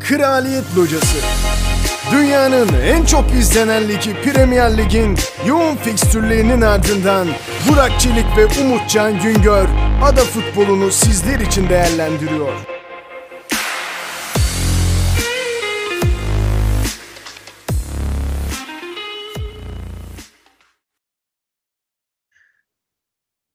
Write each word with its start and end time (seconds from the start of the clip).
Kraliyet 0.00 0.64
Locası 0.76 1.18
Dünyanın 2.12 2.68
en 2.84 3.04
çok 3.04 3.32
izlenen 3.32 3.88
ligi 3.88 4.14
Premier 4.22 4.78
Lig'in 4.78 5.18
yoğun 5.46 5.76
fikstürlerinin 5.76 6.60
ardından 6.60 7.28
Burak 7.68 8.00
Çelik 8.00 8.36
ve 8.36 8.46
Umutcan 8.62 9.22
Güngör 9.22 9.66
ada 10.02 10.20
futbolunu 10.20 10.90
sizler 10.90 11.40
için 11.40 11.68
değerlendiriyor. 11.68 12.73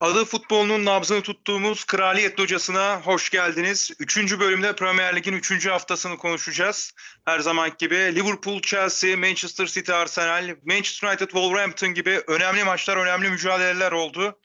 Adı 0.02 0.26
futbolunun 0.26 0.86
nabzını 0.86 1.22
tuttuğumuz 1.22 1.86
Kraliyet 1.86 2.40
Locası'na 2.40 3.02
hoş 3.02 3.30
geldiniz. 3.30 3.92
Üçüncü 4.00 4.40
bölümde 4.40 4.76
Premier 4.76 5.16
Lig'in 5.16 5.34
üçüncü 5.34 5.70
haftasını 5.70 6.18
konuşacağız. 6.18 6.92
Her 7.26 7.40
zaman 7.40 7.72
gibi 7.78 7.96
Liverpool, 7.96 8.62
Chelsea, 8.62 9.18
Manchester 9.18 9.66
City, 9.66 9.94
Arsenal, 9.94 10.56
Manchester 10.66 11.08
United, 11.08 11.26
Wolverhampton 11.26 11.94
gibi 11.94 12.22
önemli 12.28 12.64
maçlar, 12.64 12.98
önemli 12.98 13.30
mücadeleler 13.30 13.92
oldu. 13.92 14.40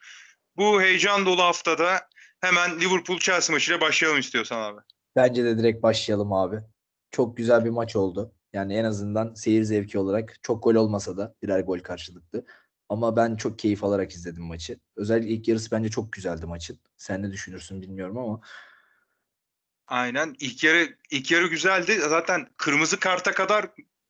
Bu 0.57 0.81
heyecan 0.81 1.25
dolu 1.25 1.41
haftada 1.41 2.07
hemen 2.41 2.79
Liverpool-Chelsea 2.79 3.51
maçıyla 3.51 3.81
başlayalım 3.81 4.19
istiyorsan 4.19 4.61
abi. 4.61 4.81
Bence 5.15 5.43
de 5.43 5.57
direkt 5.57 5.83
başlayalım 5.83 6.33
abi. 6.33 6.59
Çok 7.11 7.37
güzel 7.37 7.65
bir 7.65 7.69
maç 7.69 7.95
oldu. 7.95 8.31
Yani 8.53 8.75
en 8.75 8.83
azından 8.83 9.33
seyir 9.33 9.63
zevki 9.63 9.99
olarak 9.99 10.35
çok 10.43 10.63
gol 10.63 10.75
olmasa 10.75 11.17
da 11.17 11.35
birer 11.43 11.59
gol 11.59 11.79
karşılıklı. 11.79 12.45
Ama 12.89 13.15
ben 13.15 13.35
çok 13.35 13.59
keyif 13.59 13.83
alarak 13.83 14.11
izledim 14.11 14.43
maçı. 14.43 14.79
Özellikle 14.95 15.29
ilk 15.29 15.47
yarısı 15.47 15.71
bence 15.71 15.89
çok 15.89 16.11
güzeldi 16.11 16.45
maçın. 16.45 16.79
Sen 16.97 17.23
ne 17.23 17.31
düşünürsün 17.31 17.81
bilmiyorum 17.81 18.17
ama. 18.17 18.41
Aynen. 19.87 20.35
İlk 20.39 20.63
yarı 20.63 20.97
ilk 21.11 21.31
yarı 21.31 21.47
güzeldi. 21.47 21.99
Zaten 22.09 22.47
kırmızı 22.57 22.99
karta 22.99 23.31
kadar 23.31 23.67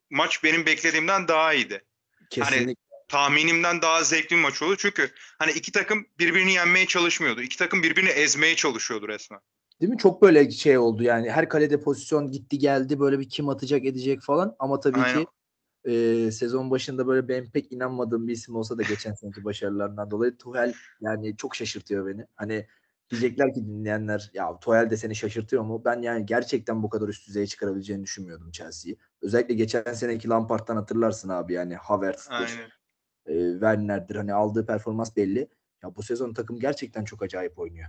maç 0.09 0.43
benim 0.43 0.65
beklediğimden 0.65 1.27
daha 1.27 1.53
iyiydi. 1.53 1.85
Kesinlikle. 2.29 2.65
Hani 2.65 2.75
tahminimden 3.07 3.81
daha 3.81 4.03
zevkli 4.03 4.35
bir 4.35 4.41
maç 4.41 4.61
oldu. 4.61 4.75
Çünkü 4.77 5.11
hani 5.39 5.51
iki 5.51 5.71
takım 5.71 6.05
birbirini 6.19 6.53
yenmeye 6.53 6.85
çalışmıyordu. 6.85 7.41
İki 7.41 7.57
takım 7.57 7.83
birbirini 7.83 8.09
ezmeye 8.09 8.55
çalışıyordu 8.55 9.07
resmen. 9.07 9.39
Değil 9.81 9.91
mi? 9.91 9.97
Çok 9.97 10.21
böyle 10.21 10.51
şey 10.51 10.77
oldu 10.77 11.03
yani. 11.03 11.31
Her 11.31 11.49
kalede 11.49 11.81
pozisyon 11.81 12.31
gitti 12.31 12.59
geldi 12.59 12.99
böyle 12.99 13.19
bir 13.19 13.29
kim 13.29 13.49
atacak 13.49 13.85
edecek 13.85 14.21
falan. 14.21 14.55
Ama 14.59 14.79
tabii 14.79 14.99
Aynen. 14.99 15.23
ki 15.23 15.27
e, 15.85 16.31
sezon 16.31 16.71
başında 16.71 17.07
böyle 17.07 17.27
ben 17.27 17.51
pek 17.51 17.71
inanmadığım 17.71 18.27
bir 18.27 18.33
isim 18.33 18.55
olsa 18.55 18.77
da 18.77 18.83
geçen 18.83 19.13
seneki 19.13 19.43
başarılarından 19.43 20.11
dolayı 20.11 20.37
Tuhel 20.37 20.73
yani 21.01 21.37
çok 21.37 21.55
şaşırtıyor 21.55 22.07
beni. 22.07 22.25
Hani 22.35 22.67
diyecekler 23.09 23.53
ki 23.53 23.65
dinleyenler 23.65 24.31
ya 24.33 24.59
Tuhel 24.59 24.89
de 24.89 24.97
seni 24.97 25.15
şaşırtıyor 25.15 25.63
mu? 25.63 25.81
Ben 25.85 26.01
yani 26.01 26.25
gerçekten 26.25 26.83
bu 26.83 26.89
kadar 26.89 27.07
üst 27.07 27.27
düzeye 27.27 27.47
çıkarabileceğini 27.47 28.03
düşünmüyordum 28.03 28.51
Chelsea'yi. 28.51 28.97
Özellikle 29.21 29.53
geçen 29.53 29.93
seneki 29.93 30.29
Lampard'dan 30.29 30.75
hatırlarsın 30.75 31.29
abi 31.29 31.53
yani 31.53 31.75
Havertz'tir, 31.75 32.33
Aynen. 32.33 32.69
e, 33.25 33.53
Werner'dir 33.53 34.15
hani 34.15 34.33
aldığı 34.33 34.65
performans 34.65 35.15
belli. 35.15 35.49
Ya 35.83 35.95
bu 35.95 36.03
sezon 36.03 36.33
takım 36.33 36.59
gerçekten 36.59 37.03
çok 37.03 37.23
acayip 37.23 37.59
oynuyor. 37.59 37.87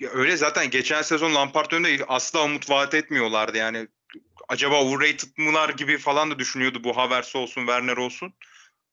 Ya 0.00 0.10
öyle 0.10 0.36
zaten 0.36 0.70
geçen 0.70 1.02
sezon 1.02 1.34
Lampard 1.34 1.72
önünde 1.72 2.04
asla 2.08 2.44
umut 2.44 2.70
vaat 2.70 2.94
etmiyorlardı 2.94 3.56
yani. 3.56 3.88
Acaba 4.48 4.82
overrated 4.82 5.28
mılar 5.36 5.68
gibi 5.68 5.98
falan 5.98 6.30
da 6.30 6.38
düşünüyordu 6.38 6.84
bu 6.84 6.96
Havertz 6.96 7.36
olsun, 7.36 7.60
Werner 7.60 7.96
olsun. 7.96 8.34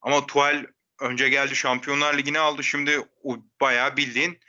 Ama 0.01 0.25
Tuchel 0.25 0.65
önce 1.01 1.29
geldi 1.29 1.55
Şampiyonlar 1.55 2.17
Ligi'ni 2.17 2.39
aldı. 2.39 2.63
Şimdi 2.63 2.99
o 3.23 3.37
bayağı 3.61 3.97
bildiğin 3.97 4.39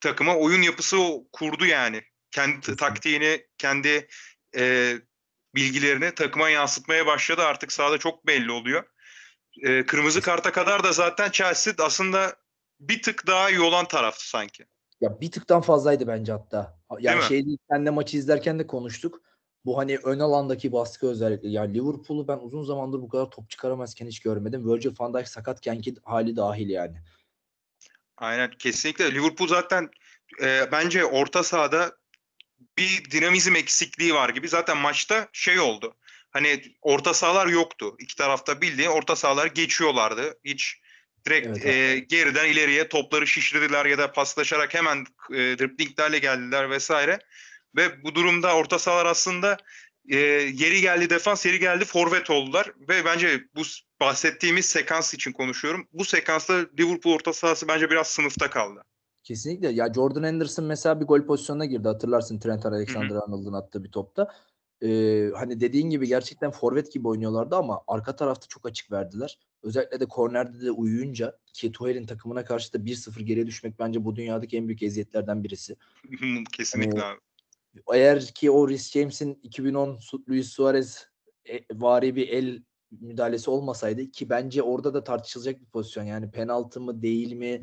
takıma 0.00 0.36
oyun 0.36 0.62
yapısı 0.62 0.96
kurdu 1.32 1.66
yani. 1.66 2.02
Kendi 2.30 2.76
taktiğini, 2.76 3.46
kendi 3.58 4.08
e, 4.56 4.94
bilgilerini 5.54 6.14
takıma 6.14 6.50
yansıtmaya 6.50 7.06
başladı. 7.06 7.42
Artık 7.42 7.72
sahada 7.72 7.98
çok 7.98 8.26
belli 8.26 8.52
oluyor. 8.52 8.84
E, 9.62 9.86
kırmızı 9.86 10.20
karta 10.20 10.52
kadar 10.52 10.84
da 10.84 10.92
zaten 10.92 11.30
Chelsea 11.30 11.74
aslında 11.78 12.36
bir 12.80 13.02
tık 13.02 13.26
daha 13.26 13.50
iyi 13.50 13.60
olan 13.60 13.88
taraftı 13.88 14.28
sanki. 14.28 14.66
Ya 15.00 15.20
bir 15.20 15.30
tıktan 15.30 15.60
fazlaydı 15.60 16.06
bence 16.06 16.32
hatta. 16.32 16.80
Yani 17.00 17.18
mi? 17.18 17.24
şey 17.24 17.46
değil, 17.46 17.58
senle 17.70 17.90
maçı 17.90 18.16
izlerken 18.16 18.58
de 18.58 18.66
konuştuk. 18.66 19.22
Bu 19.64 19.78
hani 19.78 19.96
ön 19.96 20.18
alandaki 20.18 20.72
baskı 20.72 21.06
özellikle. 21.06 21.48
Ya 21.48 21.62
Liverpool'u 21.62 22.28
ben 22.28 22.38
uzun 22.38 22.62
zamandır 22.62 23.02
bu 23.02 23.08
kadar 23.08 23.30
top 23.30 23.50
çıkaramazken 23.50 24.06
hiç 24.06 24.20
görmedim. 24.20 24.72
Virgil 24.72 24.90
van 24.98 25.14
Dijk 25.14 25.28
sakatkenki 25.28 25.94
hali 26.04 26.36
dahil 26.36 26.68
yani. 26.68 26.96
Aynen 28.16 28.50
kesinlikle 28.50 29.14
Liverpool 29.14 29.48
zaten 29.48 29.90
e, 30.42 30.72
bence 30.72 31.04
orta 31.04 31.42
sahada 31.42 31.92
bir 32.78 33.10
dinamizm 33.10 33.56
eksikliği 33.56 34.14
var 34.14 34.28
gibi. 34.28 34.48
Zaten 34.48 34.76
maçta 34.76 35.28
şey 35.32 35.60
oldu. 35.60 35.94
Hani 36.30 36.62
orta 36.82 37.14
sahalar 37.14 37.46
yoktu. 37.46 37.96
İki 37.98 38.16
tarafta 38.16 38.60
bildiğin 38.60 38.88
orta 38.88 39.16
sahalar 39.16 39.46
geçiyorlardı. 39.46 40.38
Hiç 40.44 40.80
direkt 41.26 41.46
Evet, 41.46 41.66
e, 41.66 41.98
geriden 41.98 42.48
ileriye 42.48 42.88
topları 42.88 43.26
şişirdiler 43.26 43.86
ya 43.86 43.98
da 43.98 44.12
paslaşarak 44.12 44.74
hemen 44.74 45.06
e, 45.30 45.34
driplinglerle 45.34 46.18
geldiler 46.18 46.70
vesaire. 46.70 47.18
Ve 47.76 48.04
bu 48.04 48.14
durumda 48.14 48.56
orta 48.56 48.78
sahalar 48.78 49.06
aslında 49.06 49.56
e, 50.08 50.16
yeri 50.16 50.80
geldi 50.80 51.10
defans, 51.10 51.46
yeri 51.46 51.58
geldi 51.58 51.84
forvet 51.84 52.30
oldular. 52.30 52.72
Ve 52.88 53.04
bence 53.04 53.44
bu 53.56 53.62
bahsettiğimiz 54.00 54.66
sekans 54.66 55.14
için 55.14 55.32
konuşuyorum. 55.32 55.88
Bu 55.92 56.04
sekansta 56.04 56.66
Liverpool 56.78 57.14
orta 57.14 57.32
sahası 57.32 57.68
bence 57.68 57.90
biraz 57.90 58.06
sınıfta 58.06 58.50
kaldı. 58.50 58.82
Kesinlikle. 59.22 59.68
Ya 59.68 59.92
Jordan 59.94 60.22
Henderson 60.22 60.64
mesela 60.64 61.00
bir 61.00 61.06
gol 61.06 61.26
pozisyonuna 61.26 61.64
girdi. 61.64 61.88
Hatırlarsın 61.88 62.38
Trent 62.38 62.66
Alexander-Arnold'un 62.66 63.52
attığı 63.52 63.84
bir 63.84 63.90
topta. 63.90 64.28
Ee, 64.82 65.30
hani 65.36 65.60
dediğin 65.60 65.90
gibi 65.90 66.06
gerçekten 66.06 66.50
forvet 66.50 66.92
gibi 66.92 67.08
oynuyorlardı 67.08 67.56
ama 67.56 67.82
arka 67.86 68.16
tarafta 68.16 68.46
çok 68.48 68.66
açık 68.66 68.92
verdiler. 68.92 69.38
Özellikle 69.62 70.00
de 70.00 70.06
kornerde 70.06 70.60
de 70.60 70.70
uyuyunca 70.70 71.38
ki 71.52 71.72
Tuchel'in 71.72 72.06
takımına 72.06 72.44
karşı 72.44 72.72
da 72.72 72.78
1-0 72.78 73.22
geriye 73.22 73.46
düşmek 73.46 73.78
bence 73.78 74.04
bu 74.04 74.16
dünyadaki 74.16 74.56
en 74.56 74.68
büyük 74.68 74.82
eziyetlerden 74.82 75.44
birisi. 75.44 75.76
Kesinlikle 76.52 77.00
Ee, 77.00 77.02
abi. 77.02 77.20
Eğer 77.94 78.26
ki 78.26 78.50
o 78.50 78.68
Rhys 78.68 78.92
James'in 78.92 79.40
2010 79.42 79.96
Su- 79.96 80.24
Luis 80.28 80.48
Suarez 80.48 81.06
e, 81.48 81.60
vari 81.72 82.16
bir 82.16 82.28
el 82.28 82.62
müdahalesi 82.90 83.50
olmasaydı 83.50 84.10
ki 84.10 84.30
bence 84.30 84.62
orada 84.62 84.94
da 84.94 85.04
tartışılacak 85.04 85.60
bir 85.60 85.66
pozisyon. 85.66 86.04
Yani 86.04 86.30
penaltı 86.30 86.80
mı 86.80 87.02
değil 87.02 87.32
mi? 87.32 87.62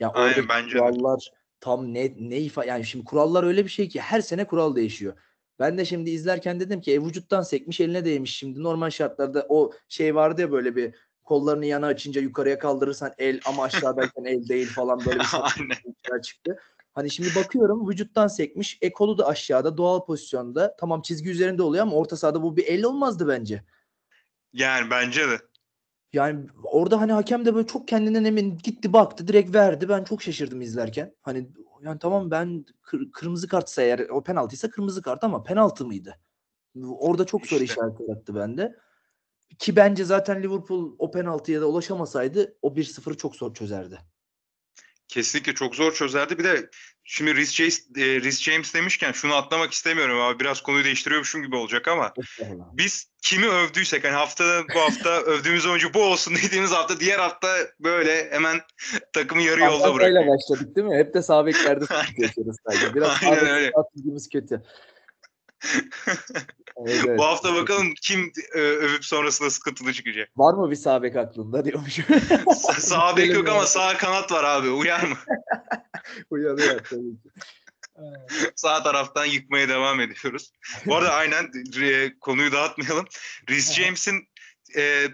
Ya 0.00 0.10
Aynen, 0.10 0.48
bence 0.48 0.74
de. 0.74 0.78
kurallar 0.78 1.30
tam 1.60 1.94
ne 1.94 2.14
ne 2.18 2.38
ifa 2.38 2.64
yani 2.64 2.84
şimdi 2.84 3.04
kurallar 3.04 3.44
öyle 3.44 3.64
bir 3.64 3.70
şey 3.70 3.88
ki 3.88 4.00
her 4.00 4.20
sene 4.20 4.46
kural 4.46 4.76
değişiyor. 4.76 5.16
Ben 5.58 5.78
de 5.78 5.84
şimdi 5.84 6.10
izlerken 6.10 6.60
dedim 6.60 6.80
ki 6.80 6.92
e, 6.94 7.02
vücuttan 7.02 7.42
sekmiş 7.42 7.80
eline 7.80 8.04
değmiş 8.04 8.36
şimdi 8.36 8.62
normal 8.62 8.90
şartlarda 8.90 9.46
o 9.48 9.72
şey 9.88 10.14
vardı 10.14 10.40
ya 10.40 10.52
böyle 10.52 10.76
bir 10.76 10.94
kollarını 11.24 11.66
yana 11.66 11.86
açınca 11.86 12.20
yukarıya 12.20 12.58
kaldırırsan 12.58 13.12
el 13.18 13.40
ama 13.46 13.64
aşağıdayken 13.64 14.24
el 14.24 14.48
değil 14.48 14.66
falan 14.66 14.98
böyle 15.06 15.18
bir 15.18 15.24
şey 16.08 16.20
çıktı. 16.22 16.58
Hani 16.92 17.10
şimdi 17.10 17.28
bakıyorum 17.36 17.88
vücuttan 17.88 18.26
sekmiş. 18.26 18.78
E 18.82 18.92
kolu 18.92 19.18
da 19.18 19.26
aşağıda 19.26 19.76
doğal 19.76 20.04
pozisyonda. 20.04 20.76
Tamam 20.78 21.02
çizgi 21.02 21.30
üzerinde 21.30 21.62
oluyor 21.62 21.82
ama 21.82 21.96
orta 21.96 22.16
sahada 22.16 22.42
bu 22.42 22.56
bir 22.56 22.66
el 22.66 22.84
olmazdı 22.84 23.28
bence. 23.28 23.64
Yani 24.52 24.90
bence 24.90 25.28
de. 25.28 25.38
Yani 26.12 26.46
orada 26.64 27.00
hani 27.00 27.12
hakem 27.12 27.44
de 27.44 27.54
böyle 27.54 27.66
çok 27.66 27.88
kendinden 27.88 28.24
emin 28.24 28.58
gitti 28.58 28.92
baktı 28.92 29.28
direkt 29.28 29.54
verdi. 29.54 29.88
Ben 29.88 30.04
çok 30.04 30.22
şaşırdım 30.22 30.60
izlerken. 30.60 31.14
Hani 31.22 31.48
yani 31.82 31.98
tamam 31.98 32.30
ben 32.30 32.64
kır- 32.82 33.10
kırmızı 33.12 33.48
kartsa 33.48 33.82
eğer 33.82 33.98
o 33.98 34.22
penaltıysa 34.22 34.70
kırmızı 34.70 35.02
kart 35.02 35.24
ama 35.24 35.42
penaltı 35.42 35.86
mıydı? 35.86 36.18
Orada 36.84 37.24
çok 37.26 37.46
soru 37.46 37.62
İşte. 37.62 37.74
işareti 37.74 38.02
yarattı 38.02 38.34
bende. 38.34 38.76
Ki 39.58 39.76
bence 39.76 40.04
zaten 40.04 40.42
Liverpool 40.42 40.94
o 40.98 41.10
penaltıya 41.10 41.60
da 41.60 41.66
ulaşamasaydı 41.66 42.58
o 42.62 42.76
1-0'ı 42.76 43.16
çok 43.16 43.36
zor 43.36 43.54
çözerdi. 43.54 43.98
Kesinlikle 45.08 45.54
çok 45.54 45.74
zor 45.74 45.94
çözerdi. 45.94 46.38
Bir 46.38 46.44
de 46.44 46.70
şimdi 47.04 47.36
Rhys 47.36 47.54
James, 47.54 47.86
e, 47.96 48.20
Rhys 48.20 48.42
James 48.42 48.74
demişken 48.74 49.12
şunu 49.12 49.34
atlamak 49.34 49.72
istemiyorum 49.72 50.20
abi. 50.20 50.40
Biraz 50.40 50.62
konuyu 50.62 50.84
değiştiriyormuşum 50.84 51.42
gibi 51.42 51.56
olacak 51.56 51.88
ama 51.88 52.12
biz 52.72 53.06
kimi 53.22 53.46
övdüysek 53.46 54.04
hani 54.04 54.12
haftada 54.12 54.68
bu 54.74 54.80
hafta 54.80 55.20
övdüğümüz 55.22 55.66
oyuncu 55.66 55.94
bu 55.94 56.02
olsun 56.02 56.34
dediğimiz 56.44 56.70
hafta 56.70 57.00
diğer 57.00 57.18
hafta 57.18 57.48
böyle 57.80 58.30
hemen 58.30 58.60
takımı 59.12 59.42
yarı 59.42 59.60
yolda 59.60 59.84
Antalya'yla 59.84 60.20
bırakıyor. 60.20 60.36
başladık 60.38 60.76
değil 60.76 60.86
mi? 60.86 60.96
Hep 60.96 61.14
de 61.14 61.22
sağ 61.22 61.46
beklerde. 61.46 61.84
Biraz 62.94 63.22
Aynen 63.22 63.46
öyle. 63.46 63.72
kötü. 64.32 64.62
Evet, 66.76 67.04
evet. 67.06 67.18
Bu 67.18 67.24
hafta 67.24 67.54
bakalım 67.54 67.94
kim 68.02 68.32
e, 68.54 68.58
övüp 68.58 69.04
sonrasında 69.04 69.50
sıkıntılı 69.50 69.92
çıkacak. 69.92 70.28
Var 70.36 70.54
mı 70.54 70.70
bir 70.70 70.76
sağ 70.76 71.02
bek 71.02 71.16
aklında 71.16 71.64
diyormuşum. 71.64 72.04
Sa- 72.46 72.80
sağ 72.80 73.16
bek 73.16 73.34
yok 73.34 73.48
ama 73.48 73.66
sağ 73.66 73.96
kanat 73.96 74.32
var 74.32 74.44
abi. 74.44 74.70
Uyar 74.70 75.02
mı? 75.02 75.16
Uyanıyor 76.30 76.84
tabii 76.90 77.22
ki. 77.22 77.28
Sağ 78.56 78.82
taraftan 78.82 79.24
yıkmaya 79.24 79.68
devam 79.68 80.00
ediyoruz. 80.00 80.52
Bu 80.86 80.96
arada 80.96 81.12
aynen 81.12 81.50
e, 81.82 82.18
konuyu 82.20 82.52
dağıtmayalım. 82.52 83.06
Rhys 83.50 83.72
James'in 83.72 84.28
e, 84.76 85.06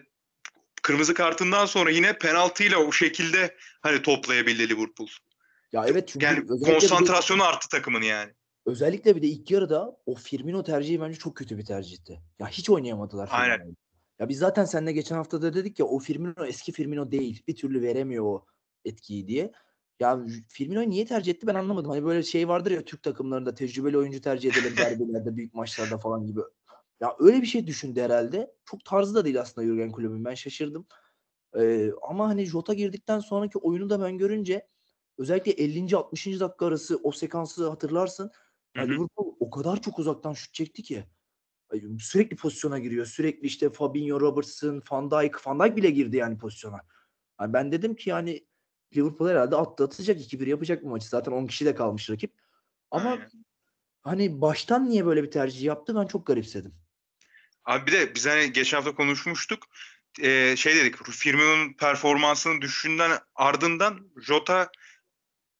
kırmızı 0.82 1.14
kartından 1.14 1.66
sonra 1.66 1.90
yine 1.90 2.18
penaltıyla 2.18 2.78
o 2.78 2.92
şekilde 2.92 3.56
hani 3.80 4.02
toplayabildi 4.02 4.68
Liverpool. 4.68 5.08
Ya 5.72 5.84
evet 5.86 6.08
çünkü 6.08 6.26
Yani 6.26 6.38
özellikle 6.38 6.66
bir 6.66 6.72
konsantrasyonu 6.72 7.44
arttı 7.44 7.68
takımın 7.68 8.02
yani. 8.02 8.32
Özellikle 8.68 9.16
bir 9.16 9.22
de 9.22 9.26
ilk 9.26 9.50
yarıda 9.50 9.96
o 10.06 10.14
Firmino 10.14 10.62
tercihi 10.62 11.00
bence 11.00 11.18
çok 11.18 11.36
kötü 11.36 11.58
bir 11.58 11.64
tercihti. 11.64 12.20
Ya 12.38 12.48
hiç 12.48 12.70
oynayamadılar 12.70 13.28
Aynen. 13.32 13.76
Ya 14.18 14.28
biz 14.28 14.38
zaten 14.38 14.64
seninle 14.64 14.92
geçen 14.92 15.16
hafta 15.16 15.42
da 15.42 15.54
dedik 15.54 15.78
ya 15.78 15.86
o 15.86 15.98
Firmino 15.98 16.46
eski 16.46 16.72
Firmino 16.72 17.10
değil. 17.10 17.42
Bir 17.48 17.56
türlü 17.56 17.82
veremiyor 17.82 18.24
o 18.24 18.46
etkiyi 18.84 19.28
diye. 19.28 19.52
Ya 20.00 20.20
Firmino'yu 20.48 20.90
niye 20.90 21.06
tercih 21.06 21.32
etti 21.32 21.46
ben 21.46 21.54
anlamadım. 21.54 21.90
Hani 21.90 22.04
böyle 22.04 22.22
şey 22.22 22.48
vardır 22.48 22.70
ya 22.70 22.84
Türk 22.84 23.02
takımlarında 23.02 23.54
tecrübeli 23.54 23.98
oyuncu 23.98 24.20
tercih 24.20 24.52
edelim 24.52 24.76
derbilerde, 24.76 25.36
büyük 25.36 25.54
maçlarda 25.54 25.98
falan 25.98 26.26
gibi. 26.26 26.40
Ya 27.00 27.16
öyle 27.18 27.42
bir 27.42 27.46
şey 27.46 27.66
düşündü 27.66 28.00
herhalde. 28.00 28.54
Çok 28.64 28.84
tarzı 28.84 29.14
da 29.14 29.24
değil 29.24 29.40
aslında 29.40 29.66
Jurgen 29.66 29.92
Klopp'un. 29.92 30.24
Ben 30.24 30.34
şaşırdım. 30.34 30.86
Ee, 31.58 31.90
ama 32.08 32.28
hani 32.28 32.44
Jota 32.44 32.74
girdikten 32.74 33.20
sonraki 33.20 33.58
oyunu 33.58 33.90
da 33.90 34.00
ben 34.02 34.18
görünce 34.18 34.68
özellikle 35.18 35.52
50. 35.52 35.96
60. 35.96 36.40
dakika 36.40 36.66
arası 36.66 37.00
o 37.02 37.12
sekansı 37.12 37.68
hatırlarsın. 37.68 38.30
Ya 38.74 38.82
Hı 38.82 38.86
hı. 38.86 38.90
Liverpool 38.90 39.34
o 39.40 39.50
kadar 39.50 39.82
çok 39.82 39.98
uzaktan 39.98 40.32
şut 40.32 40.54
çekti 40.54 40.82
ki. 40.82 41.04
Sürekli 41.98 42.36
pozisyona 42.36 42.78
giriyor. 42.78 43.06
Sürekli 43.06 43.46
işte 43.46 43.70
Fabinho, 43.70 44.20
Robertson, 44.20 44.82
Van 44.90 45.10
Dijk, 45.10 45.46
Van 45.46 45.60
Dijk 45.60 45.76
bile 45.76 45.90
girdi 45.90 46.16
yani 46.16 46.38
pozisyona. 46.38 46.80
Yani 47.40 47.52
ben 47.52 47.72
dedim 47.72 47.94
ki 47.94 48.10
yani 48.10 48.46
Liverpool 48.96 49.28
herhalde 49.28 49.56
attı 49.56 49.84
atacak 49.84 50.20
2-1 50.20 50.48
yapacak 50.48 50.84
bu 50.84 50.88
maçı. 50.88 51.08
Zaten 51.08 51.32
10 51.32 51.46
kişi 51.46 51.64
de 51.64 51.74
kalmış 51.74 52.10
rakip. 52.10 52.32
Ama 52.90 53.10
Aynen. 53.10 53.30
hani 54.02 54.40
baştan 54.40 54.88
niye 54.88 55.06
böyle 55.06 55.22
bir 55.22 55.30
tercih 55.30 55.62
yaptı 55.62 55.96
ben 55.96 56.06
çok 56.06 56.26
garipsedim. 56.26 56.74
Abi 57.64 57.86
bir 57.86 57.92
de 57.92 58.14
biz 58.14 58.26
hani 58.26 58.52
geçen 58.52 58.76
hafta 58.76 58.94
konuşmuştuk. 58.94 59.58
Ee, 60.22 60.54
şey 60.56 60.76
dedik 60.76 60.96
Firmino'nun 60.96 61.72
performansının 61.72 62.60
düşüşünden 62.60 63.18
ardından 63.34 64.10
Jota 64.16 64.70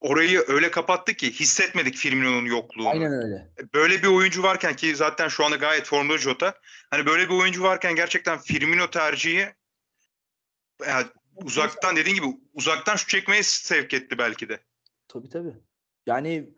orayı 0.01 0.45
öyle 0.49 0.71
kapattı 0.71 1.15
ki 1.15 1.33
hissetmedik 1.33 1.97
Firmino'nun 1.97 2.47
yokluğunu. 2.47 2.89
Aynen 2.89 3.13
öyle. 3.13 3.51
Böyle 3.75 4.03
bir 4.03 4.09
oyuncu 4.09 4.43
varken 4.43 4.77
ki 4.77 4.97
zaten 4.97 5.29
şu 5.29 5.45
anda 5.45 5.57
gayet 5.57 5.87
formda 5.87 6.19
Jota. 6.19 6.55
Hani 6.91 7.07
böyle 7.07 7.29
bir 7.29 7.35
oyuncu 7.35 7.63
varken 7.63 7.95
gerçekten 7.95 8.39
Firmino 8.39 8.91
tercihi 8.91 9.47
yani 10.87 11.07
uzaktan 11.35 11.97
dediğin 11.97 12.17
gibi 12.17 12.27
uzaktan 12.55 12.97
şut 12.97 13.09
çekmeye 13.09 13.43
sevk 13.43 13.95
etti 13.95 14.19
belki 14.19 14.49
de. 14.49 14.61
Tabii 15.09 15.29
tabii. 15.29 15.55
Yani 16.07 16.55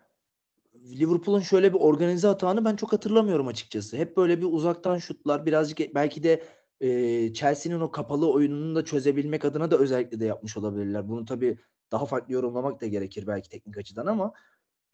Liverpool'un 0.74 1.40
şöyle 1.40 1.72
bir 1.72 1.78
organize 1.78 2.28
hatağını 2.28 2.64
ben 2.64 2.76
çok 2.76 2.92
hatırlamıyorum 2.92 3.48
açıkçası. 3.48 3.96
Hep 3.96 4.16
böyle 4.16 4.38
bir 4.38 4.46
uzaktan 4.46 4.98
şutlar 4.98 5.46
birazcık 5.46 5.94
belki 5.94 6.22
de 6.22 6.44
e, 6.80 6.88
Chelsea'nin 7.32 7.80
o 7.80 7.90
kapalı 7.90 8.32
oyununu 8.32 8.74
da 8.74 8.84
çözebilmek 8.84 9.44
adına 9.44 9.70
da 9.70 9.78
özellikle 9.78 10.20
de 10.20 10.24
yapmış 10.24 10.56
olabilirler. 10.56 11.08
Bunu 11.08 11.24
tabii 11.24 11.58
daha 11.92 12.06
farklı 12.06 12.34
yorumlamak 12.34 12.80
da 12.80 12.86
gerekir 12.86 13.26
belki 13.26 13.48
teknik 13.48 13.78
açıdan 13.78 14.06
ama 14.06 14.32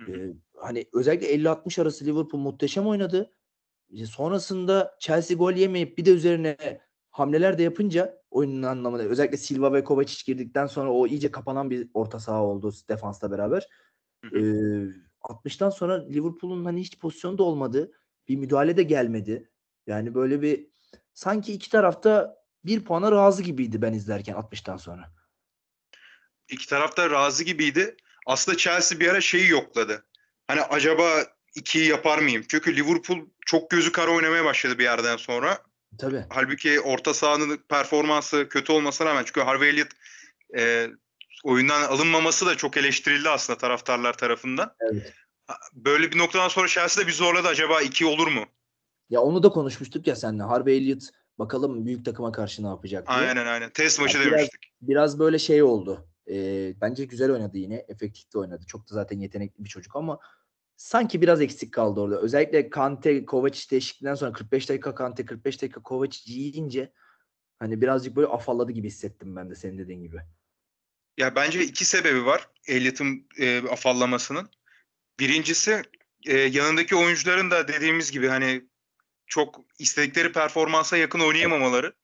e, 0.00 0.12
hani 0.56 0.86
özellikle 0.92 1.34
50-60 1.34 1.82
arası 1.82 2.04
Liverpool 2.04 2.40
muhteşem 2.40 2.86
oynadı. 2.86 3.30
E, 3.90 4.06
sonrasında 4.06 4.96
Chelsea 5.00 5.36
gol 5.36 5.52
yemeyip 5.52 5.98
bir 5.98 6.04
de 6.04 6.10
üzerine 6.10 6.56
hamleler 7.10 7.58
de 7.58 7.62
yapınca 7.62 8.22
oyunun 8.30 8.62
anlamında 8.62 9.02
özellikle 9.02 9.36
Silva 9.36 9.72
ve 9.72 9.84
Kovacic 9.84 10.32
girdikten 10.32 10.66
sonra 10.66 10.92
o 10.92 11.06
iyice 11.06 11.30
kapanan 11.30 11.70
bir 11.70 11.90
orta 11.94 12.20
saha 12.20 12.44
oldu 12.44 12.72
defansla 12.88 13.30
beraber. 13.30 13.68
Ee, 14.24 14.38
60'tan 15.20 15.70
sonra 15.70 16.06
Liverpool'un 16.08 16.64
hani 16.64 16.80
hiç 16.80 16.98
pozisyonu 16.98 17.38
da 17.38 17.42
olmadı. 17.42 17.92
Bir 18.28 18.36
müdahale 18.36 18.76
de 18.76 18.82
gelmedi. 18.82 19.50
Yani 19.86 20.14
böyle 20.14 20.42
bir 20.42 20.70
sanki 21.14 21.52
iki 21.52 21.70
tarafta 21.70 22.36
bir 22.64 22.84
puana 22.84 23.12
razı 23.12 23.42
gibiydi 23.42 23.82
ben 23.82 23.92
izlerken 23.92 24.34
60'tan 24.34 24.78
sonra. 24.78 25.15
İki 26.48 26.66
taraf 26.68 26.96
da 26.96 27.10
razı 27.10 27.44
gibiydi. 27.44 27.96
Aslında 28.26 28.58
Chelsea 28.58 29.00
bir 29.00 29.08
ara 29.08 29.20
şeyi 29.20 29.48
yokladı. 29.48 30.06
Hani 30.48 30.62
acaba 30.62 31.24
ikiyi 31.54 31.88
yapar 31.88 32.18
mıyım? 32.18 32.44
Çünkü 32.48 32.76
Liverpool 32.76 33.18
çok 33.46 33.70
gözü 33.70 33.92
kara 33.92 34.10
oynamaya 34.10 34.44
başladı 34.44 34.78
bir 34.78 34.84
yerden 34.84 35.16
sonra. 35.16 35.58
Tabii. 35.98 36.24
Halbuki 36.30 36.80
orta 36.80 37.14
sahanın 37.14 37.56
performansı 37.68 38.48
kötü 38.48 38.72
olmasına 38.72 39.08
rağmen 39.08 39.24
çünkü 39.24 39.40
Harvey 39.40 39.68
Elliott 39.70 39.90
e, 40.58 40.90
oyundan 41.44 41.82
alınmaması 41.82 42.46
da 42.46 42.54
çok 42.56 42.76
eleştirildi 42.76 43.28
aslında 43.28 43.58
taraftarlar 43.58 44.12
tarafından. 44.12 44.74
Evet. 44.80 45.12
Böyle 45.72 46.12
bir 46.12 46.18
noktadan 46.18 46.48
sonra 46.48 46.68
Chelsea 46.68 47.04
de 47.04 47.08
bir 47.08 47.12
zorladı. 47.12 47.48
Acaba 47.48 47.82
iki 47.82 48.06
olur 48.06 48.28
mu? 48.28 48.44
Ya 49.10 49.20
onu 49.20 49.42
da 49.42 49.48
konuşmuştuk 49.48 50.06
ya 50.06 50.16
seninle. 50.16 50.42
Harvey 50.42 50.76
Elliott 50.76 51.02
bakalım 51.38 51.86
büyük 51.86 52.04
takıma 52.04 52.32
karşı 52.32 52.62
ne 52.62 52.66
yapacak 52.66 53.08
diye. 53.08 53.18
Aynen 53.18 53.46
aynen. 53.46 53.70
Test 53.70 54.00
maçı 54.00 54.18
Ya 54.18 54.24
biraz- 54.24 54.38
demiştik. 54.38 54.72
Biraz 54.82 55.18
böyle 55.18 55.38
şey 55.38 55.62
oldu. 55.62 56.08
Ee, 56.30 56.74
bence 56.80 57.04
güzel 57.04 57.32
oynadı 57.32 57.58
yine. 57.58 57.84
Efektif 57.88 58.32
de 58.34 58.38
oynadı. 58.38 58.64
Çok 58.66 58.90
da 58.90 58.94
zaten 58.94 59.18
yetenekli 59.18 59.64
bir 59.64 59.68
çocuk 59.68 59.96
ama 59.96 60.18
sanki 60.76 61.22
biraz 61.22 61.40
eksik 61.40 61.72
kaldı 61.72 62.00
orada. 62.00 62.20
Özellikle 62.20 62.70
Kante, 62.70 63.24
Kovacic 63.24 63.70
değişikliğinden 63.70 64.14
sonra 64.14 64.32
45 64.32 64.68
dakika 64.68 64.94
Kante, 64.94 65.24
45 65.24 65.62
dakika 65.62 65.82
Kovacic 65.82 66.32
yiyince 66.32 66.92
hani 67.58 67.80
birazcık 67.80 68.16
böyle 68.16 68.28
afalladı 68.28 68.72
gibi 68.72 68.86
hissettim 68.86 69.36
ben 69.36 69.50
de 69.50 69.54
senin 69.54 69.78
dediğin 69.78 70.02
gibi. 70.02 70.16
Ya 71.16 71.34
bence 71.34 71.64
iki 71.64 71.84
sebebi 71.84 72.26
var 72.26 72.48
Elliott'ın 72.68 73.28
e, 73.38 73.58
afallamasının. 73.58 74.50
Birincisi 75.20 75.82
e, 76.26 76.36
yanındaki 76.36 76.96
oyuncuların 76.96 77.50
da 77.50 77.68
dediğimiz 77.68 78.10
gibi 78.10 78.28
hani 78.28 78.64
çok 79.26 79.64
istedikleri 79.78 80.32
performansa 80.32 80.96
yakın 80.96 81.20
oynayamamaları. 81.20 81.94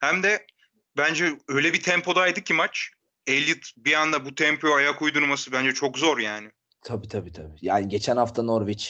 Hem 0.00 0.22
de 0.22 0.46
bence 0.96 1.38
öyle 1.48 1.72
bir 1.72 1.82
tempodaydı 1.82 2.40
ki 2.40 2.54
maç. 2.54 2.90
Elliott 3.30 3.72
bir 3.76 3.94
anda 3.94 4.24
bu 4.24 4.34
tempoya 4.34 4.74
ayak 4.74 5.02
uydurması 5.02 5.52
bence 5.52 5.72
çok 5.72 5.98
zor 5.98 6.18
yani. 6.18 6.50
Tabii 6.82 7.08
tabii 7.08 7.32
tabii. 7.32 7.58
Yani 7.62 7.88
geçen 7.88 8.16
hafta 8.16 8.42
Norwich 8.42 8.86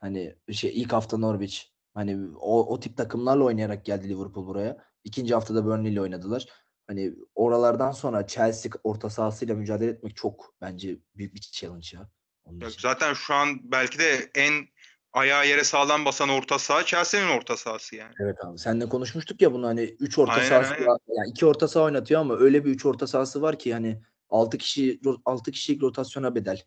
hani 0.00 0.36
şey 0.52 0.80
ilk 0.80 0.92
hafta 0.92 1.18
Norwich 1.18 1.58
hani 1.94 2.18
o, 2.36 2.74
o 2.74 2.80
tip 2.80 2.96
takımlarla 2.96 3.44
oynayarak 3.44 3.84
geldi 3.84 4.08
Liverpool 4.08 4.46
buraya. 4.46 4.76
İkinci 5.04 5.34
haftada 5.34 5.64
Burnley 5.64 5.92
ile 5.92 6.00
oynadılar. 6.00 6.46
Hani 6.86 7.12
oralardan 7.34 7.90
sonra 7.90 8.26
Chelsea 8.26 8.72
orta 8.84 9.10
sahasıyla 9.10 9.54
mücadele 9.54 9.90
etmek 9.90 10.16
çok 10.16 10.54
bence 10.60 10.98
büyük 11.14 11.34
bir 11.34 11.40
challenge 11.40 11.88
ya. 11.92 12.10
Onun 12.44 12.60
için. 12.60 12.80
Zaten 12.80 13.14
şu 13.14 13.34
an 13.34 13.60
belki 13.62 13.98
de 13.98 14.30
en 14.34 14.66
ayağı 15.12 15.48
yere 15.48 15.64
sağlam 15.64 16.04
basan 16.04 16.28
orta 16.28 16.58
saha 16.58 16.84
Chelsea'nin 16.84 17.28
orta 17.28 17.56
sahası 17.56 17.96
yani. 17.96 18.14
Evet 18.20 18.36
abi. 18.44 18.58
Seninle 18.58 18.88
konuşmuştuk 18.88 19.42
ya 19.42 19.52
bunu 19.52 19.66
hani 19.66 19.82
3 19.82 20.18
orta 20.18 20.32
Aynen, 20.32 20.48
sahası 20.48 20.74
aynen. 20.74 20.86
var. 20.86 20.98
Yani 21.08 21.30
2 21.30 21.46
orta 21.46 21.68
saha 21.68 21.84
oynatıyor 21.84 22.20
ama 22.20 22.36
öyle 22.36 22.64
bir 22.64 22.70
3 22.70 22.86
orta 22.86 23.06
sahası 23.06 23.42
var 23.42 23.58
ki 23.58 23.72
hani 23.72 24.02
6 24.30 24.58
kişi 24.58 25.00
6 25.24 25.52
kişilik 25.52 25.82
rotasyona 25.82 26.34
bedel 26.34 26.62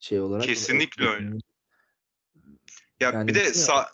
şey 0.00 0.20
olarak. 0.20 0.44
Kesinlikle 0.44 1.08
öyle. 1.08 1.26
Ya 3.00 3.10
Yani 3.10 3.28
bir 3.28 3.34
de 3.34 3.54
sağ 3.54 3.90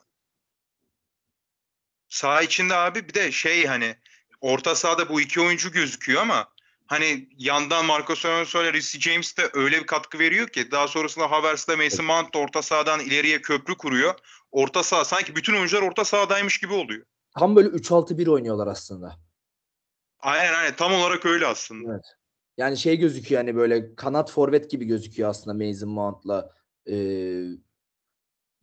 sağ 2.08 2.43
içinde 2.43 2.74
abi 2.74 3.08
bir 3.08 3.15
de 3.15 3.32
şey 3.32 3.67
hani 3.67 3.96
orta 4.41 4.74
sahada 4.74 5.08
bu 5.08 5.20
iki 5.20 5.41
oyuncu 5.41 5.72
gözüküyor 5.72 6.22
ama 6.22 6.54
hani 6.86 7.29
yandan 7.38 7.84
Marcos 7.86 8.24
Alonso 8.26 8.62
ile 8.62 8.72
Reece 8.72 9.00
James 9.00 9.36
de 9.36 9.50
öyle 9.55 9.81
bir 9.81 9.86
katkı 9.86 10.19
veriyor 10.19 10.48
ki 10.48 10.70
daha 10.70 10.88
sonrasında 10.88 11.31
Havertz 11.31 11.69
ile 11.69 11.76
Mason 11.76 12.06
Mount 12.06 12.36
orta 12.36 12.62
sahadan 12.62 13.00
ileriye 13.00 13.43
köprü 13.43 13.76
kuruyor. 13.76 14.14
Orta 14.50 14.82
saha 14.82 15.05
sanki 15.05 15.36
bütün 15.36 15.55
oyuncular 15.55 15.82
orta 15.82 16.05
sahadaymış 16.05 16.58
gibi 16.58 16.72
oluyor. 16.72 17.06
Tam 17.38 17.56
böyle 17.56 17.69
3-6-1 17.69 18.29
oynuyorlar 18.31 18.67
aslında. 18.67 19.17
Aynen 20.20 20.55
aynen 20.55 20.76
tam 20.76 20.94
olarak 20.94 21.26
öyle 21.26 21.46
aslında. 21.46 21.93
Evet. 21.93 22.05
Yani 22.56 22.76
şey 22.76 22.96
gözüküyor 22.96 23.41
hani 23.41 23.56
böyle 23.56 23.94
kanat 23.94 24.31
forvet 24.31 24.70
gibi 24.70 24.84
gözüküyor 24.84 25.29
aslında 25.29 25.67
Mason 25.67 25.88
Mount'la 25.88 26.50
eee 26.86 27.44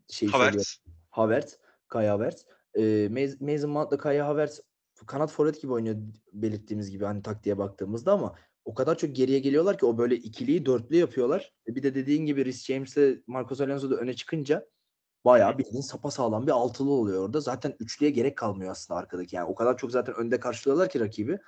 şey. 0.09 0.29
Havertz. 0.29 0.81
Havertz, 1.09 1.57
Kai 1.87 2.07
Havertz. 2.07 2.45
Mas- 2.75 3.53
Mason 3.53 3.69
Mount'la 3.69 3.97
Kai 3.97 4.17
Havertz 4.19 4.61
kanat 5.05 5.31
forvet 5.31 5.61
gibi 5.61 5.71
oynuyor 5.71 5.95
belirttiğimiz 6.33 6.91
gibi 6.91 7.05
hani 7.05 7.21
taktiğe 7.21 7.57
baktığımızda 7.57 8.13
ama 8.13 8.35
o 8.65 8.73
kadar 8.73 8.97
çok 8.97 9.15
geriye 9.15 9.39
geliyorlar 9.39 9.77
ki 9.77 9.85
o 9.85 9.97
böyle 9.97 10.15
ikiliyi 10.15 10.65
dörtlü 10.65 10.95
yapıyorlar. 10.95 11.53
E 11.67 11.75
Bir 11.75 11.83
de 11.83 11.95
dediğin 11.95 12.25
gibi 12.25 12.45
Reece 12.45 12.73
James'le 12.73 13.23
Marcos 13.27 13.61
Alonso 13.61 13.89
da 13.89 13.95
öne 13.95 14.13
çıkınca 14.13 14.67
bayağı 15.25 15.57
bildiğin 15.57 15.81
sapasağlam 15.81 16.47
bir 16.47 16.51
altılı 16.51 16.91
oluyor 16.91 17.25
orada. 17.25 17.39
Zaten 17.39 17.75
üçlüye 17.79 18.11
gerek 18.11 18.37
kalmıyor 18.37 18.71
aslında 18.71 18.99
arkadaki. 18.99 19.35
Yani 19.35 19.47
o 19.47 19.55
kadar 19.55 19.77
çok 19.77 19.91
zaten 19.91 20.15
önde 20.15 20.39
karşılıyorlar 20.39 20.89
ki 20.89 20.99
rakibi. 20.99 21.39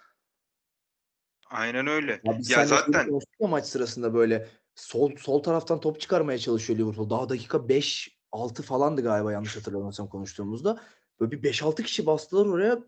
Aynen 1.50 1.88
öyle. 1.88 2.22
Ya 2.24 2.40
Ya 2.50 2.66
zaten 2.66 3.20
maç 3.40 3.66
sırasında 3.66 4.14
böyle 4.14 4.48
sol 4.76 5.16
sol 5.16 5.44
taraftan 5.44 5.80
top 5.80 6.00
çıkarmaya 6.00 6.38
çalışıyor 6.38 6.80
Liverpool. 6.80 7.10
Daha 7.10 7.30
dakika 7.30 7.70
5 7.70 8.18
6 8.32 8.64
falandı 8.64 9.02
galiba 9.04 9.32
yanlış 9.32 9.58
hatırlamıyorsam 9.58 10.10
konuştuğumuzda. 10.10 10.82
Böyle 11.20 11.32
bir 11.32 11.44
5-6 11.44 11.84
kişi 11.84 12.06
bastılar 12.06 12.46
oraya. 12.46 12.84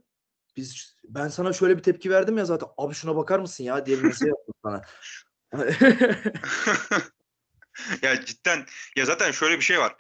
Biz 0.58 0.98
ben 1.04 1.28
sana 1.28 1.54
şöyle 1.54 1.78
bir 1.78 1.84
tepki 1.84 2.10
verdim 2.10 2.38
ya 2.38 2.46
zaten. 2.46 2.70
Abi 2.78 2.94
şuna 2.94 3.16
bakar 3.16 3.40
mısın 3.40 3.64
ya 3.64 3.86
diye 3.86 3.98
bir 3.98 4.04
mesaj 4.04 4.28
yaptım 4.28 4.56
sana. 4.64 4.82
ya 8.02 8.26
cidden 8.26 8.66
ya 8.96 9.06
zaten 9.06 9.32
şöyle 9.32 9.56
bir 9.56 9.64
şey 9.64 9.80
var. 9.80 9.96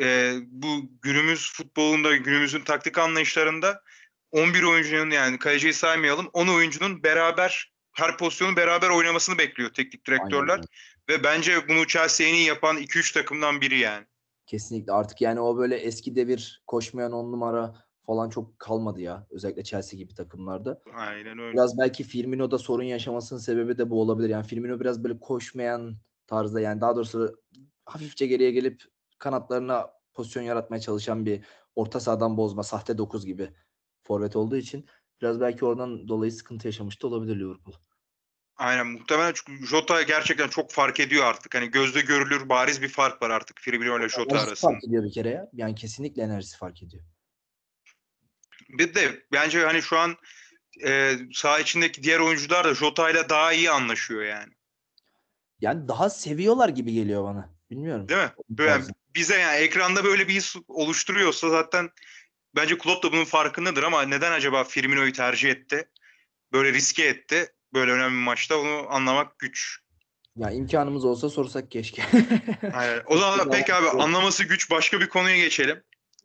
Ee, 0.00 0.34
bu 0.46 0.90
günümüz 1.02 1.52
futbolunda 1.52 2.16
günümüzün 2.16 2.64
taktik 2.64 2.98
anlayışlarında 2.98 3.82
11 4.30 4.62
oyuncunun 4.62 5.10
yani 5.10 5.38
kaleciyi 5.38 5.74
saymayalım 5.74 6.30
10 6.32 6.48
oyuncunun 6.48 7.02
beraber 7.02 7.72
her 7.92 8.18
pozisyonu 8.18 8.56
beraber 8.56 8.90
oynamasını 8.90 9.38
bekliyor 9.38 9.74
teknik 9.74 10.06
direktörler 10.06 10.52
Aynen 10.54 10.64
ve 11.08 11.24
bence 11.24 11.68
bunu 11.68 11.86
Chelsea 11.86 12.26
en 12.26 12.34
iyi 12.34 12.46
yapan 12.46 12.78
2-3 12.78 13.14
takımdan 13.14 13.60
biri 13.60 13.78
yani. 13.78 14.06
Kesinlikle 14.46 14.92
artık 14.92 15.20
yani 15.20 15.40
o 15.40 15.58
böyle 15.58 15.76
eski 15.76 16.16
devir 16.16 16.62
koşmayan 16.66 17.12
on 17.12 17.32
numara 17.32 17.74
falan 18.08 18.30
çok 18.30 18.58
kalmadı 18.58 19.00
ya. 19.00 19.26
Özellikle 19.30 19.64
Chelsea 19.64 19.98
gibi 19.98 20.14
takımlarda. 20.14 20.82
Aynen 20.94 21.38
öyle. 21.38 21.52
Biraz 21.52 21.78
belki 21.78 22.04
Firmino'da 22.04 22.58
sorun 22.58 22.82
yaşamasının 22.82 23.40
sebebi 23.40 23.78
de 23.78 23.90
bu 23.90 24.00
olabilir. 24.00 24.28
Yani 24.28 24.46
Firmino 24.46 24.80
biraz 24.80 25.04
böyle 25.04 25.20
koşmayan 25.20 25.96
tarzda 26.26 26.60
yani 26.60 26.80
daha 26.80 26.96
doğrusu 26.96 27.42
hafifçe 27.84 28.26
geriye 28.26 28.50
gelip 28.50 28.82
kanatlarına 29.18 29.90
pozisyon 30.14 30.42
yaratmaya 30.42 30.80
çalışan 30.80 31.26
bir 31.26 31.44
orta 31.76 32.00
sahadan 32.00 32.36
bozma 32.36 32.62
sahte 32.62 32.98
9 32.98 33.26
gibi 33.26 33.50
forvet 34.02 34.36
olduğu 34.36 34.56
için 34.56 34.86
biraz 35.22 35.40
belki 35.40 35.64
oradan 35.64 36.08
dolayı 36.08 36.32
sıkıntı 36.32 36.68
yaşamış 36.68 37.02
da 37.02 37.06
olabilir 37.06 37.36
Liverpool. 37.36 37.74
Aynen 38.56 38.86
muhtemelen 38.86 39.32
çünkü 39.34 39.66
Jota 39.66 40.02
gerçekten 40.02 40.48
çok 40.48 40.70
fark 40.70 41.00
ediyor 41.00 41.24
artık. 41.24 41.54
Hani 41.54 41.70
gözde 41.70 42.00
görülür 42.00 42.48
bariz 42.48 42.82
bir 42.82 42.88
fark 42.88 43.22
var 43.22 43.30
artık 43.30 43.58
Firmino 43.60 43.98
ile 43.98 44.08
Jota 44.08 44.22
Enerjisi 44.22 44.48
arasında. 44.48 44.70
fark 44.70 44.84
ediyor 44.84 45.04
bir 45.04 45.12
kere 45.12 45.30
ya. 45.30 45.48
Yani 45.52 45.74
kesinlikle 45.74 46.22
enerjisi 46.22 46.58
fark 46.58 46.82
ediyor. 46.82 47.04
Bir 48.68 48.94
de 48.94 49.22
bence 49.32 49.64
hani 49.64 49.82
şu 49.82 49.98
an 49.98 50.16
e, 50.84 51.14
saha 51.32 51.58
içindeki 51.58 52.02
diğer 52.02 52.20
oyuncular 52.20 52.64
da 52.64 52.74
Jota 52.74 53.10
ile 53.10 53.28
daha 53.28 53.52
iyi 53.52 53.70
anlaşıyor 53.70 54.22
yani. 54.22 54.52
Yani 55.60 55.88
daha 55.88 56.10
seviyorlar 56.10 56.68
gibi 56.68 56.92
geliyor 56.92 57.24
bana. 57.24 57.54
Bilmiyorum. 57.70 58.08
Değil 58.08 58.20
mi? 58.20 58.32
Böyle 58.50 58.84
bize 59.14 59.38
yani 59.38 59.56
ekranda 59.56 60.04
böyle 60.04 60.28
bir 60.28 60.34
his 60.34 60.56
oluşturuyorsa 60.68 61.50
zaten 61.50 61.90
bence 62.56 62.78
Klopp 62.78 63.04
da 63.04 63.12
bunun 63.12 63.24
farkındadır 63.24 63.82
ama 63.82 64.02
neden 64.02 64.32
acaba 64.32 64.64
Firmino'yu 64.64 65.12
tercih 65.12 65.50
etti? 65.50 65.88
Böyle 66.52 66.72
riske 66.72 67.04
etti. 67.04 67.52
Böyle 67.74 67.92
önemli 67.92 68.12
bir 68.12 68.22
maçta 68.22 68.56
onu 68.58 68.86
anlamak 68.88 69.38
güç. 69.38 69.78
Ya 70.36 70.50
imkanımız 70.50 71.04
olsa 71.04 71.30
sorsak 71.30 71.70
keşke. 71.70 72.02
Aynen. 72.72 73.02
O 73.06 73.18
zaman 73.18 73.50
peki 73.52 73.74
abi 73.74 73.88
anlaması 73.88 74.44
güç 74.44 74.70
başka 74.70 75.00
bir 75.00 75.08
konuya 75.08 75.36
geçelim. 75.36 75.82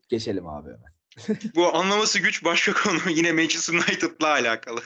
Geçelim 0.10 0.48
abi 0.48 0.68
hemen. 0.68 0.94
Bu 1.56 1.76
anlaması 1.76 2.20
güç 2.20 2.44
başka 2.44 2.74
konu 2.74 3.00
yine 3.10 3.32
Manchester 3.32 3.74
United'la 3.74 4.28
alakalı. 4.28 4.82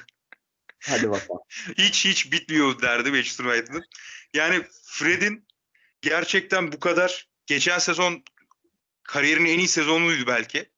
Hadi 0.83 1.09
bakalım. 1.09 1.41
Hiç 1.77 2.05
hiç 2.05 2.31
bitmiyor 2.31 2.81
derdi 2.81 3.11
Manchester 3.11 3.45
United'ın. 3.45 3.83
Yani 4.33 4.63
Fred'in 4.83 5.47
gerçekten 6.01 6.71
bu 6.71 6.79
kadar 6.79 7.27
geçen 7.45 7.79
sezon 7.79 8.23
kariyerinin 9.03 9.49
en 9.49 9.59
iyi 9.59 9.67
sezonuydu 9.67 10.27
belki. 10.27 10.69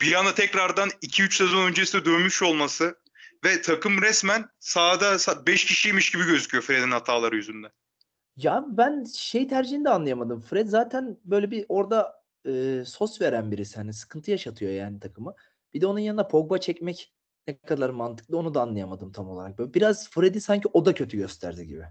Bir 0.00 0.12
anda 0.12 0.34
tekrardan 0.34 0.88
2-3 0.88 1.34
sezon 1.34 1.66
öncesinde 1.66 2.04
dönmüş 2.04 2.42
olması 2.42 2.98
ve 3.44 3.62
takım 3.62 4.02
resmen 4.02 4.48
sahada 4.60 5.18
5 5.46 5.64
kişiymiş 5.64 6.10
gibi 6.10 6.24
gözüküyor 6.24 6.64
Fred'in 6.64 6.90
hataları 6.90 7.36
yüzünden. 7.36 7.70
Ya 8.36 8.64
ben 8.68 9.04
şey 9.04 9.48
tercihini 9.48 9.84
de 9.84 9.90
anlayamadım. 9.90 10.40
Fred 10.40 10.66
zaten 10.68 11.16
böyle 11.24 11.50
bir 11.50 11.66
orada 11.68 12.19
e, 12.46 12.82
sos 12.86 13.20
veren 13.20 13.50
birisi. 13.52 13.76
Hani 13.76 13.92
sıkıntı 13.92 14.30
yaşatıyor 14.30 14.72
yani 14.72 15.00
takımı. 15.00 15.34
Bir 15.74 15.80
de 15.80 15.86
onun 15.86 15.98
yanına 15.98 16.28
Pogba 16.28 16.58
çekmek 16.58 17.12
ne 17.46 17.58
kadar 17.58 17.90
mantıklı 17.90 18.36
onu 18.38 18.54
da 18.54 18.60
anlayamadım 18.60 19.12
tam 19.12 19.28
olarak. 19.28 19.58
Böyle 19.58 19.74
biraz 19.74 20.10
Fred'i 20.10 20.40
sanki 20.40 20.68
o 20.72 20.84
da 20.84 20.94
kötü 20.94 21.16
gösterdi 21.16 21.66
gibi. 21.66 21.84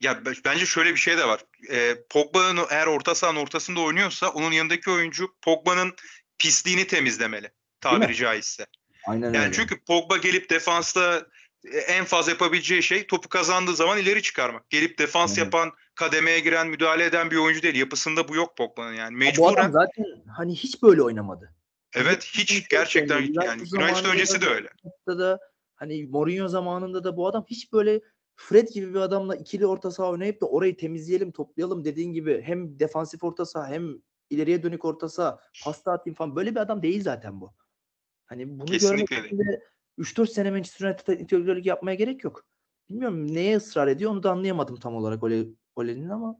Ya 0.00 0.22
bence 0.44 0.66
şöyle 0.66 0.90
bir 0.90 0.96
şey 0.96 1.18
de 1.18 1.28
var. 1.28 1.44
Ee, 1.70 1.96
Pogba'nın 2.10 2.66
eğer 2.70 2.86
orta 2.86 3.14
sahanın 3.14 3.38
ortasında 3.40 3.80
oynuyorsa 3.80 4.28
onun 4.30 4.52
yanındaki 4.52 4.90
oyuncu 4.90 5.28
Pogba'nın 5.42 5.94
pisliğini 6.38 6.86
temizlemeli. 6.86 7.52
Tabiri 7.80 8.14
caizse. 8.14 8.66
Aynen 9.06 9.32
Yani 9.32 9.44
öyle. 9.44 9.52
çünkü 9.52 9.84
Pogba 9.84 10.16
gelip 10.16 10.50
defansta 10.50 11.26
e, 11.64 11.78
en 11.78 12.04
fazla 12.04 12.32
yapabileceği 12.32 12.82
şey 12.82 13.06
topu 13.06 13.28
kazandığı 13.28 13.76
zaman 13.76 13.98
ileri 13.98 14.22
çıkarmak. 14.22 14.70
Gelip 14.70 14.98
defans 14.98 15.30
Aynen. 15.30 15.44
yapan, 15.44 15.72
kademeye 15.96 16.40
giren, 16.40 16.68
müdahale 16.68 17.04
eden 17.04 17.30
bir 17.30 17.36
oyuncu 17.36 17.62
değil. 17.62 17.74
Yapısında 17.74 18.28
bu 18.28 18.36
yok 18.36 18.56
Pogba'nın 18.56 18.94
yani. 18.94 19.24
Ya 19.24 19.32
bu 19.38 19.48
adam 19.48 19.54
Mecburen 19.54 19.70
zaten 19.70 20.04
hani 20.36 20.54
hiç 20.54 20.82
böyle 20.82 21.02
oynamadı. 21.02 21.54
evet 21.94 22.24
hiç 22.24 22.52
hiç 22.52 22.68
gerçekten 22.68 23.18
United 23.22 23.42
yani 23.42 23.62
United 23.62 24.04
öncesi 24.04 24.40
de 24.40 24.46
öyle. 24.46 24.68
Da 25.08 25.38
hani 25.74 26.06
Mourinho 26.06 26.48
zamanında 26.48 27.04
da 27.04 27.16
bu 27.16 27.26
adam 27.26 27.44
hiç 27.48 27.72
böyle 27.72 28.00
Fred 28.36 28.68
gibi 28.68 28.94
bir 28.94 29.00
adamla 29.00 29.36
ikili 29.36 29.66
orta 29.66 29.90
saha 29.90 30.10
oynayıp 30.10 30.40
da 30.40 30.46
orayı 30.46 30.76
temizleyelim, 30.76 31.32
toplayalım 31.32 31.84
dediğin 31.84 32.12
gibi 32.12 32.42
hem 32.42 32.78
defansif 32.80 33.24
orta 33.24 33.46
saha 33.46 33.68
hem 33.68 33.94
ileriye 34.30 34.62
dönük 34.62 34.84
orta 34.84 35.08
saha, 35.08 35.40
pasta 35.64 35.92
atayım 35.92 36.14
falan 36.14 36.36
böyle 36.36 36.50
bir 36.50 36.60
adam 36.60 36.82
değil 36.82 37.02
zaten 37.02 37.40
bu. 37.40 37.54
Hani 38.26 38.58
bunu 38.58 38.66
Kesinlikle 38.66 39.16
görmek 39.16 39.32
için 39.32 39.38
de 39.38 39.62
3-4 39.98 40.26
sene 40.26 40.50
Manchester 40.50 41.18
integrallik 41.18 41.66
yapmaya 41.66 41.94
gerek 41.94 42.24
yok. 42.24 42.46
Bilmiyorum 42.90 43.34
neye 43.34 43.56
ısrar 43.56 43.88
ediyor 43.88 44.10
onu 44.10 44.22
da 44.22 44.30
anlayamadım 44.30 44.76
tam 44.76 44.94
olarak 44.94 45.22
Ole, 45.22 45.46
Ole'nin 45.76 46.08
ama 46.08 46.36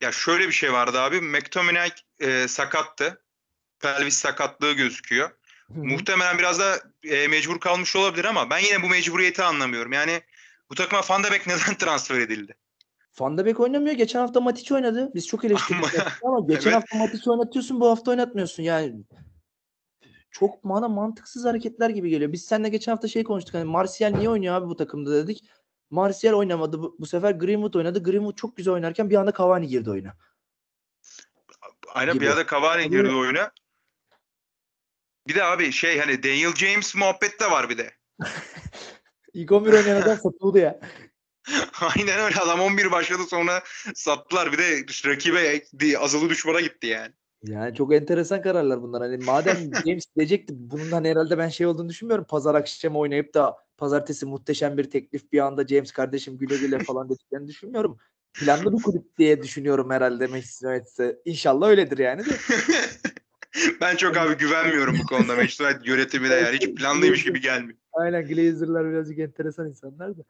Ya 0.00 0.12
şöyle 0.12 0.46
bir 0.46 0.52
şey 0.52 0.72
vardı 0.72 1.00
abi. 1.00 1.20
McTominay 1.20 1.90
e, 2.20 2.48
sakattı. 2.48 3.22
Pelvis 3.80 4.14
sakatlığı 4.16 4.72
gözüküyor. 4.72 5.30
Muhtemelen 5.68 6.38
biraz 6.38 6.58
da 6.60 6.78
e, 7.04 7.28
mecbur 7.28 7.60
kalmış 7.60 7.96
olabilir 7.96 8.24
ama 8.24 8.50
ben 8.50 8.58
yine 8.58 8.82
bu 8.82 8.88
mecburiyeti 8.88 9.42
anlamıyorum. 9.42 9.92
Yani 9.92 10.20
bu 10.70 10.74
takıma 10.74 11.02
Van 11.10 11.24
de 11.24 11.30
Beek 11.30 11.46
neden 11.46 11.74
transfer 11.78 12.20
edildi? 12.20 12.56
Van 13.20 13.38
de 13.38 13.44
Beek 13.44 13.60
oynamıyor. 13.60 13.94
Geçen 13.96 14.18
hafta 14.20 14.40
Matic 14.40 14.74
oynadı. 14.74 15.10
Biz 15.14 15.26
çok 15.26 15.44
eleştirdik 15.44 15.84
Ama- 16.22 16.46
geçen 16.48 16.70
Evet. 16.70 16.74
hafta 16.82 16.98
Matic 16.98 17.30
oynatıyorsun 17.30 17.80
bu 17.80 17.90
hafta 17.90 18.10
oynatmıyorsun. 18.10 18.62
Yani 18.62 18.94
çok 20.30 20.64
bana 20.64 20.88
mantıksız 20.88 21.44
hareketler 21.44 21.90
gibi 21.90 22.10
geliyor. 22.10 22.32
Biz 22.32 22.44
seninle 22.44 22.68
geçen 22.68 22.92
hafta 22.92 23.08
şey 23.08 23.24
konuştuk. 23.24 23.54
Hani 23.54 23.64
Martial 23.64 24.10
niye 24.10 24.28
oynuyor 24.30 24.54
abi 24.54 24.66
bu 24.66 24.76
takımda 24.76 25.14
dedik. 25.14 25.44
Martial 25.90 26.32
oynamadı. 26.34 26.82
Bu, 26.82 26.96
bu 26.98 27.06
sefer 27.06 27.30
Greenwood 27.30 27.74
oynadı. 27.74 28.02
Greenwood 28.02 28.36
çok 28.36 28.56
güzel 28.56 28.74
oynarken 28.74 29.10
bir 29.10 29.16
anda 29.16 29.32
Cavani 29.38 29.68
girdi 29.68 29.90
oyuna. 29.90 30.16
Aynen 31.94 32.14
Gibi. 32.14 32.24
bir 32.24 32.30
arada 32.30 32.46
Cavani 32.46 32.82
Tabii. 32.82 32.96
girdi 32.96 33.14
oyuna. 33.14 33.50
Bir 35.28 35.34
de 35.34 35.44
abi 35.44 35.72
şey 35.72 35.98
hani 35.98 36.22
Daniel 36.22 36.54
James 36.54 36.94
muhabbet 36.94 37.40
de 37.40 37.50
var 37.50 37.68
bir 37.68 37.78
de. 37.78 37.90
İlk 39.34 39.52
11 39.52 39.72
oynayan 39.72 40.02
adam 40.02 40.16
satıldı 40.22 40.58
ya. 40.58 40.80
Aynen 41.80 42.18
öyle 42.18 42.40
adam 42.40 42.60
11 42.60 42.92
başladı 42.92 43.22
sonra 43.28 43.62
sattılar. 43.94 44.52
Bir 44.52 44.58
de 44.58 44.86
rakibe 45.06 45.98
azılı 45.98 46.30
düşmana 46.30 46.60
gitti 46.60 46.86
yani. 46.86 47.12
Yani 47.42 47.74
çok 47.74 47.94
enteresan 47.94 48.42
kararlar 48.42 48.82
bunlar. 48.82 49.02
Hani 49.02 49.24
madem 49.24 49.56
James 49.86 50.06
gidecekti 50.16 50.52
bunun 50.56 50.90
hani 50.90 51.10
herhalde 51.10 51.38
ben 51.38 51.48
şey 51.48 51.66
olduğunu 51.66 51.88
düşünmüyorum. 51.88 52.24
Pazar 52.24 52.54
akşamı 52.54 52.98
oynayıp 52.98 53.34
da 53.34 53.56
pazartesi 53.78 54.26
muhteşem 54.26 54.78
bir 54.78 54.90
teklif 54.90 55.32
bir 55.32 55.38
anda 55.38 55.66
James 55.66 55.92
kardeşim 55.92 56.38
güle 56.38 56.56
güle 56.56 56.78
falan 56.84 57.08
dediklerini 57.08 57.48
düşünmüyorum. 57.48 57.98
Planlı 58.32 58.72
bir 58.72 58.82
kulüp 58.82 59.18
diye 59.18 59.42
düşünüyorum 59.42 59.90
herhalde 59.90 60.26
Manchester 60.26 60.74
United'e. 60.74 61.18
İnşallah 61.24 61.68
öyledir 61.68 61.98
yani 61.98 62.24
de. 62.24 62.30
ben 63.80 63.96
çok 63.96 64.16
abi 64.16 64.36
güvenmiyorum 64.36 64.98
bu 65.02 65.06
konuda 65.06 65.36
Manchester 65.36 65.64
United 65.66 65.84
yönetimine 65.84 66.34
yani 66.34 66.56
hiç 66.56 66.74
planlıymış 66.74 67.24
gibi 67.24 67.40
gelmiyor. 67.40 67.78
Aynen 67.92 68.28
Glazer'lar 68.28 68.90
birazcık 68.90 69.18
enteresan 69.18 69.68
insanlar 69.68 70.18
da. 70.18 70.22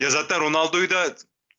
Ya 0.00 0.10
zaten 0.10 0.40
Ronaldo'yu 0.40 0.90
da 0.90 1.04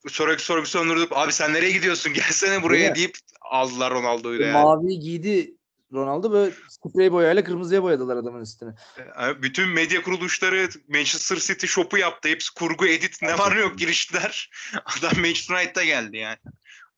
sonraki 0.08 0.44
sorgusu 0.44 0.80
onurdup 0.80 1.16
abi 1.16 1.32
sen 1.32 1.54
nereye 1.54 1.72
gidiyorsun 1.72 2.12
gelsene 2.12 2.62
buraya 2.62 2.94
deyip 2.94 3.16
aldılar 3.40 3.92
Ronaldo'yu 3.92 4.40
da 4.40 4.44
yani. 4.44 4.52
Mavi 4.52 4.98
giydi 4.98 5.54
Ronaldo 5.96 6.32
böyle 6.32 6.54
sprey 6.68 7.12
boyayla 7.12 7.44
kırmızıya 7.44 7.82
boyadılar 7.82 8.16
adamın 8.16 8.40
üstüne. 8.40 8.74
Yani 9.18 9.42
Bütün 9.42 9.68
medya 9.68 10.02
kuruluşları 10.02 10.68
Manchester 10.88 11.36
City 11.36 11.66
shop'u 11.66 11.98
yaptı. 11.98 12.28
Hepsi 12.28 12.54
kurgu 12.54 12.86
edit 12.86 13.22
ne 13.22 13.38
var 13.38 13.56
ne 13.56 13.60
yok 13.60 13.78
giriştiler. 13.78 14.50
Adam 14.98 15.20
Manchester 15.20 15.54
United'a 15.56 15.84
geldi 15.84 16.16
yani. 16.16 16.38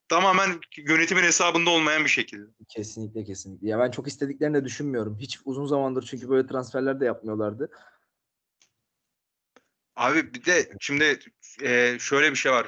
Tamamen 0.09 0.61
yönetimin 0.76 1.23
hesabında 1.23 1.71
olmayan 1.71 2.05
bir 2.05 2.11
şekilde. 2.11 2.47
Kesinlikle 2.69 3.25
kesinlikle. 3.25 3.69
Ya 3.69 3.78
ben 3.78 3.90
çok 3.90 4.09
istediklerini 4.09 4.57
de 4.57 4.64
düşünmüyorum. 4.64 5.19
Hiç 5.19 5.38
uzun 5.45 5.67
zamandır 5.67 6.02
çünkü 6.02 6.28
böyle 6.28 6.49
transferler 6.49 7.00
de 7.00 7.05
yapmıyorlardı. 7.05 7.71
Abi 9.97 10.35
bir 10.35 10.45
de 10.45 10.71
şimdi 10.81 11.19
e, 11.62 11.97
şöyle 12.00 12.31
bir 12.31 12.37
şey 12.37 12.52
var. 12.52 12.67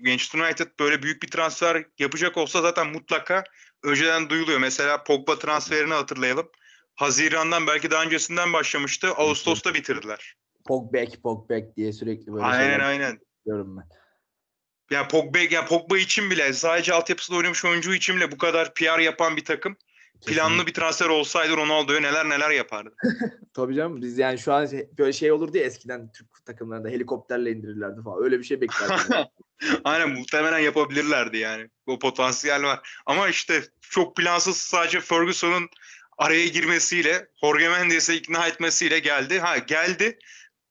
Manchester 0.00 0.40
United 0.40 0.66
böyle 0.80 1.02
büyük 1.02 1.22
bir 1.22 1.28
transfer 1.28 1.86
yapacak 1.98 2.36
olsa 2.36 2.62
zaten 2.62 2.86
mutlaka 2.86 3.44
önceden 3.86 4.30
duyuluyor. 4.30 4.58
Mesela 4.58 5.04
Pogba 5.04 5.38
transferini 5.38 5.94
hatırlayalım. 5.94 6.50
Haziran'dan 6.94 7.66
belki 7.66 7.90
daha 7.90 8.02
öncesinden 8.02 8.52
başlamıştı. 8.52 9.08
Ağustos'ta 9.08 9.74
bitirdiler. 9.74 10.36
Pogback, 10.66 11.22
Pogback 11.22 11.76
diye 11.76 11.92
sürekli 11.92 12.32
böyle 12.32 12.44
Aynen 12.44 12.62
şeyler 12.62 12.80
aynen. 12.80 13.20
diyorum 13.46 13.76
ben. 13.76 13.88
Ya 14.90 15.08
Pogba, 15.08 15.38
ya 15.38 15.64
Pogba 15.64 15.98
için 15.98 16.30
bile 16.30 16.52
sadece 16.52 16.94
altyapısında 16.94 17.38
oynamış 17.38 17.64
oyuncu 17.64 17.94
için 17.94 18.16
bile 18.16 18.32
bu 18.32 18.38
kadar 18.38 18.74
PR 18.74 18.98
yapan 18.98 19.36
bir 19.36 19.44
takım 19.44 19.76
planlı 20.26 20.66
bir 20.66 20.74
transfer 20.74 21.06
olsaydı 21.06 21.56
Ronaldo'ya 21.56 22.00
neler 22.00 22.28
neler 22.28 22.50
yapardı. 22.50 22.94
Tabii 23.54 23.74
canım 23.74 24.02
biz 24.02 24.18
yani 24.18 24.38
şu 24.38 24.52
an 24.52 24.66
şey- 24.66 24.88
böyle 24.98 25.12
şey 25.12 25.32
olurdu 25.32 25.56
ya 25.56 25.64
eskiden 25.64 26.12
Türk 26.12 26.28
takımlarında 26.46 26.88
helikopterle 26.88 27.52
indirirlerdi 27.52 28.02
falan. 28.02 28.24
Öyle 28.24 28.38
bir 28.38 28.44
şey 28.44 28.60
beklerdim. 28.60 29.14
Aynen 29.84 30.10
muhtemelen 30.10 30.58
yapabilirlerdi 30.58 31.36
yani. 31.38 31.70
O 31.86 31.98
potansiyel 31.98 32.62
var. 32.62 33.00
Ama 33.06 33.28
işte 33.28 33.62
çok 33.80 34.16
plansız 34.16 34.56
sadece 34.56 35.00
Ferguson'un 35.00 35.68
araya 36.18 36.46
girmesiyle 36.46 37.28
Jorge 37.40 37.68
Mendes'e 37.68 38.14
ikna 38.14 38.46
etmesiyle 38.46 38.98
geldi. 38.98 39.38
Ha 39.38 39.58
geldi. 39.58 40.18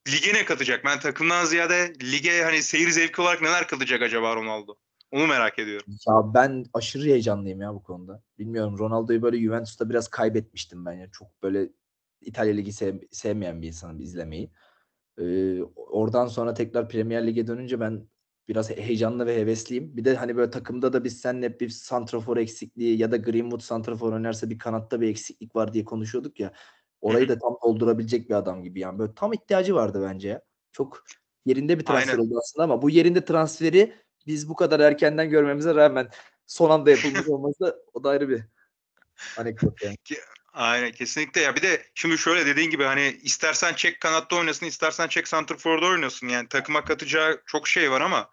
Lige 0.08 0.34
ne 0.34 0.46
katacak? 0.46 0.86
Ben 0.86 1.00
takımdan 1.00 1.46
ziyade 1.46 1.94
lige 2.04 2.44
hani 2.44 2.64
seyir 2.64 2.90
zevki 2.90 3.22
olarak 3.22 3.42
neler 3.42 3.68
katacak 3.68 4.02
acaba 4.02 4.36
Ronaldo? 4.36 4.76
Onu 5.12 5.28
merak 5.28 5.60
ediyorum. 5.60 5.86
Ya 6.08 6.34
ben 6.34 6.66
aşırı 6.74 7.04
heyecanlıyım 7.04 7.62
ya 7.62 7.74
bu 7.74 7.84
konuda. 7.84 8.24
Bilmiyorum 8.40 8.80
Ronaldo'yu 8.80 9.22
böyle 9.22 9.42
Juventus'ta 9.42 9.90
biraz 9.90 10.08
kaybetmiştim 10.08 10.86
ben 10.86 10.92
ya. 10.94 11.10
Çok 11.12 11.44
böyle 11.44 11.70
İtalya 12.22 12.54
Ligi 12.54 12.74
sev- 12.74 13.02
sevmeyen 13.12 13.62
bir 13.62 13.68
insanım 13.68 14.02
izlemeyi. 14.02 14.52
Ee, 15.20 15.62
oradan 15.76 16.28
sonra 16.28 16.54
tekrar 16.54 16.90
Premier 16.90 17.28
Lig'e 17.28 17.48
dönünce 17.48 17.80
ben 17.80 18.08
biraz 18.48 18.70
he- 18.70 18.82
heyecanlı 18.82 19.26
ve 19.26 19.36
hevesliyim. 19.38 19.98
Bir 19.98 20.06
de 20.06 20.16
hani 20.16 20.36
böyle 20.36 20.52
takımda 20.52 20.94
da 20.94 21.04
biz 21.04 21.22
seninle 21.22 21.60
bir 21.60 21.70
santrafor 21.70 22.38
eksikliği 22.38 22.98
ya 22.98 23.12
da 23.12 23.18
Greenwood 23.18 23.62
santrafor 23.62 24.14
oynarsa 24.14 24.50
bir 24.50 24.60
kanatta 24.60 25.02
bir 25.02 25.10
eksiklik 25.10 25.56
var 25.56 25.74
diye 25.74 25.86
konuşuyorduk 25.86 26.40
ya. 26.40 26.54
Orayı 27.02 27.30
da 27.30 27.38
tam 27.40 27.58
doldurabilecek 27.64 28.30
bir 28.30 28.36
adam 28.36 28.64
gibi 28.64 28.80
yani. 28.80 29.00
Böyle 29.00 29.14
tam 29.16 29.34
ihtiyacı 29.34 29.76
vardı 29.76 30.08
bence 30.10 30.28
ya. 30.28 30.42
Çok 30.72 31.04
yerinde 31.46 31.80
bir 31.80 31.86
transfer 31.86 32.14
Aynen. 32.14 32.24
oldu 32.26 32.40
aslında 32.40 32.64
ama 32.64 32.82
bu 32.82 32.90
yerinde 32.90 33.26
transferi 33.26 33.94
biz 34.28 34.50
bu 34.50 34.56
kadar 34.56 34.80
erkenden 34.80 35.30
görmemize 35.30 35.76
rağmen 35.76 36.10
son 36.46 36.70
anda 36.70 36.92
yapılmış 36.92 37.28
olması 37.28 37.60
da 37.60 37.76
o 37.94 38.04
da 38.04 38.10
ayrı 38.10 38.30
bir 38.30 38.42
anekdot 39.38 39.84
yani. 39.84 39.96
Aynen 40.56 40.92
kesinlikle 40.92 41.42
ya 41.42 41.56
bir 41.56 41.62
de 41.62 41.86
şimdi 41.96 42.18
şöyle 42.18 42.46
dediğin 42.46 42.70
gibi 42.70 42.84
hani 42.84 43.20
istersen 43.24 43.74
çek 43.74 44.00
kanatta 44.00 44.36
oynasın 44.36 44.66
istersen 44.66 45.08
çek 45.08 45.28
santrfor'da 45.28 45.86
oynasın 45.86 46.28
yani 46.28 46.48
takıma 46.48 46.86
katacağı 46.86 47.42
çok 47.46 47.68
şey 47.68 47.92
var 47.92 48.02
ama 48.02 48.30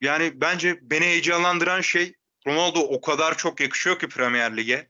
yani 0.00 0.40
bence 0.40 0.78
beni 0.82 1.04
heyecanlandıran 1.04 1.80
şey 1.80 2.14
Ronaldo 2.46 2.80
o 2.80 3.00
kadar 3.00 3.36
çok 3.36 3.60
yakışıyor 3.60 3.98
ki 3.98 4.08
Premier 4.08 4.56
Lig'e. 4.56 4.88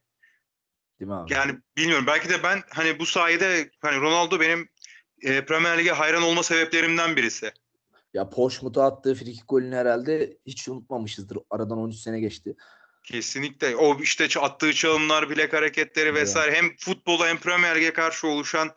Değil 1.00 1.08
mi 1.08 1.14
abi? 1.14 1.32
Yani 1.32 1.58
bilmiyorum 1.76 2.06
belki 2.06 2.28
de 2.28 2.42
ben 2.42 2.62
hani 2.68 2.98
bu 2.98 3.06
sayede 3.06 3.70
hani 3.80 4.00
Ronaldo 4.00 4.40
benim 4.40 4.68
e, 5.22 5.44
Premier 5.44 5.78
Lig'e 5.78 5.92
hayran 5.92 6.22
olma 6.22 6.42
sebeplerimden 6.42 7.16
birisi. 7.16 7.52
Ya 8.14 8.30
Portsmouth'a 8.30 8.84
attığı 8.84 9.14
frikik 9.14 9.48
golünü 9.48 9.74
herhalde 9.74 10.38
hiç 10.46 10.68
unutmamışızdır. 10.68 11.38
Aradan 11.50 11.78
13 11.78 11.96
sene 11.96 12.20
geçti. 12.20 12.56
Kesinlikle. 13.12 13.76
O 13.76 14.00
işte 14.00 14.40
attığı 14.40 14.72
çalımlar, 14.72 15.30
bilek 15.30 15.52
hareketleri 15.52 16.14
vesaire 16.14 16.54
hem 16.54 16.76
futbola 16.76 17.28
hem 17.28 17.38
Premier 17.38 17.76
Lig'e 17.76 17.92
karşı 17.92 18.26
oluşan 18.26 18.70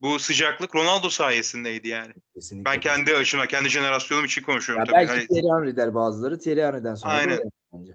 bu 0.00 0.18
sıcaklık 0.18 0.74
Ronaldo 0.74 1.10
sayesindeydi 1.10 1.88
yani. 1.88 2.12
Kesinlikle. 2.34 2.70
Ben 2.70 2.80
kendi 2.80 3.16
açıma, 3.16 3.46
kendi 3.46 3.68
jenerasyonum 3.68 4.24
için 4.24 4.42
konuşuyorum 4.42 4.80
Ya 4.80 4.84
tabii. 4.86 4.94
belki 4.96 5.10
Hani- 5.12 5.26
Thierry 5.26 5.46
Henry 5.60 5.76
der 5.76 5.94
bazıları. 5.94 6.38
Thierry 6.38 6.62
Henry'den 6.62 6.94
sonra 6.94 7.12
da 7.12 7.16
Aynen. 7.18 7.40
bence. 7.72 7.92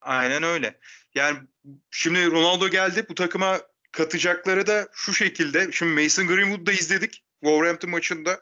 aynen 0.00 0.42
öyle. 0.42 0.78
Yani 1.14 1.38
şimdi 1.90 2.30
Ronaldo 2.30 2.68
geldi. 2.68 3.06
Bu 3.08 3.14
takıma 3.14 3.60
katacakları 3.92 4.66
da 4.66 4.88
şu 4.92 5.14
şekilde. 5.14 5.72
Şimdi 5.72 6.02
Mason 6.02 6.26
Greenwood'u 6.26 6.70
izledik 6.70 7.24
Wolverhampton 7.40 7.90
maçında. 7.90 8.40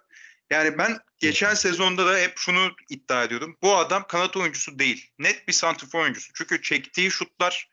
Yani 0.51 0.79
ben 0.79 0.99
geçen 1.19 1.55
sezonda 1.55 2.07
da 2.07 2.19
hep 2.19 2.33
şunu 2.37 2.71
iddia 2.89 3.25
ediyordum. 3.25 3.57
Bu 3.63 3.77
adam 3.77 4.05
kanat 4.09 4.37
oyuncusu 4.37 4.79
değil. 4.79 5.11
Net 5.19 5.49
bir 5.49 5.53
santrfor 5.53 6.01
oyuncusu. 6.01 6.33
Çünkü 6.35 6.63
çektiği 6.63 7.11
şutlar 7.11 7.71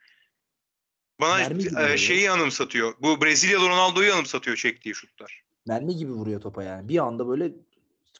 bana 1.22 1.41
e, 1.84 1.98
şeyi 1.98 2.31
anımsatıyor. 2.31 2.93
Bu 3.01 3.22
Brezilyalı 3.22 3.69
Ronaldo'yu 3.69 4.13
anımsatıyor 4.13 4.57
çektiği 4.57 4.96
şutlar. 4.96 5.43
Mermi 5.67 5.96
gibi 5.96 6.12
vuruyor 6.12 6.41
topa 6.41 6.63
yani. 6.63 6.89
Bir 6.89 6.98
anda 6.98 7.27
böyle 7.27 7.51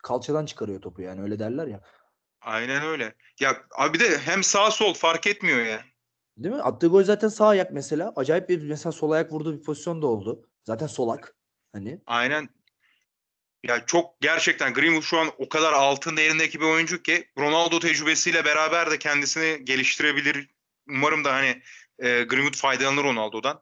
kalçadan 0.04 0.46
çıkarıyor 0.46 0.82
topu 0.82 1.02
yani 1.02 1.22
öyle 1.22 1.40
derler 1.40 1.68
ya. 1.68 1.82
Aynen 2.42 2.84
öyle. 2.84 3.16
Ya 3.40 3.64
abi 3.78 4.00
de 4.00 4.18
hem 4.18 4.44
sağ 4.44 4.72
sol 4.72 4.94
fark 4.94 5.28
etmiyor 5.28 5.66
ya. 5.66 5.82
Değil 6.38 6.56
mi? 6.56 6.62
Attığı 6.62 6.88
gol 6.88 7.04
zaten 7.04 7.28
sağ 7.28 7.48
ayak 7.48 7.72
mesela. 7.72 8.14
Acayip 8.16 8.50
bir 8.50 8.62
mesela 8.62 8.92
sol 8.92 9.12
ayak 9.12 9.32
vurduğu 9.32 9.60
bir 9.60 9.64
pozisyon 9.64 10.02
da 10.02 10.08
oldu. 10.08 10.50
Zaten 10.64 10.88
solak. 10.88 11.36
Hani 11.74 12.02
Aynen. 12.06 12.50
Ya 13.64 13.86
çok 13.86 14.22
gerçekten 14.22 14.74
Greenwood 14.74 15.04
şu 15.04 15.18
an 15.18 15.28
o 15.38 15.50
kadar 15.50 15.74
altın 15.74 16.18
değerindeki 16.18 16.60
bir 16.60 16.66
oyuncu 16.66 17.02
ki 17.02 17.28
Ronaldo 17.40 17.80
tecrübesiyle 17.80 18.46
beraber 18.46 18.92
de 18.92 19.00
kendisini 19.00 19.66
geliştirebilir. 19.66 20.50
Umarım 20.90 21.24
da 21.24 21.34
hani 21.34 21.62
e, 22.00 22.24
Greenwood 22.24 22.56
faydalanır 22.56 23.04
Ronaldo'dan. 23.04 23.62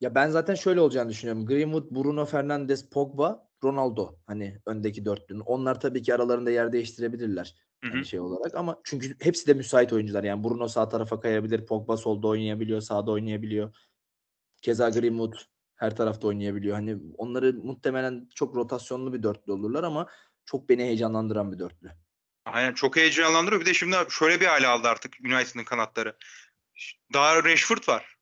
ya 0.00 0.14
ben 0.14 0.30
zaten 0.30 0.54
şöyle 0.54 0.80
olacağını 0.80 1.10
düşünüyorum. 1.10 1.46
Greenwood, 1.46 1.90
Bruno 1.90 2.26
Fernandes, 2.26 2.90
Pogba, 2.90 3.48
Ronaldo 3.64 4.16
hani 4.26 4.58
öndeki 4.66 5.04
dörtlünün. 5.04 5.40
Onlar 5.40 5.80
tabii 5.80 6.02
ki 6.02 6.14
aralarında 6.14 6.50
yer 6.50 6.72
değiştirebilirler. 6.72 7.54
Hı 7.84 7.88
hı. 7.88 7.92
Hani 7.92 8.06
şey 8.06 8.20
olarak 8.20 8.54
ama 8.54 8.80
çünkü 8.84 9.16
hepsi 9.20 9.46
de 9.46 9.54
müsait 9.54 9.92
oyuncular. 9.92 10.24
Yani 10.24 10.44
Bruno 10.44 10.68
sağ 10.68 10.88
tarafa 10.88 11.20
kayabilir, 11.20 11.66
Pogba 11.66 11.96
solda 11.96 12.28
oynayabiliyor, 12.28 12.80
sağda 12.80 13.10
oynayabiliyor. 13.10 13.76
Keza 14.62 14.88
Greenwood 14.88 15.34
her 15.82 15.96
tarafta 15.96 16.26
oynayabiliyor. 16.28 16.74
Hani 16.74 16.96
onları 17.18 17.52
muhtemelen 17.52 18.28
çok 18.34 18.56
rotasyonlu 18.56 19.12
bir 19.12 19.22
dörtlü 19.22 19.52
olurlar 19.52 19.84
ama 19.84 20.06
çok 20.44 20.68
beni 20.68 20.82
heyecanlandıran 20.82 21.52
bir 21.52 21.58
dörtlü. 21.58 21.92
Aynen 22.44 22.72
çok 22.72 22.96
heyecanlandırıyor. 22.96 23.60
Bir 23.60 23.66
de 23.66 23.74
şimdi 23.74 23.96
şöyle 24.10 24.40
bir 24.40 24.46
hale 24.46 24.66
aldı 24.66 24.88
artık 24.88 25.16
United'ın 25.24 25.64
kanatları. 25.64 26.16
Daha 27.12 27.44
Rashford 27.44 27.88
var. 27.88 28.16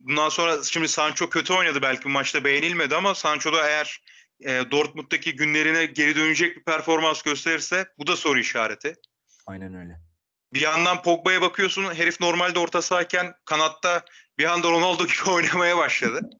Bundan 0.00 0.28
sonra 0.28 0.62
şimdi 0.62 0.88
Sancho 0.88 1.30
kötü 1.30 1.52
oynadı 1.52 1.82
belki 1.82 2.08
maçta 2.08 2.44
beğenilmedi 2.44 2.96
ama 2.96 3.14
Sancho 3.14 3.52
da 3.52 3.68
eğer 3.68 4.00
e, 4.40 4.70
Dortmund'daki 4.70 5.36
günlerine 5.36 5.86
geri 5.86 6.16
dönecek 6.16 6.56
bir 6.56 6.64
performans 6.64 7.22
gösterirse 7.22 7.86
bu 7.98 8.06
da 8.06 8.16
soru 8.16 8.38
işareti. 8.38 8.94
Aynen 9.46 9.74
öyle. 9.74 10.00
Bir 10.54 10.60
yandan 10.60 11.02
Pogba'ya 11.02 11.40
bakıyorsun 11.40 11.94
herif 11.94 12.20
normalde 12.20 12.58
orta 12.58 12.82
sahayken 12.82 13.34
kanatta 13.44 14.04
bir 14.38 14.44
anda 14.44 14.70
Ronaldo 14.70 15.06
gibi 15.06 15.30
oynamaya 15.30 15.76
başladı. 15.76 16.30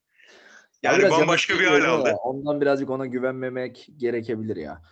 Ya 0.83 0.93
Yani 0.93 1.11
bambaşka 1.11 1.59
bir 1.59 1.67
hal 1.67 1.85
aldı. 1.85 2.15
Ondan 2.23 2.61
birazcık 2.61 2.91
ona 2.91 3.07
güvenmemek 3.07 3.89
gerekebilir 3.97 4.57
ya. 4.57 4.83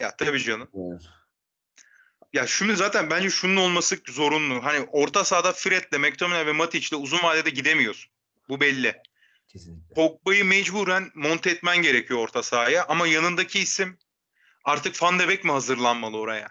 Ya 0.00 0.16
tabii 0.16 0.40
canım. 0.40 0.68
Evet. 0.74 1.02
Ya 2.32 2.46
şimdi 2.46 2.76
zaten 2.76 3.10
bence 3.10 3.30
şunun 3.30 3.56
olması 3.56 3.96
zorunlu. 4.08 4.64
Hani 4.64 4.86
orta 4.92 5.24
sahada 5.24 5.52
Fred'le, 5.52 5.98
McTominay 5.98 6.46
ve 6.46 6.52
Matic'le 6.52 6.92
uzun 6.92 7.22
vadede 7.22 7.50
gidemiyorsun. 7.50 8.12
Bu 8.48 8.60
belli. 8.60 8.94
Kesinlikle. 9.48 9.94
Pogba'yı 9.94 10.44
mecburen 10.44 11.10
monte 11.14 11.50
etmen 11.50 11.82
gerekiyor 11.82 12.20
orta 12.20 12.42
sahaya 12.42 12.84
ama 12.88 13.06
yanındaki 13.06 13.58
isim 13.58 13.98
artık 14.64 15.02
Van 15.02 15.18
de 15.18 15.28
Beek 15.28 15.44
mi 15.44 15.50
hazırlanmalı 15.50 16.18
oraya? 16.18 16.48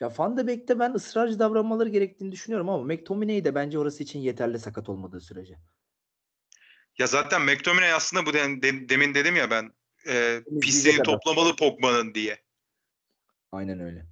Ya 0.00 0.12
Van 0.18 0.36
de 0.36 0.46
Beek'te 0.46 0.78
ben 0.78 0.94
ısrarcı 0.94 1.38
davranmaları 1.38 1.88
gerektiğini 1.88 2.32
düşünüyorum 2.32 2.68
ama 2.68 2.84
McTominay 2.84 3.44
de 3.44 3.54
bence 3.54 3.78
orası 3.78 4.02
için 4.02 4.18
yeterli 4.18 4.58
sakat 4.58 4.88
olmadığı 4.88 5.20
sürece. 5.20 5.58
Ya 6.98 7.06
zaten 7.06 7.42
McTominay 7.42 7.92
aslında 7.92 8.26
bu 8.26 8.32
de- 8.32 8.62
de- 8.62 8.88
demin 8.88 9.14
dedim 9.14 9.36
ya 9.36 9.50
ben 9.50 9.72
e, 10.08 10.42
pisliğini 10.60 11.02
toplamalı 11.02 11.56
Pogba'nın 11.56 12.14
diye. 12.14 12.38
Aynen 13.52 13.80
öyle. 13.80 14.06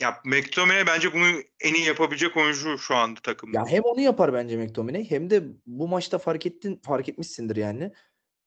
Ya 0.00 0.20
McTominay 0.24 0.86
bence 0.86 1.12
bunu 1.12 1.26
en 1.60 1.74
iyi 1.74 1.86
yapabilecek 1.86 2.36
oyuncu 2.36 2.78
şu 2.78 2.94
anda 2.94 3.20
takımda. 3.20 3.58
Ya 3.58 3.66
hem 3.66 3.82
onu 3.82 4.00
yapar 4.00 4.32
bence 4.32 4.56
McTominay 4.56 5.10
hem 5.10 5.30
de 5.30 5.42
bu 5.66 5.88
maçta 5.88 6.18
fark 6.18 6.46
ettin 6.46 6.80
fark 6.84 7.08
etmişsindir 7.08 7.56
yani. 7.56 7.92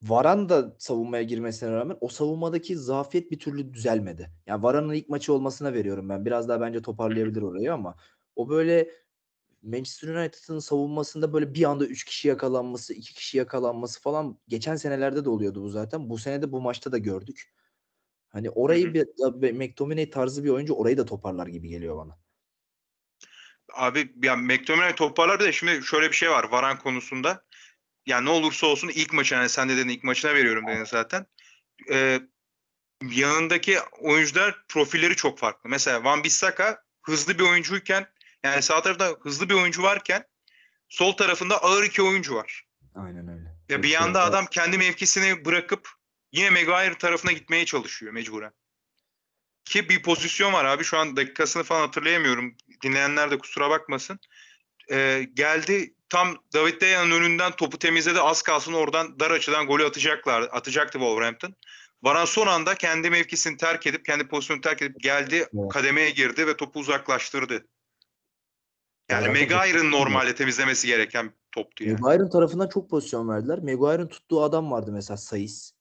Varan 0.02 0.50
da 0.50 0.76
savunmaya 0.80 1.24
girmesine 1.24 1.72
rağmen 1.72 1.98
o 2.02 2.08
savunmadaki 2.08 2.78
zafiyet 2.78 3.32
bir 3.32 3.40
türlü 3.40 3.74
düzelmedi. 3.74 4.32
Yani 4.48 4.64
Varan'ın 4.64 4.94
ilk 4.94 5.10
maçı 5.10 5.34
olmasına 5.34 5.74
veriyorum 5.74 6.10
ben. 6.10 6.26
Biraz 6.26 6.50
daha 6.50 6.62
bence 6.62 6.82
toparlayabilir 6.82 7.42
orayı 7.42 7.74
ama 7.74 7.96
o 8.36 8.50
böyle 8.50 8.90
Manchester 9.62 10.08
United'ın 10.08 10.60
savunmasında 10.60 11.34
böyle 11.34 11.54
bir 11.54 11.64
anda 11.64 11.86
3 11.86 12.04
kişi 12.04 12.28
yakalanması, 12.28 12.94
2 12.94 13.14
kişi 13.14 13.38
yakalanması 13.38 14.02
falan 14.02 14.40
geçen 14.48 14.76
senelerde 14.76 15.26
de 15.26 15.30
oluyordu 15.30 15.64
bu 15.64 15.70
zaten. 15.70 16.10
Bu 16.10 16.18
sene 16.18 16.42
de 16.42 16.52
bu 16.52 16.62
maçta 16.62 16.92
da 16.92 16.98
gördük. 16.98 17.54
Hani 18.30 18.50
orayı 18.50 18.94
bir, 18.94 19.52
McTominay 19.52 20.10
tarzı 20.10 20.44
bir 20.44 20.50
oyuncu 20.50 20.74
orayı 20.74 20.98
da 20.98 21.06
toparlar 21.06 21.48
gibi 21.48 21.70
geliyor 21.70 21.98
bana. 21.98 22.20
Abi 23.74 24.14
ya 24.24 24.36
McTominay 24.36 24.96
toparlar 24.96 25.40
de 25.40 25.52
şimdi 25.52 25.84
şöyle 25.84 26.10
bir 26.10 26.16
şey 26.16 26.30
var 26.30 26.44
Varan 26.44 26.80
konusunda. 26.80 27.46
Yani 28.06 28.26
ne 28.26 28.30
olursa 28.30 28.68
olsun 28.68 28.90
ilk 28.90 29.14
maçı 29.14 29.36
yani 29.36 29.50
sen 29.50 29.70
de 29.70 29.78
dedin 29.78 29.90
ilk 29.90 30.04
maçına 30.04 30.34
veriyorum 30.34 30.68
dedin 30.68 30.84
zaten. 30.84 31.26
Ee, 31.92 32.20
yanındaki 33.10 33.78
oyuncular 34.02 34.64
profilleri 34.68 35.16
çok 35.16 35.40
farklı. 35.40 35.70
Mesela 35.70 36.04
Van 36.04 36.24
Bissaka 36.24 36.84
hızlı 37.02 37.40
bir 37.40 37.44
oyuncuyken 37.44 38.08
yani 38.44 38.62
sağ 38.62 38.82
tarafta 38.82 39.16
hızlı 39.22 39.50
bir 39.50 39.54
oyuncu 39.54 39.84
varken 39.84 40.24
sol 40.90 41.12
tarafında 41.12 41.64
ağır 41.64 41.84
iki 41.84 42.02
oyuncu 42.02 42.36
var. 42.36 42.66
Aynen 42.96 43.28
öyle. 43.28 43.56
Ya 43.70 43.84
bir 43.84 43.90
yanda 43.90 44.24
adam 44.24 44.46
kendi 44.46 44.78
mevkisini 44.78 45.46
bırakıp 45.46 45.90
yine 46.32 46.50
Maguire 46.50 46.98
tarafına 46.98 47.32
gitmeye 47.32 47.66
çalışıyor 47.66 48.14
mecburen. 48.14 48.52
Ki 49.66 49.90
bir 49.90 50.02
pozisyon 50.02 50.54
var 50.54 50.66
abi 50.66 50.84
şu 50.84 50.98
an 50.98 51.16
dakikasını 51.16 51.64
falan 51.64 51.82
hatırlayamıyorum. 51.82 52.56
Dinleyenler 52.84 53.32
de 53.32 53.38
kusura 53.38 53.70
bakmasın. 53.70 54.20
Ee, 54.92 55.28
geldi 55.34 55.94
tam 56.10 56.38
David 56.54 56.82
De 56.82 56.90
Gea'nın 56.90 57.12
önünden 57.12 57.52
topu 57.52 57.80
temizledi. 57.80 58.22
Az 58.22 58.42
kalsın 58.42 58.74
oradan 58.74 59.20
dar 59.20 59.32
açıdan 59.32 59.68
golü 59.68 59.86
atacaklar. 59.86 60.42
Atacaktı 60.42 61.00
Wolverhampton. 61.00 61.56
Varan 62.04 62.26
son 62.26 62.48
anda 62.48 62.76
kendi 62.76 63.10
mevkisini 63.10 63.58
terk 63.58 63.88
edip 63.88 64.06
kendi 64.06 64.28
pozisyonunu 64.28 64.62
terk 64.62 64.82
edip 64.82 65.00
geldi 65.00 65.36
Evet. 65.36 65.72
kademeye 65.72 66.10
girdi 66.10 66.48
ve 66.48 66.58
topu 66.58 66.80
uzaklaştırdı. 66.80 67.68
Yani 69.12 69.28
Maguire'ın 69.28 69.92
normalde 69.92 70.36
temizlemesi 70.36 70.88
gereken 70.88 71.34
toptu 71.52 71.84
yani. 71.84 72.00
Maguire'ın 72.00 72.30
tarafından 72.30 72.68
çok 72.68 72.90
pozisyon 72.90 73.30
verdiler. 73.30 73.60
Maguire'ın 73.60 74.08
tuttuğu 74.08 74.44
adam 74.44 74.72
vardı 74.72 74.92
mesela 74.92 75.18
Sayıs. 75.18 75.72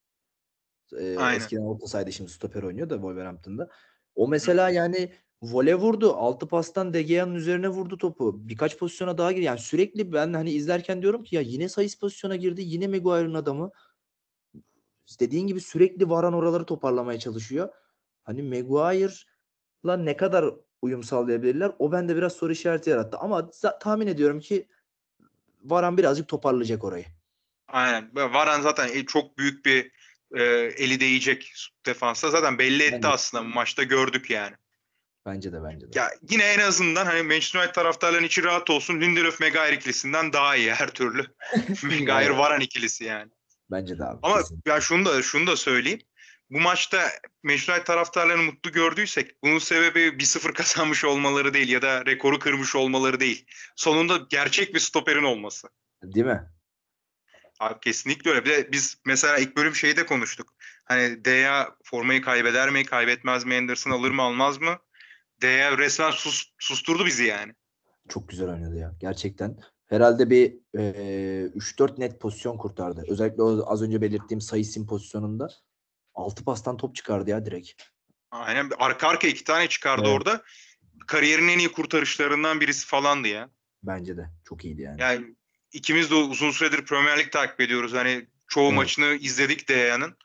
Ee, 0.99 1.16
Aynen. 1.19 1.38
eskiden 1.38 1.62
orta 1.62 1.87
sahada 1.87 2.11
şimdi 2.11 2.31
stoper 2.31 2.62
oynuyor 2.62 2.90
da 2.90 2.95
Wolverhampton'da. 2.95 3.69
O 4.14 4.29
mesela 4.29 4.71
yani 4.71 5.12
Vole 5.43 5.75
vurdu. 5.75 6.12
Altı 6.12 6.49
pastan 6.49 6.95
De 6.95 7.03
Gea'nın 7.03 7.35
üzerine 7.35 7.69
vurdu 7.69 7.99
topu. 7.99 8.49
Birkaç 8.49 8.79
pozisyona 8.79 9.19
daha 9.19 9.33
girdi. 9.33 9.45
Yani 9.45 9.59
sürekli 9.59 10.12
ben 10.12 10.33
hani 10.33 10.51
izlerken 10.51 11.03
diyorum 11.03 11.25
ki 11.25 11.37
ya 11.37 11.43
yine 11.43 11.69
sayıs 11.69 11.99
pozisyona 11.99 12.37
girdi. 12.37 12.62
Yine 12.64 12.88
Maguire'ın 12.88 13.35
adamı. 13.35 13.71
Dediğin 15.21 15.47
gibi 15.47 15.61
sürekli 15.61 16.11
varan 16.11 16.33
oraları 16.33 16.64
toparlamaya 16.64 17.19
çalışıyor. 17.19 17.69
Hani 18.23 18.43
Maguire'la 18.43 19.97
ne 19.97 20.16
kadar 20.16 20.55
uyum 20.83 21.05
sağlayabilirler? 21.05 21.73
O 21.79 21.93
bende 21.93 22.16
biraz 22.16 22.33
soru 22.33 22.53
işareti 22.53 22.90
yarattı. 22.90 23.16
Ama 23.16 23.51
tahmin 23.81 24.07
ediyorum 24.07 24.40
ki 24.40 24.69
Varan 25.64 25.99
birazcık 25.99 26.29
toparlayacak 26.29 26.85
orayı. 26.85 27.05
Aynen. 27.69 28.11
Varan 28.14 28.61
zaten 28.61 29.05
çok 29.05 29.38
büyük 29.38 29.64
bir 29.64 29.90
e, 30.35 30.43
eli 30.77 31.01
değecek 31.01 31.53
defansa. 31.87 32.31
Zaten 32.31 32.59
belli 32.59 32.83
etti 32.83 32.93
Bence. 32.95 33.09
aslında 33.09 33.45
bu 33.45 33.49
maçta 33.49 33.83
gördük 33.83 34.31
yani. 34.31 34.57
Bence 35.27 35.53
de 35.53 35.62
bence 35.64 35.93
de. 35.93 35.99
Ya 35.99 36.11
yine 36.31 36.45
en 36.45 36.59
azından 36.59 37.07
hani 37.07 37.23
Manchester 37.23 37.61
United 37.61 37.75
taraftarların 37.75 38.25
içi 38.25 38.45
rahat 38.45 38.71
olsun. 38.71 39.01
Lindelöf 39.01 39.40
Maguire 39.40 39.75
ikilisinden 39.75 40.33
daha 40.33 40.57
iyi 40.57 40.75
her 40.75 40.88
türlü. 40.88 41.27
Maguire 41.83 42.38
Varan 42.38 42.61
ikilisi 42.61 43.05
yani. 43.05 43.31
Bence 43.71 43.99
de 43.99 44.05
abi. 44.05 44.19
Ama 44.23 44.37
kesin. 44.38 44.62
ya 44.66 44.81
şunu 44.81 45.05
da 45.05 45.23
şunu 45.23 45.47
da 45.47 45.57
söyleyeyim. 45.57 46.01
Bu 46.51 46.61
maçta 46.61 47.09
United 47.44 47.85
taraftarlarını 47.85 48.42
mutlu 48.42 48.72
gördüysek 48.72 49.42
bunun 49.42 49.59
sebebi 49.59 50.00
1-0 50.00 50.53
kazanmış 50.53 51.05
olmaları 51.05 51.55
değil 51.55 51.68
ya 51.68 51.83
da 51.83 52.07
rekoru 52.07 52.38
kırmış 52.38 52.76
olmaları 52.76 53.20
değil. 53.20 53.46
Sonunda 53.76 54.16
gerçek 54.31 54.74
bir 54.74 54.81
stoperin 54.81 55.24
olması. 55.24 55.68
Değil 56.03 56.26
mi? 56.26 56.50
Abi 57.61 57.81
kesinlikle 57.81 58.31
öyle. 58.31 58.44
Bir 58.44 58.50
de 58.50 58.72
biz 58.72 58.96
mesela 59.07 59.38
ilk 59.38 59.57
bölüm 59.57 59.74
şeyi 59.74 59.96
de 59.96 60.07
konuştuk. 60.07 60.55
Hani 60.85 61.24
Deya 61.24 61.76
formayı 61.85 62.22
kaybeder 62.22 62.70
mi, 62.70 62.85
kaybetmez 62.85 63.44
mi, 63.44 63.55
Anderson 63.55 63.90
alır 63.90 64.11
mı, 64.11 64.22
almaz 64.22 64.59
mı? 64.59 64.79
Deya 65.42 65.79
resmen 65.79 66.11
sus, 66.11 66.44
susturdu 66.59 67.07
bizi 67.07 67.24
yani. 67.24 67.53
Çok 68.09 68.29
güzel 68.29 68.48
oynadı 68.48 68.76
ya. 68.76 68.94
Gerçekten. 69.00 69.57
Herhalde 69.87 70.31
bir 70.31 70.55
e, 70.74 70.81
3-4 71.57 72.00
net 72.00 72.20
pozisyon 72.20 72.57
kurtardı. 72.57 73.05
Özellikle 73.09 73.42
o 73.42 73.72
az 73.72 73.83
önce 73.83 74.00
belirttiğim 74.00 74.40
sayısın 74.40 74.87
pozisyonunda. 74.87 75.48
6 76.20 76.44
pastan 76.44 76.76
top 76.76 76.94
çıkardı 76.94 77.30
ya 77.30 77.46
direkt. 77.46 77.83
Aynen 78.30 78.70
arka 78.78 79.09
arka 79.09 79.26
iki 79.28 79.44
tane 79.44 79.68
çıkardı 79.68 80.02
Evet. 80.04 80.14
orada. 80.16 80.42
Kariyerinin 81.06 81.48
en 81.52 81.59
iyi 81.59 81.72
kurtarışlarından 81.72 82.61
birisi 82.61 82.87
falandı 82.87 83.28
ya. 83.28 83.50
Bence 83.83 84.16
de. 84.16 84.26
Çok 84.48 84.64
iyiydi 84.64 84.83
yani. 84.83 85.00
Yani 85.02 85.35
ikimiz 85.72 86.11
de 86.11 86.14
uzun 86.14 86.50
süredir 86.50 86.85
Premier 86.85 87.18
Lig 87.18 87.33
takip 87.33 87.61
ediyoruz. 87.61 87.92
Hani 87.94 88.26
çoğu 88.48 88.66
Evet. 88.66 88.76
maçını 88.76 89.14
izledik 89.14 89.68
Deya'nın. 89.68 90.16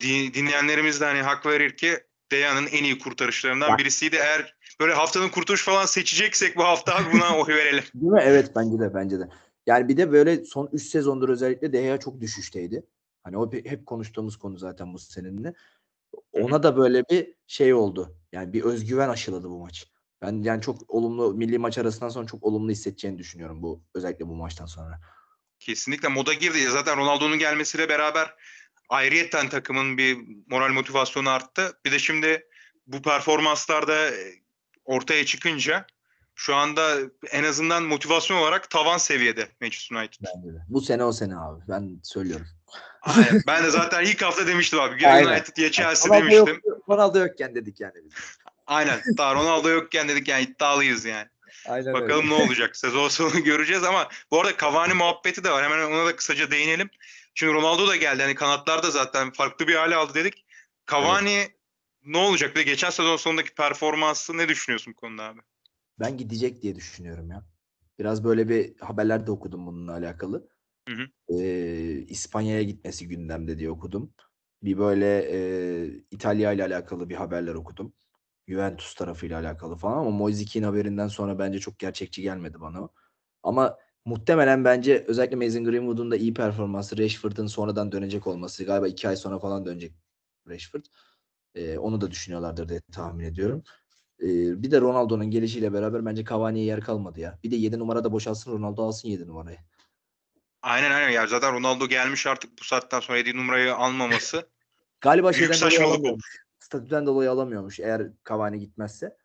Di- 0.00 0.34
dinleyenlerimiz 0.34 1.00
de 1.00 1.04
hani 1.04 1.22
hak 1.22 1.46
verir 1.46 1.76
ki 1.76 1.98
Deya'nın 2.32 2.66
en 2.66 2.84
iyi 2.84 2.98
kurtarışlarından 2.98 3.70
Bak. 3.70 3.78
birisiydi. 3.78 4.16
Eğer 4.16 4.54
böyle 4.80 4.94
haftanın 4.94 5.28
kurtarış 5.28 5.62
falan 5.62 5.86
seçeceksek 5.86 6.56
bu 6.56 6.64
hafta 6.64 7.12
buna 7.12 7.36
oy 7.38 7.54
verelim. 7.54 7.84
Değil 7.94 8.12
mi? 8.12 8.20
Evet 8.24 8.50
bence 8.56 8.78
de 8.78 8.94
bence 8.94 9.18
de. 9.20 9.28
Yani 9.66 9.88
bir 9.88 9.96
de 9.96 10.12
böyle 10.12 10.44
son 10.44 10.68
3 10.72 10.82
sezondur 10.82 11.28
özellikle 11.28 11.72
De 11.72 11.82
Gea 11.82 12.00
çok 12.00 12.20
düşüşteydi. 12.20 12.82
Hani 13.28 13.38
o 13.38 13.52
hep 13.52 13.86
konuştuğumuz 13.86 14.36
konu 14.36 14.58
zaten 14.58 14.94
bu 14.94 14.98
seninle. 14.98 15.54
Ona 16.32 16.62
da 16.62 16.76
böyle 16.76 17.04
bir 17.10 17.34
şey 17.46 17.74
oldu. 17.74 18.16
Yani 18.32 18.52
bir 18.52 18.62
özgüven 18.62 19.08
aşıladı 19.08 19.50
bu 19.50 19.58
maç. 19.58 19.86
Ben 20.22 20.42
yani 20.42 20.62
çok 20.62 20.90
olumlu 20.90 21.34
milli 21.34 21.58
maç 21.58 21.78
arasından 21.78 22.08
sonra 22.08 22.26
çok 22.26 22.44
olumlu 22.44 22.70
hissedeceğini 22.70 23.18
düşünüyorum 23.18 23.62
bu 23.62 23.82
özellikle 23.94 24.28
bu 24.28 24.34
maçtan 24.34 24.66
sonra. 24.66 25.00
Kesinlikle 25.58 26.08
moda 26.08 26.32
girdi. 26.32 26.68
Zaten 26.68 26.96
Ronaldo'nun 26.96 27.38
gelmesiyle 27.38 27.88
beraber 27.88 28.34
ayrıyetten 28.88 29.48
takımın 29.48 29.98
bir 29.98 30.18
moral 30.46 30.72
motivasyonu 30.72 31.30
arttı. 31.30 31.72
Bir 31.84 31.92
de 31.92 31.98
şimdi 31.98 32.46
bu 32.86 33.02
performanslarda 33.02 34.10
e, 34.10 34.34
ortaya 34.84 35.26
çıkınca 35.26 35.86
şu 36.34 36.54
anda 36.54 36.96
en 37.30 37.44
azından 37.44 37.82
motivasyon 37.82 38.38
olarak 38.38 38.70
tavan 38.70 38.98
seviyede 38.98 39.48
Manchester 39.60 39.96
United. 39.96 40.26
Bu 40.68 40.80
sene 40.80 41.04
o 41.04 41.12
sene 41.12 41.36
abi. 41.36 41.62
Ben 41.68 42.00
söylüyorum. 42.02 42.46
Aynen. 43.16 43.42
Ben 43.46 43.64
de 43.64 43.70
zaten 43.70 44.04
ilk 44.04 44.22
hafta 44.22 44.46
demiştim 44.46 44.80
abi. 44.80 45.06
Aynen. 45.06 45.28
United 45.28 45.56
ya 45.56 45.70
Chelsea 45.70 46.08
Ronaldo, 46.08 46.22
demiştim. 46.22 46.60
yok, 46.64 46.88
Ronaldo 46.88 47.18
yokken 47.18 47.54
dedik 47.54 47.80
yani 47.80 47.94
biz. 48.04 48.12
Aynen. 48.66 49.00
Daha 49.16 49.34
Ronaldo 49.34 49.68
yokken 49.68 50.08
dedik 50.08 50.28
yani 50.28 50.42
iddialıyız 50.42 51.04
yani. 51.04 51.28
Aynen 51.66 51.94
Bakalım 51.94 52.26
öyle. 52.26 52.38
ne 52.38 52.44
olacak. 52.44 52.76
Sezon 52.76 53.08
sonu 53.08 53.44
göreceğiz 53.44 53.84
ama 53.84 54.08
bu 54.30 54.40
arada 54.40 54.56
Cavani 54.56 54.94
muhabbeti 54.94 55.44
de 55.44 55.50
var. 55.50 55.64
Hemen 55.64 55.86
ona 55.86 56.06
da 56.06 56.16
kısaca 56.16 56.50
değinelim. 56.50 56.90
Şimdi 57.34 57.52
Ronaldo 57.52 57.88
da 57.88 57.96
geldi. 57.96 58.22
Hani 58.22 58.34
kanatlar 58.34 58.82
da 58.82 58.90
zaten 58.90 59.32
farklı 59.32 59.68
bir 59.68 59.74
hale 59.74 59.96
aldı 59.96 60.14
dedik. 60.14 60.44
Cavani 60.90 61.48
ne 62.04 62.18
olacak? 62.18 62.56
De 62.56 62.62
geçen 62.62 62.90
sezon 62.90 63.16
sonundaki 63.16 63.54
performansı 63.54 64.36
ne 64.36 64.48
düşünüyorsun 64.48 64.92
bu 64.92 65.00
konuda 65.00 65.24
abi? 65.24 65.40
Ben 66.00 66.16
gidecek 66.16 66.62
diye 66.62 66.74
düşünüyorum 66.74 67.30
ya. 67.30 67.44
Biraz 67.98 68.24
böyle 68.24 68.48
bir 68.48 68.78
haberler 68.80 69.26
de 69.26 69.30
okudum 69.30 69.66
bununla 69.66 69.92
alakalı. 69.92 70.48
Hı 70.88 70.94
hı. 70.94 71.06
Ee, 71.40 72.04
İspanya'ya 72.08 72.62
gitmesi 72.62 73.08
gündemde 73.08 73.58
diye 73.58 73.70
okudum. 73.70 74.12
Bir 74.62 74.78
böyle 74.78 75.28
e, 75.32 75.86
İtalya 76.10 76.52
ile 76.52 76.64
alakalı 76.64 77.08
bir 77.08 77.14
haberler 77.14 77.54
okudum. 77.54 77.92
Juventus 78.48 78.94
tarafıyla 78.94 79.40
alakalı 79.40 79.76
falan 79.76 79.98
ama 79.98 80.10
Moise 80.10 80.44
Kean 80.44 80.62
haberinden 80.64 81.08
sonra 81.08 81.38
bence 81.38 81.58
çok 81.58 81.78
gerçekçi 81.78 82.22
gelmedi 82.22 82.60
bana. 82.60 82.88
Ama 83.42 83.78
muhtemelen 84.04 84.64
bence 84.64 85.04
özellikle 85.08 85.36
Mason 85.36 85.64
Greenwood'un 85.64 86.10
da 86.10 86.16
iyi 86.16 86.34
performansı, 86.34 86.98
Rashford'un 86.98 87.46
sonradan 87.46 87.92
dönecek 87.92 88.26
olması, 88.26 88.64
galiba 88.64 88.88
iki 88.88 89.08
ay 89.08 89.16
sonra 89.16 89.38
falan 89.38 89.66
dönecek 89.66 89.92
Rashford. 90.48 90.84
Ee, 91.54 91.78
onu 91.78 92.00
da 92.00 92.10
düşünüyorlardır 92.10 92.68
diye 92.68 92.80
tahmin 92.92 93.24
ediyorum. 93.24 93.62
Ee, 94.22 94.62
bir 94.62 94.70
de 94.70 94.80
Ronaldo'nun 94.80 95.30
gelişiyle 95.30 95.72
beraber 95.72 96.06
bence 96.06 96.24
Cavani'ye 96.24 96.64
yer 96.64 96.80
kalmadı 96.80 97.20
ya. 97.20 97.38
Bir 97.44 97.50
de 97.50 97.56
7 97.56 97.78
numara 97.78 98.04
da 98.04 98.12
boşalsın 98.12 98.52
Ronaldo 98.52 98.82
alsın 98.84 99.08
7 99.08 99.26
numarayı. 99.26 99.58
Aynen 100.68 100.90
aynen. 100.90 101.08
Ya 101.08 101.26
zaten 101.26 101.52
Ronaldo 101.54 101.88
gelmiş 101.88 102.26
artık 102.26 102.58
bu 102.60 102.64
saatten 102.64 103.00
sonra 103.00 103.18
7 103.18 103.36
numarayı 103.36 103.74
almaması. 103.74 104.48
Galiba 105.00 105.32
Büyük 105.32 105.36
şeyden 105.36 105.60
dolayı 105.60 105.72
saçmalık 105.72 105.94
alamıyormuş. 105.94 106.38
Statüden 106.58 107.06
dolayı 107.06 107.30
alamıyormuş 107.30 107.80
eğer 107.80 108.02
Cavani 108.28 108.58
gitmezse. 108.58 109.16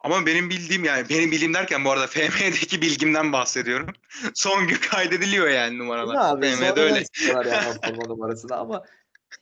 Ama 0.00 0.26
benim 0.26 0.50
bildiğim 0.50 0.84
yani 0.84 1.08
benim 1.08 1.30
bildiğim 1.30 1.54
derken 1.54 1.84
bu 1.84 1.90
arada 1.90 2.06
FM'deki 2.30 2.82
bilgimden 2.82 3.32
bahsediyorum. 3.32 3.94
Son 4.34 4.66
gün 4.66 4.76
kaydediliyor 4.76 5.48
yani 5.48 5.78
numaralar. 5.78 6.36
abi? 6.36 6.50
FM'de 6.50 6.80
öyle. 6.80 7.04
yani 7.26 7.78
forma 7.84 8.04
numarasını 8.06 8.56
ama 8.56 8.84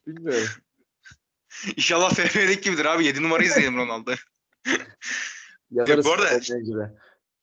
bilmiyorum. 0.06 0.48
İnşallah 1.76 2.14
FM'deki 2.14 2.60
gibidir 2.60 2.84
abi. 2.84 3.04
7 3.04 3.22
numara 3.22 3.44
izleyelim 3.44 3.76
Ronaldo. 3.76 4.12
Yazarız 5.70 6.04
bu 6.04 6.12
arada-. 6.12 6.40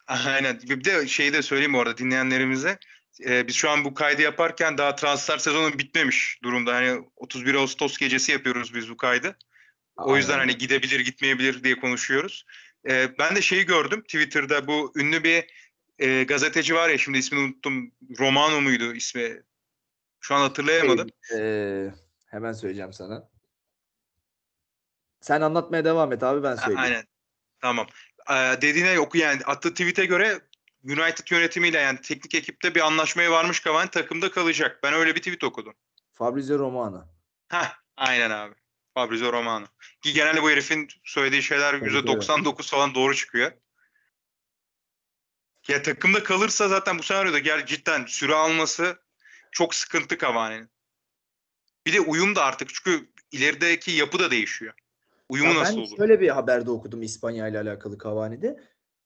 Aynen. 0.07 0.59
Bir 0.61 0.83
de 0.83 1.07
şeyi 1.07 1.33
de 1.33 1.41
söyleyeyim 1.41 1.73
bu 1.73 1.79
arada 1.79 1.97
dinleyenlerimize. 1.97 2.79
Ee, 3.25 3.47
biz 3.47 3.55
şu 3.55 3.69
an 3.69 3.85
bu 3.85 3.93
kaydı 3.93 4.21
yaparken 4.21 4.77
daha 4.77 4.95
transfer 4.95 5.37
sezonu 5.37 5.79
bitmemiş 5.79 6.39
durumda. 6.43 6.75
Hani 6.75 7.01
31 7.15 7.55
Ağustos 7.55 7.97
gecesi 7.97 8.31
yapıyoruz 8.31 8.73
biz 8.73 8.89
bu 8.89 8.97
kaydı. 8.97 9.37
O 9.97 10.17
yüzden 10.17 10.37
hani 10.37 10.57
gidebilir 10.57 10.99
gitmeyebilir 10.99 11.63
diye 11.63 11.79
konuşuyoruz. 11.79 12.45
Ee, 12.89 13.09
ben 13.19 13.35
de 13.35 13.41
şeyi 13.41 13.65
gördüm 13.65 14.01
Twitter'da 14.01 14.67
bu 14.67 14.93
ünlü 14.95 15.23
bir 15.23 15.45
e, 15.99 16.23
gazeteci 16.23 16.75
var 16.75 16.89
ya 16.89 16.97
şimdi 16.97 17.17
ismini 17.17 17.43
unuttum. 17.43 17.91
Romano 18.19 18.61
muydu 18.61 18.93
ismi? 18.93 19.43
Şu 20.19 20.35
an 20.35 20.39
hatırlayamadım. 20.39 21.09
Ee, 21.37 21.93
hemen 22.27 22.53
söyleyeceğim 22.53 22.93
sana. 22.93 23.29
Sen 25.21 25.41
anlatmaya 25.41 25.85
devam 25.85 26.13
et 26.13 26.23
abi 26.23 26.43
ben 26.43 26.55
söyleyeyim. 26.55 26.79
Aynen. 26.79 27.03
Tamam. 27.61 27.87
Ee, 28.29 28.61
dediğine 28.61 28.99
oku 28.99 29.17
yani 29.17 29.41
attığı 29.45 29.71
tweet'e 29.71 30.05
göre 30.05 30.39
United 30.83 31.31
yönetimiyle 31.31 31.79
yani 31.79 32.01
teknik 32.01 32.35
ekipte 32.35 32.75
bir 32.75 32.81
anlaşmaya 32.81 33.31
varmış 33.31 33.63
Cavani 33.63 33.89
takımda 33.89 34.31
kalacak. 34.31 34.79
Ben 34.83 34.93
öyle 34.93 35.15
bir 35.15 35.19
tweet 35.19 35.43
okudum. 35.43 35.73
Fabrizio 36.11 36.59
Romano. 36.59 37.05
Heh, 37.47 37.73
aynen 37.97 38.29
abi. 38.29 38.55
Fabrizio 38.93 39.33
Romano. 39.33 39.65
Ki 40.01 40.13
genelde 40.13 40.41
bu 40.41 40.49
herifin 40.49 40.87
söylediği 41.03 41.43
şeyler 41.43 41.79
Tabii, 41.79 41.89
%99 41.89 42.71
falan 42.71 42.95
doğru 42.95 43.15
çıkıyor. 43.15 43.51
Ya 45.67 45.81
takımda 45.81 46.23
kalırsa 46.23 46.67
zaten 46.67 46.99
bu 46.99 47.03
senaryoda 47.03 47.39
gel 47.39 47.65
cidden 47.65 48.05
süre 48.05 48.35
alması 48.35 48.99
çok 49.51 49.75
sıkıntı 49.75 50.17
Cavani'nin. 50.17 50.69
Bir 51.85 51.93
de 51.93 52.01
uyum 52.01 52.35
da 52.35 52.43
artık 52.43 52.69
çünkü 52.69 53.09
ilerideki 53.31 53.91
yapı 53.91 54.19
da 54.19 54.31
değişiyor. 54.31 54.73
Uyumu 55.29 55.53
Ya 55.53 55.59
nasıl 55.59 55.77
ben 55.77 55.81
olur? 55.81 55.97
şöyle 55.97 56.21
bir 56.21 56.29
haberde 56.29 56.71
okudum 56.71 57.01
İspanya 57.01 57.47
ile 57.47 57.59
alakalı 57.59 57.97
Cavani'de. 58.03 58.59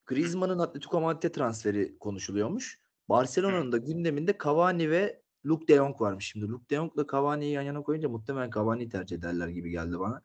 Griezmann'ın 0.06 0.60
Atletico 0.60 1.02
Madrid 1.02 1.30
transferi 1.30 1.98
konuşuluyormuş. 2.00 2.80
Barcelona'nın 3.10 3.72
da 3.72 3.78
gündeminde 3.78 4.38
Cavani 4.44 4.90
ve 4.90 5.22
Luke 5.46 5.68
de 5.68 5.76
Jong 5.76 6.02
varmış. 6.02 6.28
Şimdi 6.28 6.48
Luke 6.48 6.70
de 6.70 6.76
Jong'la 6.76 7.06
Cavani'yi 7.12 7.52
yan 7.52 7.62
yana 7.62 7.82
koyunca 7.82 8.10
muhtemelen 8.10 8.52
Cavani'yi 8.52 8.90
tercih 8.90 9.18
ederler 9.18 9.48
gibi 9.48 9.72
geldi 9.72 10.00
bana. 10.00 10.22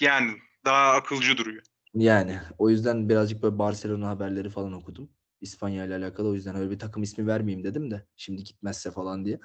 Yani 0.00 0.32
daha 0.64 0.92
akılcı 0.92 1.36
duruyor. 1.36 1.62
Yani 1.94 2.38
o 2.58 2.70
yüzden 2.70 3.08
birazcık 3.08 3.42
böyle 3.42 3.58
Barcelona 3.58 4.08
haberleri 4.08 4.50
falan 4.50 4.72
okudum. 4.72 5.10
İspanya 5.40 5.84
ile 5.84 5.94
alakalı 5.94 6.28
o 6.28 6.34
yüzden 6.34 6.56
öyle 6.56 6.70
bir 6.70 6.78
takım 6.78 7.02
ismi 7.02 7.26
vermeyeyim 7.26 7.64
dedim 7.64 7.90
de 7.90 8.06
şimdi 8.16 8.44
gitmezse 8.44 8.90
falan 8.90 9.24
diye. 9.24 9.40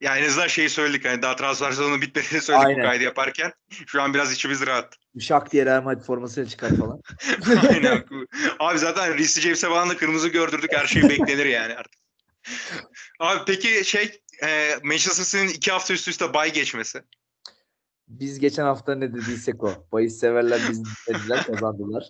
Ya 0.00 0.16
en 0.16 0.28
azından 0.28 0.46
şeyi 0.46 0.70
söyledik 0.70 1.04
hani 1.04 1.22
daha 1.22 1.36
transfer 1.36 1.70
sezonu 1.70 2.02
bitmediğini 2.02 2.42
söyledik 2.42 2.66
Aynen. 2.66 2.78
bu 2.78 2.82
kaydı 2.82 3.04
yaparken. 3.04 3.52
Şu 3.86 4.02
an 4.02 4.14
biraz 4.14 4.32
içimiz 4.32 4.66
rahat. 4.66 4.94
Şak 5.20 5.52
diye 5.52 5.66
Real 5.66 5.82
Madrid 5.82 6.02
formasını 6.02 6.48
çıkar 6.48 6.70
falan. 6.76 7.02
Aynen. 7.70 8.04
Abi 8.58 8.78
zaten 8.78 9.18
Reece 9.18 9.40
James'e 9.40 9.68
falan 9.68 9.90
da 9.90 9.96
kırmızı 9.96 10.28
gördürdük. 10.28 10.72
Her 10.72 10.86
şey 10.86 11.02
beklenir 11.02 11.46
yani 11.46 11.74
artık. 11.74 12.00
Abi 13.20 13.40
peki 13.46 13.84
şey 13.84 14.20
e, 14.42 14.76
Manchester 14.82 15.24
City'nin 15.24 15.48
iki 15.48 15.70
hafta 15.70 15.94
üst 15.94 16.08
üste 16.08 16.34
bay 16.34 16.52
geçmesi. 16.52 17.02
Biz 18.08 18.38
geçen 18.38 18.64
hafta 18.64 18.94
ne 18.94 19.14
dediysek 19.14 19.64
o. 19.64 19.86
Bahis 19.92 20.20
severler 20.20 20.60
biz 20.70 20.82
dediler 21.08 21.46
kazandılar. 21.46 22.04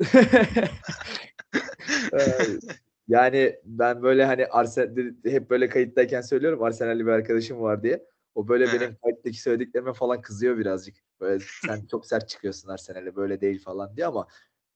Yani 3.08 3.56
ben 3.64 4.02
böyle 4.02 4.24
hani 4.24 4.46
Arsenal 4.46 5.12
hep 5.24 5.50
böyle 5.50 5.68
kayıttayken 5.68 6.20
söylüyorum 6.20 6.62
Arsenal'li 6.62 7.06
bir 7.06 7.10
arkadaşım 7.10 7.60
var 7.60 7.82
diye. 7.82 8.06
O 8.34 8.48
böyle 8.48 8.66
Hı 8.66 8.72
benim 8.72 8.96
kayıttaki 9.02 9.40
söylediklerime 9.40 9.92
falan 9.92 10.22
kızıyor 10.22 10.58
birazcık. 10.58 10.94
Böyle 11.20 11.44
sen 11.66 11.86
çok 11.90 12.06
sert 12.06 12.28
çıkıyorsun 12.28 12.68
Arsenal'e 12.68 13.16
böyle 13.16 13.40
değil 13.40 13.62
falan 13.62 13.96
diye 13.96 14.06
ama 14.06 14.28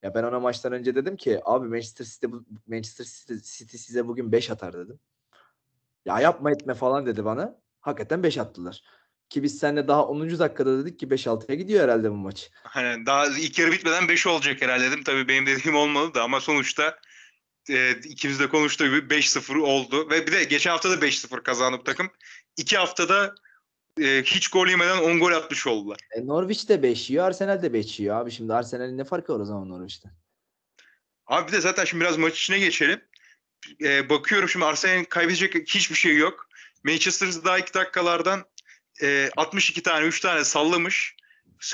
ya 0.03 0.15
ben 0.15 0.23
ona 0.23 0.41
maçtan 0.41 0.73
önce 0.73 0.95
dedim 0.95 1.17
ki 1.17 1.41
abi 1.45 1.69
Manchester 1.69 2.05
City 2.05 2.27
bu- 2.27 2.45
Manchester 2.67 3.05
City 3.43 3.77
size 3.77 4.07
bugün 4.07 4.33
5 4.33 4.51
atar 4.51 4.75
dedim. 4.79 5.01
Ya 6.05 6.21
yapma 6.21 6.51
etme 6.51 6.75
falan 6.75 7.07
dedi 7.07 7.25
bana. 7.25 7.59
Hakikaten 7.81 8.23
5 8.23 8.39
attılar. 8.39 8.83
Ki 9.29 9.43
biz 9.43 9.59
seninle 9.59 9.89
daha 9.89 10.07
10. 10.07 10.39
dakikada 10.39 10.79
dedik 10.79 10.99
ki 10.99 11.11
5-6'ya 11.11 11.55
gidiyor 11.57 11.85
herhalde 11.85 12.11
bu 12.11 12.15
maç. 12.15 12.51
Hani 12.63 13.07
daha 13.07 13.27
ilk 13.27 13.59
yarı 13.59 13.73
bitmeden 13.73 14.09
5 14.09 14.27
olacak 14.27 14.63
herhalde 14.63 14.91
dedim. 14.91 15.03
Tabii 15.05 15.29
benim 15.29 15.47
dediğim 15.47 15.77
olmadı 15.77 16.15
da 16.15 16.23
ama 16.23 16.41
sonuçta 16.41 16.99
e, 17.71 17.91
ikimiz 17.91 18.41
de 18.41 18.49
konuştuğu 18.49 18.85
gibi 18.85 19.15
5-0 19.15 19.59
oldu. 19.59 20.11
Ve 20.11 20.27
bir 20.27 20.33
de 20.33 20.45
geçen 20.45 20.71
hafta 20.71 20.91
da 20.91 21.07
5-0 21.07 21.43
kazandı 21.43 21.79
bu 21.79 21.85
takım. 21.85 22.11
İki 22.57 22.77
haftada 22.77 23.35
e, 24.01 24.23
hiç 24.23 24.49
gol 24.49 24.69
yemeden 24.69 24.99
10 24.99 25.19
gol 25.19 25.33
atmış 25.33 25.67
oldular. 25.67 25.99
E, 26.11 26.27
Norwich 26.27 26.69
de 26.69 26.83
5 26.83 27.11
yiyor, 27.11 27.27
Arsenal 27.27 27.63
de 27.63 27.73
5 27.73 28.01
yiyor 28.01 28.17
abi. 28.17 28.31
Şimdi 28.31 28.55
Arsenal'in 28.55 28.99
ne 28.99 29.05
farkı 29.05 29.35
var 29.35 29.41
o 29.41 29.45
zaman 29.45 29.69
Norwich'ten? 29.69 30.13
Abi 31.27 31.49
bir 31.49 31.53
de 31.53 31.61
zaten 31.61 31.85
şimdi 31.85 32.01
biraz 32.05 32.17
maç 32.17 32.39
içine 32.39 32.59
geçelim. 32.59 33.01
E, 33.83 34.09
bakıyorum 34.09 34.49
şimdi 34.49 34.65
Arsenal'in 34.65 35.05
kaybedecek 35.05 35.55
hiçbir 35.55 35.97
şey 35.97 36.17
yok. 36.17 36.49
Manchester 36.85 37.29
daha 37.45 37.59
ilk 37.59 37.75
dakikalardan 37.75 38.45
e, 39.03 39.31
62 39.37 39.83
tane 39.83 40.07
3 40.07 40.21
tane 40.21 40.45
sallamış. 40.45 41.17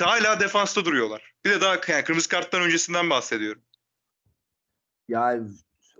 Hala 0.01 0.39
defansta 0.39 0.85
duruyorlar. 0.85 1.33
Bir 1.45 1.49
de 1.49 1.61
daha 1.61 1.79
yani 1.87 2.03
kırmızı 2.03 2.29
karttan 2.29 2.61
öncesinden 2.61 3.09
bahsediyorum. 3.09 3.61
Ya 5.07 5.39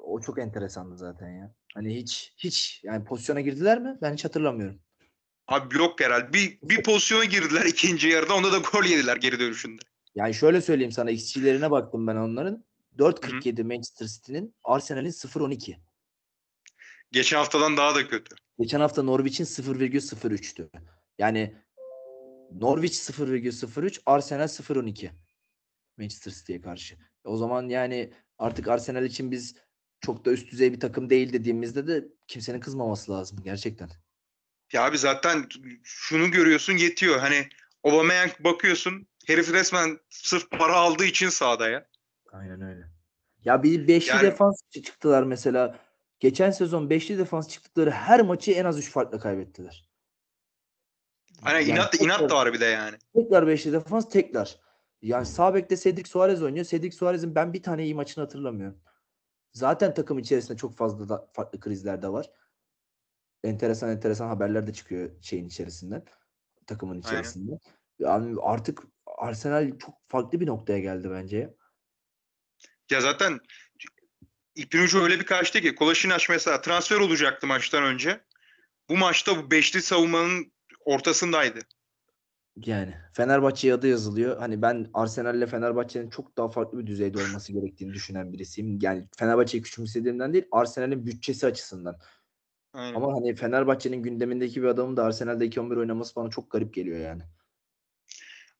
o 0.03 0.21
çok 0.21 0.39
enteresandı 0.39 0.97
zaten 0.97 1.29
ya. 1.29 1.55
Hani 1.73 1.95
hiç 1.95 2.33
hiç 2.37 2.81
yani 2.83 3.05
pozisyona 3.05 3.41
girdiler 3.41 3.79
mi? 3.81 3.97
Ben 4.01 4.13
hiç 4.13 4.25
hatırlamıyorum. 4.25 4.79
Abi 5.47 5.77
yok 5.77 6.01
herhalde. 6.01 6.33
Bir, 6.33 6.59
bir 6.63 6.83
pozisyona 6.83 7.25
girdiler 7.25 7.65
ikinci 7.65 8.07
yarıda. 8.07 8.33
Onda 8.35 8.51
da 8.51 8.57
gol 8.57 8.83
yediler 8.83 9.17
geri 9.17 9.39
dönüşünde. 9.39 9.81
Yani 10.15 10.33
şöyle 10.33 10.61
söyleyeyim 10.61 10.91
sana 10.91 11.11
XG'lerine 11.11 11.71
baktım 11.71 12.07
ben 12.07 12.15
onların. 12.15 12.63
4.47 12.97 13.63
Manchester 13.63 14.07
City'nin, 14.07 14.55
Arsenal'in 14.63 15.09
0.12. 15.09 15.75
Geçen 17.11 17.37
haftadan 17.37 17.77
daha 17.77 17.95
da 17.95 18.07
kötü. 18.07 18.35
Geçen 18.59 18.79
hafta 18.79 19.03
Norwich'in 19.03 19.45
0,03'tü. 19.45 20.69
Yani 21.17 21.55
Norwich 22.51 22.93
0,03, 22.93 24.01
Arsenal 24.05 24.47
0.12. 24.47 25.11
Manchester 25.97 26.31
City'ye 26.31 26.61
karşı. 26.61 26.97
O 27.23 27.37
zaman 27.37 27.69
yani 27.69 28.13
artık 28.37 28.67
Arsenal 28.67 29.05
için 29.05 29.31
biz 29.31 29.55
çok 30.03 30.25
da 30.25 30.31
üst 30.31 30.51
düzey 30.51 30.73
bir 30.73 30.79
takım 30.79 31.09
değil 31.09 31.33
dediğimizde 31.33 31.87
de 31.87 32.07
kimsenin 32.27 32.59
kızmaması 32.59 33.11
lazım 33.11 33.39
gerçekten. 33.43 33.89
Ya 34.73 34.85
abi 34.85 34.97
zaten 34.97 35.45
şunu 35.83 36.31
görüyorsun 36.31 36.73
yetiyor. 36.77 37.19
Hani 37.19 37.47
Aubameyang 37.83 38.31
bakıyorsun 38.39 39.07
herif 39.27 39.53
resmen 39.53 39.97
sırf 40.09 40.51
para 40.51 40.75
aldığı 40.75 41.05
için 41.05 41.29
sahada 41.29 41.69
ya. 41.69 41.87
Aynen 42.31 42.61
öyle. 42.61 42.87
Ya 43.43 43.63
bir 43.63 43.87
beşli 43.87 44.09
Yani- 44.09 44.23
defans 44.23 44.61
çı- 44.75 44.81
çıktılar 44.81 45.23
mesela. 45.23 45.79
Geçen 46.19 46.51
sezon 46.51 46.89
beşli 46.89 47.17
defans 47.17 47.49
çıktıkları 47.49 47.91
her 47.91 48.21
maçı 48.21 48.51
en 48.51 48.65
az 48.65 48.79
3 48.79 48.89
farkla 48.91 49.19
kaybettiler. 49.19 49.89
Hani 51.41 51.53
Yani 51.69 51.69
inat, 51.79 51.91
tekrar- 51.91 52.05
inat 52.05 52.29
da 52.29 52.35
var 52.35 52.53
bir 52.53 52.59
de 52.59 52.65
yani. 52.65 52.97
Tekrar 53.15 53.47
beşli 53.47 53.73
defans 53.73 54.09
tekrar. 54.09 54.59
Yani 55.01 55.25
sağ 55.25 55.53
bekte 55.55 55.77
Cedric 55.77 56.09
Suarez 56.09 56.43
oynuyor. 56.43 56.65
Cedric 56.65 56.95
Suarez'in 56.97 57.35
ben 57.35 57.53
bir 57.53 57.63
tane 57.63 57.83
iyi 57.83 57.95
maçını 57.95 58.23
hatırlamıyorum. 58.23 58.79
Zaten 59.53 59.93
takım 59.93 60.19
içerisinde 60.19 60.57
çok 60.57 60.77
fazla 60.77 61.09
da 61.09 61.29
farklı 61.33 61.59
krizler 61.59 62.01
de 62.01 62.09
var. 62.09 62.31
Enteresan 63.43 63.89
enteresan 63.89 64.27
haberler 64.27 64.67
de 64.67 64.73
çıkıyor 64.73 65.11
şeyin 65.21 65.45
içerisinden. 65.45 66.05
Takımın 66.67 66.99
içerisinde. 66.99 67.59
Yani 67.99 68.41
artık 68.41 68.83
Arsenal 69.05 69.77
çok 69.79 69.95
farklı 70.07 70.39
bir 70.39 70.47
noktaya 70.47 70.79
geldi 70.79 71.11
bence. 71.11 71.55
Ya 72.91 73.01
zaten 73.01 73.39
ipin 74.55 74.83
ucu 74.83 75.03
öyle 75.03 75.19
bir 75.19 75.25
kaçtı 75.25 75.61
ki 75.61 75.75
Kolaşinac 75.75 76.25
mesela 76.29 76.61
transfer 76.61 76.97
olacaktı 76.99 77.47
maçtan 77.47 77.83
önce. 77.83 78.23
Bu 78.89 78.97
maçta 78.97 79.37
bu 79.37 79.51
beşli 79.51 79.81
savunmanın 79.81 80.53
ortasındaydı. 80.85 81.59
Yani 82.57 82.93
Fenerbahçe'ye 83.13 83.73
adı 83.73 83.87
yazılıyor. 83.87 84.37
Hani 84.37 84.61
ben 84.61 84.87
Arsenal'le 84.93 85.45
Fenerbahçe'nin 85.45 86.09
çok 86.09 86.37
daha 86.37 86.49
farklı 86.49 86.79
bir 86.79 86.87
düzeyde 86.87 87.17
olması 87.17 87.53
gerektiğini 87.53 87.93
düşünen 87.93 88.33
birisiyim. 88.33 88.79
Yani 88.81 89.07
Fenerbahçe'yi 89.17 89.63
küçümsediğimden 89.63 90.33
değil, 90.33 90.45
Arsenal'in 90.51 91.05
bütçesi 91.05 91.45
açısından. 91.45 91.97
Aynen. 92.73 92.95
Ama 92.95 93.13
hani 93.13 93.35
Fenerbahçe'nin 93.35 94.03
gündemindeki 94.03 94.61
bir 94.61 94.67
adamın 94.67 94.97
da 94.97 95.03
Arsenal'de 95.03 95.45
2-11 95.45 95.79
oynaması 95.79 96.15
bana 96.15 96.29
çok 96.29 96.51
garip 96.51 96.73
geliyor 96.73 96.99
yani. 96.99 97.21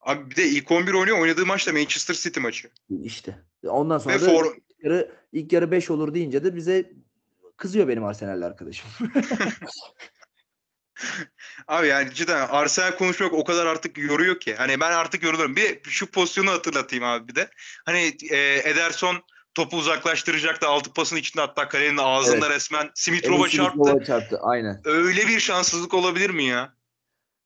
Abi 0.01 0.31
bir 0.31 0.35
de 0.35 0.47
ilk 0.47 0.71
11 0.71 0.93
oynuyor. 0.93 1.19
Oynadığı 1.19 1.45
maç 1.45 1.67
da 1.67 1.73
Manchester 1.73 2.13
City 2.13 2.39
maçı. 2.39 2.69
İşte. 3.03 3.39
Ondan 3.67 3.97
sonra 3.97 4.15
Ve 4.15 4.21
da 4.21 4.25
for, 4.25 4.45
ilk 4.55 4.83
yarı, 4.83 5.11
ilk 5.31 5.53
yarı 5.53 5.71
5 5.71 5.91
olur 5.91 6.13
deyince 6.13 6.43
de 6.43 6.55
bize 6.55 6.93
kızıyor 7.57 7.87
benim 7.87 8.03
Arsenal'li 8.03 8.45
arkadaşım. 8.45 8.89
Abi 11.67 11.87
yani 11.87 12.13
cidden 12.13 12.47
Arsenal 12.47 12.91
konuşmak 12.97 13.33
o 13.33 13.43
kadar 13.43 13.65
artık 13.65 13.97
yoruyor 13.97 14.39
ki. 14.39 14.55
Hani 14.55 14.79
ben 14.79 14.91
artık 14.91 15.23
yoruluyorum. 15.23 15.55
Bir 15.55 15.79
şu 15.83 16.11
pozisyonu 16.11 16.51
hatırlatayım 16.51 17.03
abi 17.05 17.27
bir 17.27 17.35
de. 17.35 17.49
Hani 17.85 18.13
e, 18.29 18.69
Ederson 18.69 19.23
topu 19.55 19.77
uzaklaştıracak 19.77 20.61
da 20.61 20.67
altı 20.67 20.93
pasın 20.93 21.15
içinde 21.15 21.41
hatta 21.41 21.67
kalenin 21.67 21.97
ağzında 21.97 22.49
resmen 22.49 22.89
Simitrova 22.95 23.49
çarptı. 23.49 24.03
Çarptı. 24.07 24.39
Aynen. 24.41 24.81
Öyle 24.85 25.27
bir 25.27 25.39
şanssızlık 25.39 25.93
olabilir 25.93 26.29
mi 26.29 26.43
ya? 26.43 26.73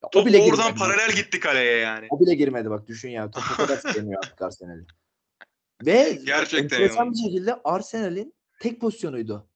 Ya 0.03 0.10
Top 0.12 0.25
bile 0.25 0.38
oradan 0.38 0.57
girmedi. 0.57 0.79
paralel 0.79 1.12
gitti 1.12 1.39
kaleye 1.39 1.77
yani. 1.77 2.07
O 2.10 2.19
bile 2.19 2.36
girmedi 2.36 2.69
bak 2.69 2.88
düşün 2.88 3.10
ya. 3.10 3.31
Top 3.31 3.43
o 3.53 3.55
kadar 3.55 3.77
sevmiyor 3.77 4.23
artık 4.23 4.41
Arsenal'i. 4.41 4.86
Ve 5.86 6.19
Gerçekten 6.25 6.63
enteresan 6.63 7.05
yani. 7.05 7.13
bir 7.13 7.17
şekilde 7.17 7.55
Arsenal'in 7.63 8.33
tek 8.60 8.81
pozisyonuydu. 8.81 9.49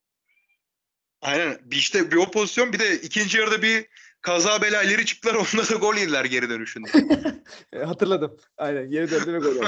Aynen. 1.21 1.57
Bir 1.63 1.75
işte 1.75 2.11
bir 2.11 2.15
o 2.15 2.31
pozisyon 2.31 2.73
bir 2.73 2.79
de 2.79 2.95
ikinci 3.01 3.37
yarıda 3.37 3.61
bir 3.61 3.87
kaza 4.21 4.61
bela 4.61 4.83
ileri 4.83 5.05
çıktılar. 5.05 5.35
Onda 5.53 5.69
da 5.69 5.75
gol 5.75 5.95
yediler 5.95 6.25
geri 6.25 6.49
dönüşünde. 6.49 6.89
E, 7.73 7.79
hatırladım. 7.79 8.37
Aynen 8.57 8.89
geri 8.89 9.11
döndü 9.11 9.33
ve 9.33 9.39
gol 9.39 9.55
oldu. 9.55 9.65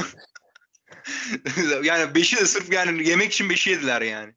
yani 1.83 2.15
beşi 2.15 2.37
de 2.37 2.45
sırf 2.45 2.73
yani 2.73 3.09
yemek 3.09 3.31
için 3.31 3.49
beşi 3.49 3.69
yediler 3.69 4.01
yani. 4.01 4.33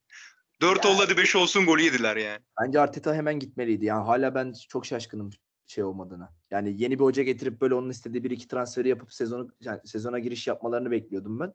Dört 0.60 0.84
Ya. 0.84 0.90
oldu 0.90 1.16
beş 1.16 1.36
olsun 1.36 1.66
golü 1.66 1.82
yediler 1.82 2.16
yani. 2.16 2.40
Bence 2.60 2.80
Arteta 2.80 3.14
hemen 3.14 3.38
gitmeliydi. 3.38 3.84
Yani 3.84 4.04
hala 4.04 4.34
ben 4.34 4.54
çok 4.68 4.86
şaşkınım 4.86 5.30
şey 5.66 5.84
olmadığına. 5.84 6.34
Yani 6.50 6.82
yeni 6.82 6.98
bir 6.98 7.04
hoca 7.04 7.22
getirip 7.22 7.60
böyle 7.60 7.74
onun 7.74 7.90
istediği 7.90 8.24
bir 8.24 8.30
iki 8.30 8.48
transferi 8.48 8.88
yapıp 8.88 9.12
sezonu 9.14 9.48
yani 9.60 9.80
sezona 9.84 10.18
giriş 10.18 10.46
yapmalarını 10.46 10.90
bekliyordum 10.90 11.40
ben. 11.40 11.52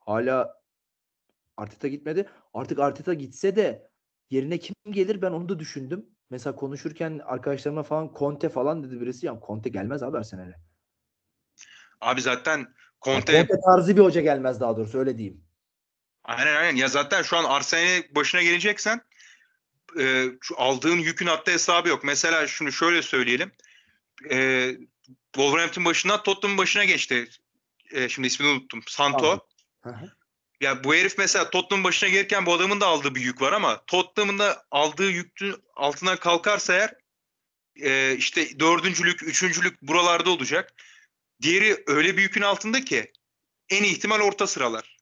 Hala 0.00 0.54
Arteta 1.56 1.88
gitmedi. 1.88 2.28
Artık 2.54 2.78
Arteta 2.78 3.14
gitse 3.14 3.56
de 3.56 3.90
yerine 4.30 4.58
kim 4.58 4.74
gelir 4.90 5.22
ben 5.22 5.30
onu 5.30 5.48
da 5.48 5.58
düşündüm. 5.58 6.06
Mesela 6.30 6.56
konuşurken 6.56 7.20
arkadaşlarıma 7.24 7.82
falan 7.82 8.12
Conte 8.18 8.48
falan 8.48 8.84
dedi 8.84 9.00
birisi. 9.00 9.26
Ya 9.26 9.40
Conte 9.46 9.68
gelmez 9.68 10.02
abi 10.02 10.18
Arsenal'e. 10.18 10.54
Abi 12.00 12.20
zaten 12.22 12.58
Yani 12.58 12.68
Conte 13.00 13.32
Conte 13.32 13.60
tarzı 13.66 13.96
bir 13.96 14.02
hoca 14.02 14.20
gelmez 14.20 14.60
daha 14.60 14.76
doğrusu 14.76 14.98
öyle 14.98 15.18
diyeyim. 15.18 15.44
aynen 16.24 16.56
aynen 16.56 16.76
ya 16.76 16.88
zaten 16.88 17.22
şu 17.22 17.36
an 17.36 17.44
Arsenal'e 17.44 18.14
başına 18.14 18.42
geleceksen 18.42 19.00
e, 19.98 20.26
aldığın 20.56 20.96
yükün 20.98 21.26
hatta 21.26 21.52
hesabı 21.52 21.88
yok. 21.88 22.04
Mesela 22.04 22.46
şunu 22.46 22.72
şöyle 22.72 23.02
söyleyelim. 23.02 23.52
E, 24.30 24.70
Wolverhampton 25.34 25.84
başına 25.84 26.22
Tottenham 26.22 26.58
başına 26.58 26.84
geçti. 26.84 27.28
E, 27.90 28.08
şimdi 28.08 28.28
ismini 28.28 28.50
unuttum. 28.50 28.80
Santo. 28.86 29.40
Hı. 29.82 29.92
Ya 30.60 30.84
bu 30.84 30.94
herif 30.94 31.18
mesela 31.18 31.50
Tottenham 31.50 31.84
başına 31.84 32.08
gelirken 32.08 32.46
bu 32.46 32.52
adamın 32.52 32.80
da 32.80 32.86
aldığı 32.86 33.14
bir 33.14 33.20
yük 33.20 33.40
var 33.40 33.52
ama 33.52 33.84
Tottenham'ın 33.86 34.38
da 34.38 34.66
aldığı 34.70 35.10
yükün 35.10 35.54
altına 35.74 36.16
kalkarsa 36.16 36.74
eğer 36.74 36.94
e, 37.76 38.16
işte 38.16 38.60
dördüncülük, 38.60 39.22
üçüncülük 39.22 39.82
buralarda 39.82 40.30
olacak. 40.30 40.74
Diğeri 41.42 41.84
öyle 41.86 42.16
bir 42.16 42.22
yükün 42.22 42.42
altında 42.42 42.84
ki 42.84 43.12
en 43.68 43.84
ihtimal 43.84 44.20
orta 44.20 44.46
sıralar. 44.46 44.98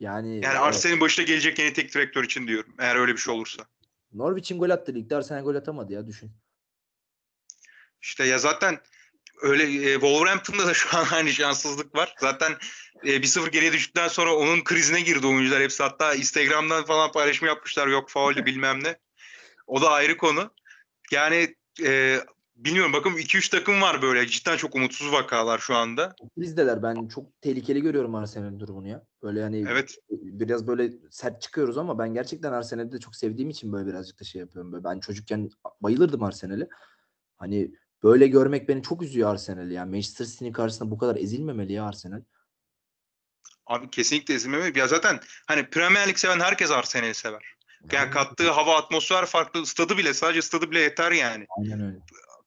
Yani, 0.00 0.28
Yani 0.28 0.46
evet. 0.46 0.60
Arsenal'in 0.60 1.00
başına 1.00 1.24
gelecek 1.24 1.58
yeni 1.58 1.72
teknik 1.72 1.94
direktör 1.94 2.24
için 2.24 2.46
diyorum. 2.46 2.74
Eğer 2.78 2.96
öyle 2.96 3.12
bir 3.12 3.18
şey 3.18 3.34
olursa. 3.34 3.64
Norwich'in 4.12 4.58
gol 4.58 4.70
attı 4.70 4.94
ligde 4.94 5.16
Arsenal 5.16 5.42
gol 5.42 5.54
atamadı 5.54 5.92
ya 5.92 6.06
düşün. 6.06 6.32
İşte 8.02 8.24
ya 8.24 8.38
zaten 8.38 8.80
öyle 9.42 9.64
e, 9.64 9.92
Wolverhampton'da 9.92 10.66
da 10.66 10.74
şu 10.74 10.98
an 10.98 11.06
aynı 11.12 11.30
şanssızlık 11.30 11.94
var. 11.94 12.14
Zaten 12.20 12.56
e, 13.04 13.16
1-0 13.16 13.50
geriye 13.50 13.72
düştükten 13.72 14.08
sonra 14.08 14.36
onun 14.36 14.64
krizine 14.64 15.00
girdi 15.00 15.26
oyuncular 15.26 15.62
hepsi. 15.62 15.82
Hatta 15.82 16.14
Instagram'dan 16.14 16.84
falan 16.84 17.12
paylaşım 17.12 17.48
yapmışlar. 17.48 17.88
Yok 17.88 18.10
fauldü 18.10 18.46
bilmem 18.46 18.84
ne. 18.84 18.96
O 19.66 19.82
da 19.82 19.90
ayrı 19.90 20.16
konu. 20.16 20.50
Yani 21.12 21.54
e, 21.84 22.18
bilmiyorum 22.56 22.92
bakın 22.92 23.10
2-3 23.10 23.50
takım 23.50 23.82
var 23.82 24.02
böyle. 24.02 24.26
Cidden 24.26 24.56
çok 24.56 24.74
umutsuz 24.74 25.12
vakalar 25.12 25.58
şu 25.58 25.74
anda. 25.74 26.14
Bizdeler. 26.36 26.82
Ben 26.82 27.08
çok 27.08 27.42
tehlikeli 27.42 27.82
görüyorum 27.82 28.14
Arsenal'in 28.14 28.60
durumunu 28.60 28.88
ya. 28.88 29.04
Böyle 29.22 29.42
hani 29.42 29.64
Evet. 29.70 29.94
biraz 30.10 30.66
böyle 30.66 30.92
sert 31.10 31.42
çıkıyoruz 31.42 31.78
ama 31.78 31.98
ben 31.98 32.14
gerçekten 32.14 32.52
Arsenal'i 32.52 32.92
de 32.92 33.00
çok 33.00 33.16
sevdiğim 33.16 33.50
için 33.50 33.72
böyle 33.72 33.86
birazcık 33.86 34.20
da 34.20 34.24
şey 34.24 34.40
yapıyorum. 34.40 34.72
Böyle 34.72 34.84
ben 34.84 35.00
çocukken 35.00 35.50
bayılırdım 35.80 36.22
Arsenal'e. 36.22 36.68
Hani 37.36 37.70
böyle 38.02 38.26
görmek 38.26 38.68
beni 38.68 38.82
çok 38.82 39.02
üzüyor 39.02 39.30
Arsenal'i. 39.30 39.74
Yani 39.74 39.90
Manchester 39.90 40.24
City'nin 40.24 40.52
karşısında 40.52 40.90
bu 40.90 40.98
kadar 40.98 41.16
ezilmemeli 41.16 41.72
ya 41.72 41.84
Arsenal. 41.84 42.22
Abi 43.66 43.90
kesinlikle 43.90 44.34
ezilmeme. 44.34 44.72
Ya 44.74 44.88
zaten 44.88 45.20
hani 45.46 45.70
Premier 45.70 46.08
Lig 46.08 46.16
seven 46.16 46.40
herkes 46.40 46.70
Arsenal'i 46.70 47.14
sever. 47.14 47.54
Yani 47.92 48.10
kattığı 48.10 48.50
hava 48.50 48.76
atmosfer 48.76 49.26
farklı. 49.26 49.66
Stadı 49.66 49.98
bile 49.98 50.14
sadece 50.14 50.42
stadı 50.42 50.70
bile 50.70 50.80
yeter 50.80 51.12
yani. 51.12 51.46
Aynen 51.58 51.80
öyle. 51.80 51.98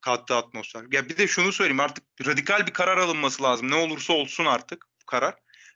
Kattığı 0.02 0.36
atmosfer. 0.36 0.84
Ya 0.92 1.10
bir 1.10 1.18
de 1.18 1.28
şunu 1.28 1.52
söyleyeyim 1.52 1.80
artık 1.80 2.04
radikal 2.26 2.68
bir 2.68 2.74
karar 2.74 2.98
alınması 2.98 3.44
lazım. 3.44 3.72
Ne 3.72 3.76
olursa 3.76 4.14
olsun 4.14 4.46
artık 4.46 4.86
bu 5.02 5.06
karar. 5.06 5.36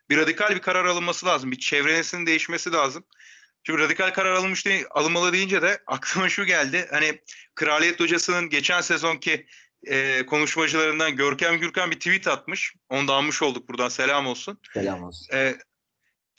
Bir 0.09 0.17
radikal 0.17 0.55
bir 0.55 0.59
karar 0.59 0.85
alınması 0.85 1.25
lazım. 1.25 1.51
Bir 1.51 1.59
çevresinin 1.59 2.25
değişmesi 2.25 2.71
lazım. 2.71 3.03
Şimdi 3.63 3.79
radikal 3.79 4.13
karar 4.13 4.33
alınmış 4.33 4.65
değil, 4.65 4.85
alınmalı 4.91 5.33
deyince 5.33 5.61
de 5.61 5.81
aklıma 5.87 6.29
şu 6.29 6.45
geldi. 6.45 6.87
Hani 6.91 7.21
Kraliyet 7.55 7.99
Hocası'nın 7.99 8.49
geçen 8.49 8.81
sezonki 8.81 9.45
e, 9.83 10.25
konuşmacılarından 10.25 11.15
Görkem 11.15 11.59
Gürkan 11.59 11.91
bir 11.91 11.95
tweet 11.95 12.27
atmış. 12.27 12.75
Onu 12.89 13.07
da 13.07 13.13
almış 13.13 13.41
olduk 13.41 13.69
buradan 13.69 13.89
selam 13.89 14.27
olsun. 14.27 14.57
Selam 14.73 15.03
olsun. 15.03 15.27
E, 15.33 15.55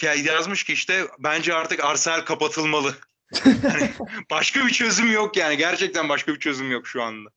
ya 0.03 0.15
yazmış 0.15 0.65
ki 0.65 0.73
işte 0.73 1.07
bence 1.19 1.55
artık 1.55 1.85
Arsenal 1.85 2.21
kapatılmalı. 2.21 2.95
hani 3.43 3.93
başka 4.31 4.67
bir 4.67 4.73
çözüm 4.73 5.13
yok 5.13 5.37
yani. 5.37 5.57
Gerçekten 5.57 6.09
başka 6.09 6.35
bir 6.35 6.39
çözüm 6.39 6.71
yok 6.71 6.87
şu 6.87 7.03
anda. 7.03 7.31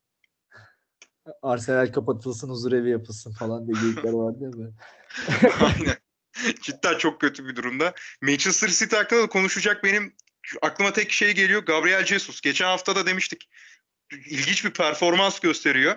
Arsenal 1.41 1.91
kapatılsın, 1.91 2.49
huzur 2.49 2.71
evi 2.71 2.89
yapılsın 2.89 3.33
falan 3.33 3.67
diye 3.67 3.81
geyikler 3.81 4.13
vardı 4.13 4.37
ya 4.41 4.53
böyle. 4.53 4.71
Aynen. 5.65 5.97
Cidden 6.61 6.97
çok 6.97 7.21
kötü 7.21 7.47
bir 7.47 7.55
durumda. 7.55 7.93
Manchester 8.21 8.67
City 8.67 8.95
hakkında 8.95 9.21
da 9.21 9.27
konuşacak 9.27 9.83
benim 9.83 10.13
aklıma 10.61 10.93
tek 10.93 11.11
şey 11.11 11.33
geliyor. 11.33 11.65
Gabriel 11.65 12.05
Jesus. 12.05 12.41
Geçen 12.41 12.65
hafta 12.65 12.95
da 12.95 13.05
demiştik. 13.05 13.49
İlginç 14.11 14.65
bir 14.65 14.73
performans 14.73 15.39
gösteriyor. 15.39 15.95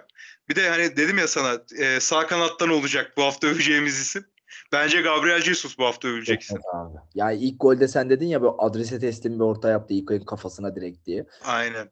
Bir 0.48 0.56
de 0.56 0.68
hani 0.68 0.96
dedim 0.96 1.18
ya 1.18 1.28
sana 1.28 1.62
e, 1.78 2.00
sağ 2.00 2.26
kanattan 2.26 2.68
olacak 2.68 3.12
bu 3.16 3.22
hafta 3.22 3.46
öveceğimiz 3.46 3.98
isim. 3.98 4.24
Bence 4.72 5.00
Gabriel 5.00 5.40
Jesus 5.40 5.78
bu 5.78 5.84
hafta 5.84 6.08
övülecek 6.08 6.42
isim. 6.42 6.56
Evet 6.56 6.74
abi. 6.74 6.98
Ya 7.14 7.32
ilk 7.32 7.60
golde 7.60 7.88
sen 7.88 8.10
dedin 8.10 8.26
ya 8.26 8.42
böyle 8.42 8.54
adrese 8.58 8.98
teslim 8.98 9.34
bir 9.34 9.44
orta 9.44 9.68
yaptı 9.68 9.94
ilk 9.94 10.10
oyun 10.10 10.24
kafasına 10.24 10.76
direkt 10.76 11.06
diye. 11.06 11.26
Aynen. 11.44 11.90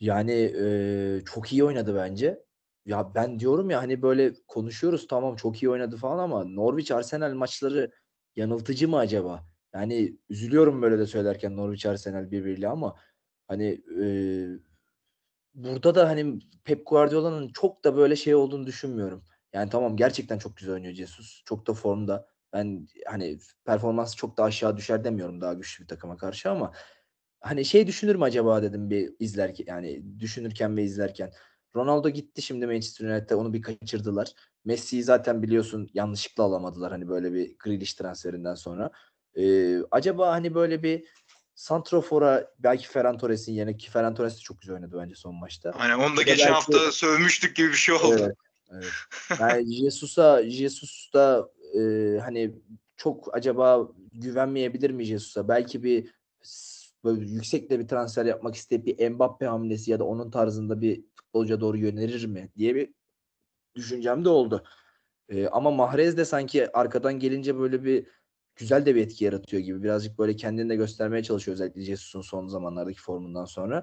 Yani 0.00 0.32
e, 0.32 1.24
çok 1.34 1.52
iyi 1.52 1.64
oynadı 1.64 1.94
bence. 1.96 2.38
Ya 2.86 3.14
ben 3.14 3.40
diyorum 3.40 3.70
ya 3.70 3.82
hani 3.82 4.02
böyle 4.02 4.32
konuşuyoruz 4.48 5.06
tamam 5.06 5.36
çok 5.36 5.62
iyi 5.62 5.70
oynadı 5.70 5.96
falan 5.96 6.18
ama 6.18 6.44
Norwich 6.44 6.92
Arsenal 6.92 7.32
maçları 7.32 7.92
yanıltıcı 8.36 8.88
mı 8.88 8.98
acaba? 8.98 9.44
Yani 9.74 10.16
üzülüyorum 10.28 10.82
böyle 10.82 10.98
de 10.98 11.06
söylerken 11.06 11.56
Norwich 11.56 11.86
Arsenal 11.86 12.30
birbiriyle 12.30 12.68
ama 12.68 12.96
hani 13.48 13.82
e, 14.00 14.06
burada 15.54 15.94
da 15.94 16.08
hani 16.08 16.38
Pep 16.64 16.86
Guardiola'nın 16.86 17.48
çok 17.48 17.84
da 17.84 17.96
böyle 17.96 18.16
şey 18.16 18.34
olduğunu 18.34 18.66
düşünmüyorum. 18.66 19.24
Yani 19.52 19.70
tamam 19.70 19.96
gerçekten 19.96 20.38
çok 20.38 20.56
güzel 20.56 20.74
oynuyor 20.74 20.94
Jesus. 20.94 21.42
Çok 21.44 21.66
da 21.66 21.74
formda. 21.74 22.28
Ben 22.52 22.88
hani 23.06 23.38
performansı 23.64 24.16
çok 24.16 24.36
da 24.36 24.44
aşağı 24.44 24.76
düşer 24.76 25.04
demiyorum 25.04 25.40
daha 25.40 25.54
güçlü 25.54 25.82
bir 25.82 25.88
takıma 25.88 26.16
karşı 26.16 26.50
ama 26.50 26.72
hani 27.40 27.64
şey 27.64 27.86
düşünür 27.86 28.14
mü 28.14 28.24
acaba 28.24 28.62
dedim 28.62 28.90
bir 28.90 29.14
izlerken 29.18 29.64
yani 29.68 30.20
düşünürken 30.20 30.76
ve 30.76 30.82
izlerken. 30.84 31.32
Ronaldo 31.76 32.08
gitti 32.08 32.42
şimdi 32.42 32.66
Manchester 32.66 33.06
United'e 33.08 33.34
onu 33.34 33.52
bir 33.52 33.62
kaçırdılar. 33.62 34.32
Messi'yi 34.64 35.02
zaten 35.02 35.42
biliyorsun 35.42 35.88
yanlışlıkla 35.94 36.44
alamadılar 36.44 36.92
hani 36.92 37.08
böyle 37.08 37.32
bir 37.32 37.58
Grealish 37.58 37.94
transferinden 37.94 38.54
sonra. 38.54 38.90
Ee, 39.38 39.78
acaba 39.90 40.32
hani 40.32 40.54
böyle 40.54 40.82
bir 40.82 41.08
Santrofor'a 41.54 42.50
belki 42.58 42.88
Ferran 42.88 43.18
Torres'in 43.18 43.52
yerine 43.52 43.76
ki 43.76 43.90
Ferran 43.90 44.14
Torres 44.14 44.36
de 44.36 44.40
çok 44.40 44.60
güzel 44.60 44.76
oynadı 44.76 44.98
bence 45.02 45.14
son 45.14 45.34
maçta. 45.34 45.70
Aynen 45.70 45.98
onu 45.98 46.16
da 46.16 46.22
geçen 46.22 46.38
belki- 46.38 46.52
hafta 46.52 46.92
sövmüştük 46.92 47.56
gibi 47.56 47.68
bir 47.68 47.72
şey 47.74 47.94
oldu. 47.94 48.16
Evet. 48.20 48.36
evet. 48.72 49.40
Yani 49.40 49.74
Jesus'a 49.80 50.50
Jesus 50.50 51.12
da 51.14 51.50
e, 51.78 51.80
hani 52.20 52.54
çok 52.96 53.36
acaba 53.36 53.88
güvenmeyebilir 54.12 54.90
mi 54.90 55.04
Jesus'a? 55.04 55.48
Belki 55.48 55.82
bir 55.82 56.10
böyle 57.04 57.24
yüksek 57.30 57.70
de 57.70 57.78
bir 57.78 57.88
transfer 57.88 58.26
yapmak 58.26 58.54
isteyip 58.54 58.86
bir 58.86 59.08
Mbappe 59.10 59.46
hamlesi 59.46 59.90
ya 59.90 59.98
da 59.98 60.04
onun 60.04 60.30
tarzında 60.30 60.80
bir 60.80 61.04
futbolcuya 61.14 61.60
doğru 61.60 61.76
yönelir 61.76 62.26
mi 62.26 62.50
diye 62.56 62.74
bir 62.74 62.94
düşüncem 63.74 64.24
de 64.24 64.28
oldu. 64.28 64.64
E, 65.28 65.46
ama 65.48 65.70
Mahrez 65.70 66.16
de 66.16 66.24
sanki 66.24 66.76
arkadan 66.76 67.18
gelince 67.18 67.58
böyle 67.58 67.84
bir 67.84 68.06
güzel 68.56 68.86
de 68.86 68.94
bir 68.94 69.00
etki 69.02 69.24
yaratıyor 69.24 69.62
gibi. 69.62 69.82
Birazcık 69.82 70.18
böyle 70.18 70.36
kendini 70.36 70.68
de 70.68 70.76
göstermeye 70.76 71.22
çalışıyor 71.22 71.54
özellikle 71.54 71.82
Jesus'un 71.82 72.20
son 72.20 72.48
zamanlardaki 72.48 73.00
formundan 73.00 73.44
sonra. 73.44 73.82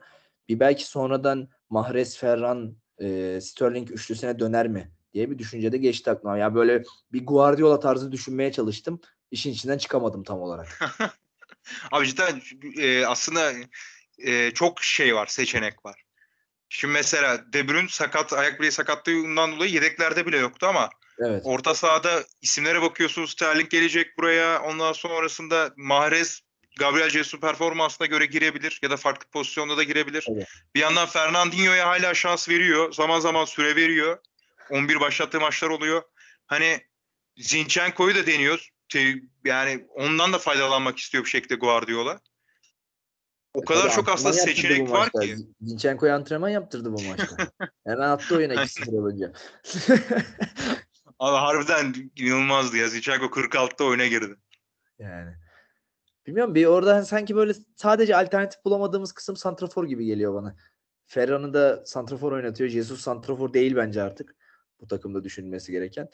Bir 0.50 0.60
belki 0.60 0.86
sonradan 0.86 1.50
Mahrez, 1.70 2.18
Ferran, 2.18 2.78
e, 3.02 3.40
Sterling 3.42 3.92
üçlüsüne 3.92 4.40
döner 4.40 4.68
mi 4.68 4.92
diye 5.14 5.32
bir 5.32 5.38
düşünce 5.38 5.72
de 5.72 5.78
geçti 5.78 6.12
aklıma. 6.12 6.38
Yani 6.38 6.56
böyle 6.56 6.84
bir 7.14 7.26
Guardiola 7.26 7.80
tarzı 7.80 8.12
düşünmeye 8.12 8.52
çalıştım. 8.52 9.02
İşin 9.32 9.52
içinden 9.52 9.78
çıkamadım 9.78 10.24
tam 10.24 10.42
olarak. 10.42 10.80
Abi 11.92 12.08
cidden 12.08 12.42
e, 12.78 13.06
aslında 13.06 13.54
e, 14.18 14.52
çok 14.52 14.84
şey 14.84 15.16
var, 15.16 15.28
seçenek 15.28 15.86
var. 15.86 16.04
Şimdi 16.70 16.94
mesela 16.94 17.54
De 17.54 17.68
Bruyne 17.68 17.90
sakat, 17.90 18.34
ayak 18.34 18.60
bileği 18.60 18.72
sakatlığından 18.72 19.52
dolayı 19.52 19.72
yedeklerde 19.72 20.26
bile 20.26 20.38
yoktu 20.38 20.68
ama 20.68 20.90
Evet. 21.20 21.42
orta 21.46 21.76
sahada 21.76 22.24
isimlere 22.42 22.82
bakıyorsunuz. 22.82 23.32
Sterling 23.32 23.70
gelecek 23.70 24.18
buraya. 24.18 24.62
Ondan 24.62 24.94
sonrasında 24.94 25.74
Mahrez 25.78 26.42
Gabriel 26.80 27.10
Jesus 27.10 27.40
performansına 27.40 28.08
göre 28.08 28.26
girebilir 28.26 28.80
ya 28.84 28.90
da 28.90 28.98
farklı 28.98 29.30
pozisyonda 29.30 29.78
da 29.78 29.84
girebilir. 29.84 30.26
Evet. 30.32 30.48
Bir 30.76 30.80
yandan 30.80 31.08
Fernandinho'ya 31.08 31.88
hala 31.88 32.14
şans 32.14 32.50
veriyor. 32.50 32.94
Zaman 32.94 33.20
zaman 33.20 33.46
süre 33.46 33.76
veriyor. 33.76 34.18
11 34.70 35.00
başlattığı 35.00 35.40
maçlar 35.40 35.70
oluyor. 35.70 36.02
Hani 36.48 36.82
Zinchenko'yu 37.38 38.16
da 38.16 38.26
deniyor. 38.26 38.70
Yani 39.46 39.86
ondan 39.90 40.34
da 40.34 40.40
faydalanmak 40.40 40.98
istiyor 40.98 41.24
bir 41.24 41.30
şekilde 41.30 41.56
Guardiola. 41.56 42.20
O 43.54 43.66
kadar 43.66 43.82
Tabii 43.82 43.94
çok 43.94 44.10
aslında 44.10 44.34
seçenek 44.34 44.90
var 44.92 45.00
maçta. 45.00 45.20
ki. 45.20 45.36
Zinchenko'ya 45.62 46.16
antrenman 46.16 46.50
yaptırdı 46.50 46.94
bu 46.94 47.02
maçta. 47.02 47.38
Hemen 47.88 48.10
attı 48.10 48.36
oyuna 48.36 48.54
2-0 48.54 48.96
olunca. 48.96 49.34
Abi 51.20 51.38
harbiden 51.38 52.12
inanılmazdı 52.16 52.78
ya. 52.78 52.88
Zinchenko 52.88 53.26
46'da 53.26 53.84
oyuna 53.84 54.08
girdi. 54.08 54.36
yani. 55.00 55.32
Bilmiyorum 56.28 56.56
bir 56.56 56.66
orada 56.66 56.96
hani 56.96 57.06
sanki 57.06 57.36
böyle 57.36 57.54
sadece 57.76 58.16
alternatif 58.18 58.66
bulamadığımız 58.66 59.12
kısım 59.12 59.36
santrafor 59.36 59.86
gibi 59.88 60.06
geliyor 60.06 60.34
bana. 60.34 60.56
Ferran'ı 61.06 61.54
da 61.54 61.86
santrafor 61.86 62.32
oynatıyor. 62.32 62.70
Jesus 62.70 63.02
santrafor 63.02 63.54
değil 63.54 63.76
bence 63.76 64.02
artık. 64.02 64.36
Bu 64.82 64.88
takımda 64.88 65.24
düşünülmesi 65.24 65.72
gereken. 65.72 66.10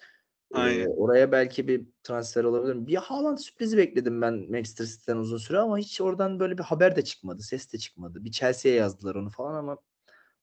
Ee, 0.56 0.60
Aynen. 0.60 0.88
oraya 0.98 1.32
belki 1.32 1.68
bir 1.68 1.86
transfer 2.04 2.44
olabilir? 2.44 2.88
Bir 2.88 2.96
Haaland 2.96 3.38
sürprizi 3.38 3.78
bekledim 3.78 4.22
ben 4.22 4.34
Manchester 4.34 4.86
City'den 4.86 5.18
uzun 5.18 5.38
süre 5.38 5.60
ama 5.60 5.78
hiç 5.78 6.02
oradan 6.02 6.40
böyle 6.40 6.58
bir 6.58 6.64
haber 6.64 6.96
de 6.96 7.04
çıkmadı. 7.04 7.42
Ses 7.42 7.74
de 7.74 7.78
çıkmadı. 7.78 8.24
Bir 8.24 8.32
Chelsea'ye 8.32 8.78
yazdılar 8.78 9.16
onu 9.16 9.30
falan 9.30 9.56
ama 9.56 9.78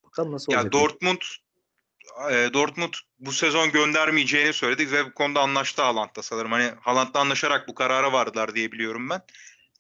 bakalım 0.05 0.33
nasıl 0.33 0.53
olacak. 0.53 0.75
Ya 0.75 0.81
Dortmund 0.81 1.20
e, 2.31 2.51
Dortmund 2.53 2.95
bu 3.19 3.33
sezon 3.33 3.73
göndermeyeceğini 3.73 4.53
söyledi 4.53 4.93
ve 4.93 5.07
bu 5.07 5.15
konuda 5.15 5.41
anlaştı 5.41 5.83
Haaland'la 5.83 6.23
sanırım. 6.23 6.53
Hani 6.53 6.71
Haaland'la 6.81 7.21
anlaşarak 7.21 7.69
bu 7.69 7.75
karara 7.75 8.13
vardılar 8.13 8.55
diye 8.55 8.73
biliyorum 8.73 9.11
ben. 9.11 9.23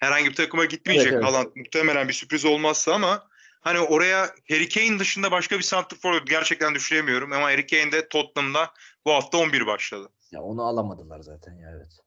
Herhangi 0.00 0.30
bir 0.30 0.34
takıma 0.34 0.64
gitmeyecek 0.64 1.12
Evet, 1.12 1.22
evet. 1.22 1.34
Haaland 1.34 1.48
muhtemelen 1.56 2.08
bir 2.08 2.12
sürpriz 2.12 2.44
olmazsa 2.44 2.94
ama 2.94 3.28
hani 3.60 3.80
oraya 3.80 4.34
Harry 4.48 4.68
Kane 4.68 4.98
dışında 4.98 5.30
başka 5.30 5.58
bir 5.58 5.62
santrfor 5.62 6.26
gerçekten 6.26 6.74
düşünemiyorum 6.74 7.32
ama 7.32 7.46
Harry 7.46 7.66
Kane 7.66 7.92
de 7.92 8.08
Tottenham'da 8.08 8.72
bu 9.04 9.12
hafta 9.12 9.38
11 9.38 9.66
başladı. 9.66 10.08
Ya 10.32 10.42
onu 10.42 10.62
alamadılar 10.62 11.20
zaten 11.20 11.52
ya 11.52 11.70
evet. 11.76 11.98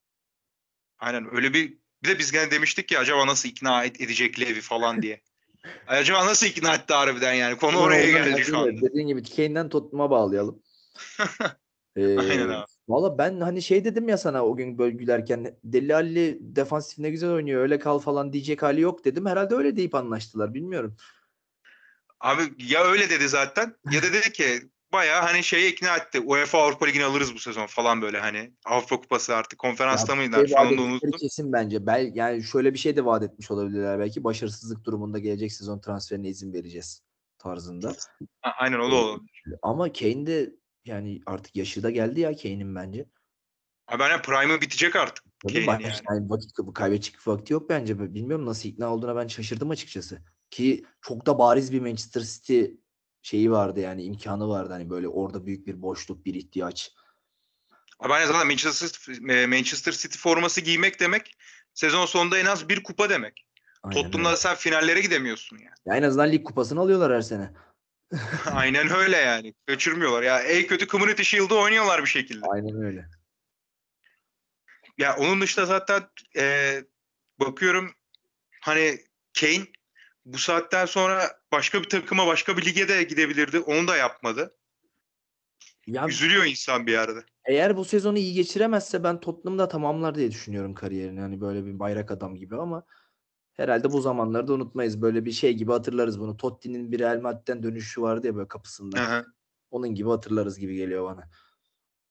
Aynen 0.99 1.35
öyle 1.35 1.53
bir 1.53 1.77
bir 2.03 2.09
de 2.09 2.19
biz 2.19 2.31
gene 2.31 2.51
demiştik 2.51 2.87
ki 2.87 2.99
acaba 2.99 3.27
nasıl 3.27 3.49
ikna 3.49 3.85
edecek 3.85 4.39
Levi 4.39 4.61
falan 4.61 5.01
diye. 5.01 5.21
Acaba 5.87 6.25
nasıl 6.25 6.47
ikna 6.47 6.75
etti 6.75 6.93
harbiden 6.93 7.33
yani 7.33 7.57
konu 7.57 7.77
oraya 7.77 8.11
geldi 8.11 8.43
şu 8.43 8.57
anda. 8.57 8.81
Dediğin 8.81 9.07
gibi 9.07 9.23
Kane'den 9.23 9.69
Tottenham'a 9.69 10.09
bağlayalım. 10.09 10.61
Ee, 11.97 12.17
Aynen 12.19 12.49
abi. 12.49 12.65
Valla 12.87 13.17
ben 13.17 13.41
hani 13.41 13.61
şey 13.61 13.85
dedim 13.85 14.09
ya 14.09 14.17
sana 14.17 14.45
o 14.45 14.55
gün 14.55 14.77
böyle 14.77 14.95
gülerken 14.95 15.57
Deli 15.63 15.95
Ali 15.95 16.37
defansif 16.41 16.99
ne 16.99 17.09
güzel 17.09 17.29
oynuyor 17.29 17.61
öyle 17.61 17.79
kal 17.79 17.99
falan 17.99 18.33
diyecek 18.33 18.63
hali 18.63 18.81
yok 18.81 19.05
dedim. 19.05 19.25
Herhalde 19.25 19.55
öyle 19.55 19.75
deyip 19.75 19.95
anlaştılar 19.95 20.53
bilmiyorum. 20.53 20.97
Abi 22.19 22.41
ya 22.57 22.83
öyle 22.83 23.09
dedi 23.09 23.27
zaten 23.27 23.75
ya 23.91 24.03
da 24.03 24.13
dedi 24.13 24.31
ki 24.33 24.69
bayağı 24.95 25.21
hani 25.21 25.43
şeyi 25.43 25.71
ikna 25.73 25.97
etti. 25.97 26.19
UEFA 26.19 26.57
Avrupa 26.57 26.85
Ligi'ni 26.85 27.03
alırız 27.03 27.33
bu 27.35 27.39
sezon 27.39 27.65
falan 27.65 28.01
böyle 28.01 28.19
hani. 28.19 28.53
Avrupa 28.65 29.01
Kupası 29.01 29.35
artık 29.35 29.59
konferansta 29.59 30.13
Ya, 30.13 30.17
mıydılar? 30.17 30.39
şey 30.39 30.47
Şu 30.47 30.59
an 30.59 30.65
vaat 30.65 30.71
onu 30.73 30.79
da 30.79 30.83
ettikleri 30.83 31.09
unuttum. 31.09 31.19
kesin 31.19 31.53
bence. 31.53 31.85
Bel, 31.85 32.11
yani 32.15 32.43
şöyle 32.43 32.73
bir 32.73 32.79
şey 32.79 32.95
de 32.95 33.05
vaat 33.05 33.23
etmiş 33.23 33.51
olabilirler 33.51 33.99
belki. 33.99 34.23
Başarısızlık 34.23 34.85
durumunda 34.85 35.19
gelecek 35.19 35.53
sezon 35.53 35.79
transferine 35.79 36.27
izin 36.29 36.53
vereceğiz 36.53 37.03
tarzında. 37.37 37.95
A- 38.43 38.49
Aynen 38.49 38.79
o 38.79 38.91
da 38.91 38.95
olur. 38.95 39.19
Ama 39.61 39.93
Kane 39.93 40.27
de 40.27 40.55
yani 40.85 41.21
artık 41.25 41.55
yaşı 41.55 41.83
da 41.83 41.89
geldi 41.91 42.19
ya 42.19 42.35
Kane'in 42.35 42.75
bence. 42.75 43.05
Abi 43.87 44.03
hani 44.03 44.21
Prime'ı 44.21 44.61
bitecek 44.61 44.95
artık. 44.95 45.25
Tabii 45.43 45.67
baş- 45.67 45.83
yani. 45.83 45.93
yani 46.09 46.29
vakit 46.29 46.51
kaybedecek 46.75 47.27
vakti 47.27 47.53
yok 47.53 47.69
bence. 47.69 47.99
Bilmiyorum 48.13 48.45
nasıl 48.45 48.69
ikna 48.69 48.93
olduğuna 48.93 49.15
ben 49.15 49.27
şaşırdım 49.27 49.69
açıkçası. 49.69 50.21
Ki 50.51 50.85
çok 51.01 51.25
da 51.25 51.39
bariz 51.39 51.71
bir 51.71 51.79
Manchester 51.81 52.21
City 52.21 52.63
şeyi 53.25 53.51
vardı 53.51 53.79
yani 53.79 54.03
imkanı 54.03 54.49
vardı 54.49 54.73
hani 54.73 54.89
böyle 54.89 55.07
orada 55.07 55.45
büyük 55.45 55.67
bir 55.67 55.81
boşluk, 55.81 56.25
bir 56.25 56.33
ihtiyaç. 56.33 56.91
Abi 57.99 58.13
zaten 58.27 58.47
Manchester, 58.47 59.19
e, 59.29 59.47
Manchester 59.47 59.91
City 59.91 60.17
forması 60.17 60.61
giymek 60.61 60.99
demek 60.99 61.37
sezon 61.73 62.05
sonunda 62.05 62.37
en 62.37 62.45
az 62.45 62.69
bir 62.69 62.83
kupa 62.83 63.09
demek. 63.09 63.47
Aynen 63.83 63.95
Tottenham'da 63.95 64.29
öyle. 64.29 64.37
sen 64.37 64.55
finallere 64.55 65.01
gidemiyorsun 65.01 65.57
yani. 65.57 65.75
Ya 65.85 65.95
en 65.95 66.03
azından 66.03 66.31
lig 66.31 66.43
kupasını 66.43 66.79
alıyorlar 66.79 67.13
her 67.13 67.21
sene. 67.21 67.53
Aynen 68.51 68.89
öyle 68.89 69.17
yani. 69.17 69.53
Kaçırmıyorlar. 69.67 70.23
Ya 70.23 70.39
en 70.39 70.67
kötü 70.67 70.87
Community 70.87 71.23
Shield'ı 71.23 71.55
oynuyorlar 71.55 72.01
bir 72.01 72.09
şekilde. 72.09 72.45
Aynen 72.45 72.83
öyle. 72.83 73.09
Ya 74.97 75.15
onun 75.15 75.41
dışında 75.41 75.65
zaten 75.65 76.03
e, 76.37 76.83
bakıyorum 77.39 77.91
hani 78.61 78.97
Kane 79.39 79.65
bu 80.25 80.37
saatten 80.37 80.85
sonra 80.85 81.39
başka 81.51 81.83
bir 81.83 81.89
takıma 81.89 82.27
başka 82.27 82.57
bir 82.57 82.65
lige 82.65 82.87
de 82.87 83.03
gidebilirdi. 83.03 83.59
Onu 83.59 83.87
da 83.87 83.97
yapmadı. 83.97 84.55
Ya 85.87 86.07
Üzülüyor 86.07 86.45
insan 86.45 86.87
bir 86.87 86.91
yerde. 86.91 87.19
eğer 87.45 87.77
bu 87.77 87.85
sezonu 87.85 88.17
iyi 88.17 88.33
geçiremezse 88.33 89.03
ben 89.03 89.19
Tottenham'da 89.19 89.67
tamamlar 89.67 90.15
diye 90.15 90.31
düşünüyorum 90.31 90.73
kariyerini. 90.73 91.19
Hani 91.19 91.41
böyle 91.41 91.65
bir 91.65 91.79
bayrak 91.79 92.11
adam 92.11 92.35
gibi 92.35 92.55
ama 92.57 92.85
herhalde 93.53 93.91
bu 93.91 94.01
zamanları 94.01 94.47
da 94.47 94.53
unutmayız. 94.53 95.01
Böyle 95.01 95.25
bir 95.25 95.31
şey 95.31 95.53
gibi 95.53 95.71
hatırlarız 95.71 96.19
bunu. 96.19 96.37
Totti'nin 96.37 96.91
bir 96.91 96.99
Real 96.99 97.21
Madrid'den 97.21 97.63
dönüşü 97.63 98.01
vardı 98.01 98.27
ya 98.27 98.35
böyle 98.35 98.47
kapısında. 98.47 98.99
Hı 98.99 99.17
hı. 99.17 99.25
Onun 99.71 99.95
gibi 99.95 100.09
hatırlarız 100.09 100.59
gibi 100.59 100.75
geliyor 100.75 101.03
bana. 101.03 101.29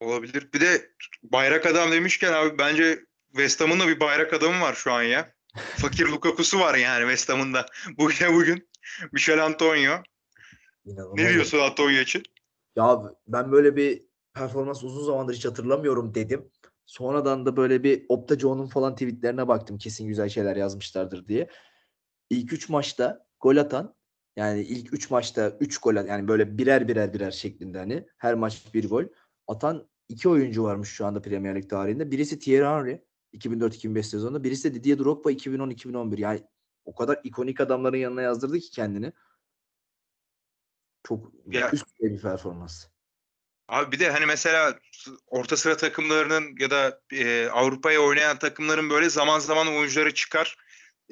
Olabilir. 0.01 0.49
Bir 0.55 0.61
de 0.61 0.91
bayrak 1.23 1.67
adam 1.67 1.93
demişken 1.93 2.33
abi 2.33 2.59
bence 2.59 3.05
West 3.27 3.61
Ham'ın 3.61 3.81
da 3.81 3.89
bir 3.89 4.01
bayrak 4.01 4.33
adamı 4.33 4.61
var 4.61 4.75
şu 4.75 4.93
an 4.93 5.03
ya. 5.03 5.34
Fakir 5.55 6.07
Lukaku'su 6.07 6.61
var 6.61 6.75
yani 6.75 7.01
West 7.01 7.29
Ham'ın 7.29 7.55
da. 7.55 7.67
Bugüne 7.99 8.35
bugün. 8.35 8.69
Michel 9.13 9.45
Antonio. 9.45 9.93
İnanılmaz. 10.85 11.19
Ne 11.19 11.33
diyorsun 11.33 11.59
Antonio 11.59 12.01
için? 12.01 12.23
Ya 12.77 13.03
ben 13.29 13.53
böyle 13.53 13.77
bir 13.77 14.03
performans 14.35 14.85
uzun 14.85 15.05
zamandır 15.05 15.35
hiç 15.35 15.45
hatırlamıyorum 15.45 16.15
dedim. 16.15 16.51
Sonradan 16.87 17.47
da 17.47 17.57
böyle 17.57 17.83
bir 17.83 18.07
Opta 18.09 18.39
Joe'nun 18.39 18.67
falan 18.67 18.95
tweetlerine 18.95 19.49
baktım. 19.49 19.79
Kesin 19.79 20.09
güzel 20.09 20.29
şeyler 20.29 20.57
yazmışlardır 20.57 21.29
diye. 21.29 21.49
İlk 22.31 22.53
3 22.53 22.69
maçta 22.69 23.27
gol 23.41 23.57
atan 23.57 23.95
yani 24.37 24.63
ilk 24.63 24.93
3 24.95 25.11
maçta 25.11 25.57
3 25.61 25.79
gol 25.79 25.97
at- 25.97 26.09
yani 26.09 26.29
böyle 26.29 26.59
birer 26.59 26.89
birer 26.89 27.15
birer 27.15 27.31
şeklinde 27.31 27.79
hani 27.79 28.07
her 28.19 28.35
maç 28.35 28.75
bir 28.75 28.89
gol 28.89 29.05
atan 29.47 29.89
iki 30.09 30.29
oyuncu 30.29 30.65
varmış 30.65 30.89
şu 30.89 31.07
anda 31.07 31.23
Premier 31.23 31.55
Lig 31.57 31.71
tarihinde. 31.71 32.11
Birisi 32.11 32.39
Thierry 32.39 32.65
Henry 32.65 33.05
2004-2005 33.35 34.03
sezonunda. 34.03 34.45
Birisi 34.45 34.71
de 34.71 34.75
Didier 34.75 34.99
Drogba 34.99 35.33
2010-2011. 35.33 36.21
Yani 36.21 36.45
o 36.85 36.95
kadar 36.95 37.21
ikonik 37.25 37.61
adamların 37.61 37.97
yanına 37.97 38.23
yazdırdı 38.23 38.59
ki 38.59 38.71
kendini. 38.71 39.13
Çok 41.05 41.33
Ya- 41.47 41.71
üst 41.73 41.87
düzey 41.87 42.17
bir 42.17 42.23
performans. 42.23 42.87
Abi 43.69 43.93
bir 43.93 44.01
de 44.01 44.11
hani 44.11 44.27
mesela 44.27 44.79
orta 45.27 45.57
sıra 45.57 45.77
takımlarının 45.77 46.57
ya 46.61 46.71
da 46.71 47.01
e, 47.13 47.49
Avrupa'ya 47.49 48.01
oynayan 48.01 48.39
takımların 48.39 48.91
böyle 48.91 49.11
zaman 49.11 49.39
zaman 49.39 49.69
oyuncuları 49.69 50.15
çıkar. 50.15 50.57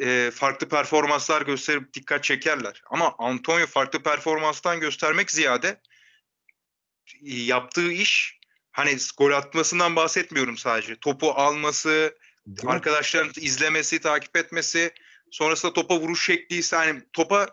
e, 0.00 0.30
farklı 0.34 0.68
performanslar 0.68 1.42
gösterip 1.42 1.94
dikkat 1.94 2.24
çekerler. 2.24 2.82
Ama 2.90 3.14
Antonio 3.18 3.66
farklı 3.66 4.02
performanstan 4.02 4.80
göstermek 4.80 5.30
ziyade 5.30 5.80
yaptığı 7.22 7.92
iş 7.92 8.40
hani 8.72 8.96
gol 9.18 9.30
atmasından 9.30 9.96
bahsetmiyorum 9.96 10.56
sadece. 10.56 10.96
Topu 10.96 11.30
alması, 11.30 12.14
Değil 12.46 12.64
mi? 12.64 12.70
arkadaşların 12.70 13.32
izlemesi, 13.36 14.00
takip 14.00 14.36
etmesi, 14.36 14.92
sonrasında 15.30 15.72
topa 15.72 16.00
vuruş 16.00 16.26
şekli 16.26 16.56
ise 16.56 16.76
hani 16.76 17.02
topa 17.12 17.46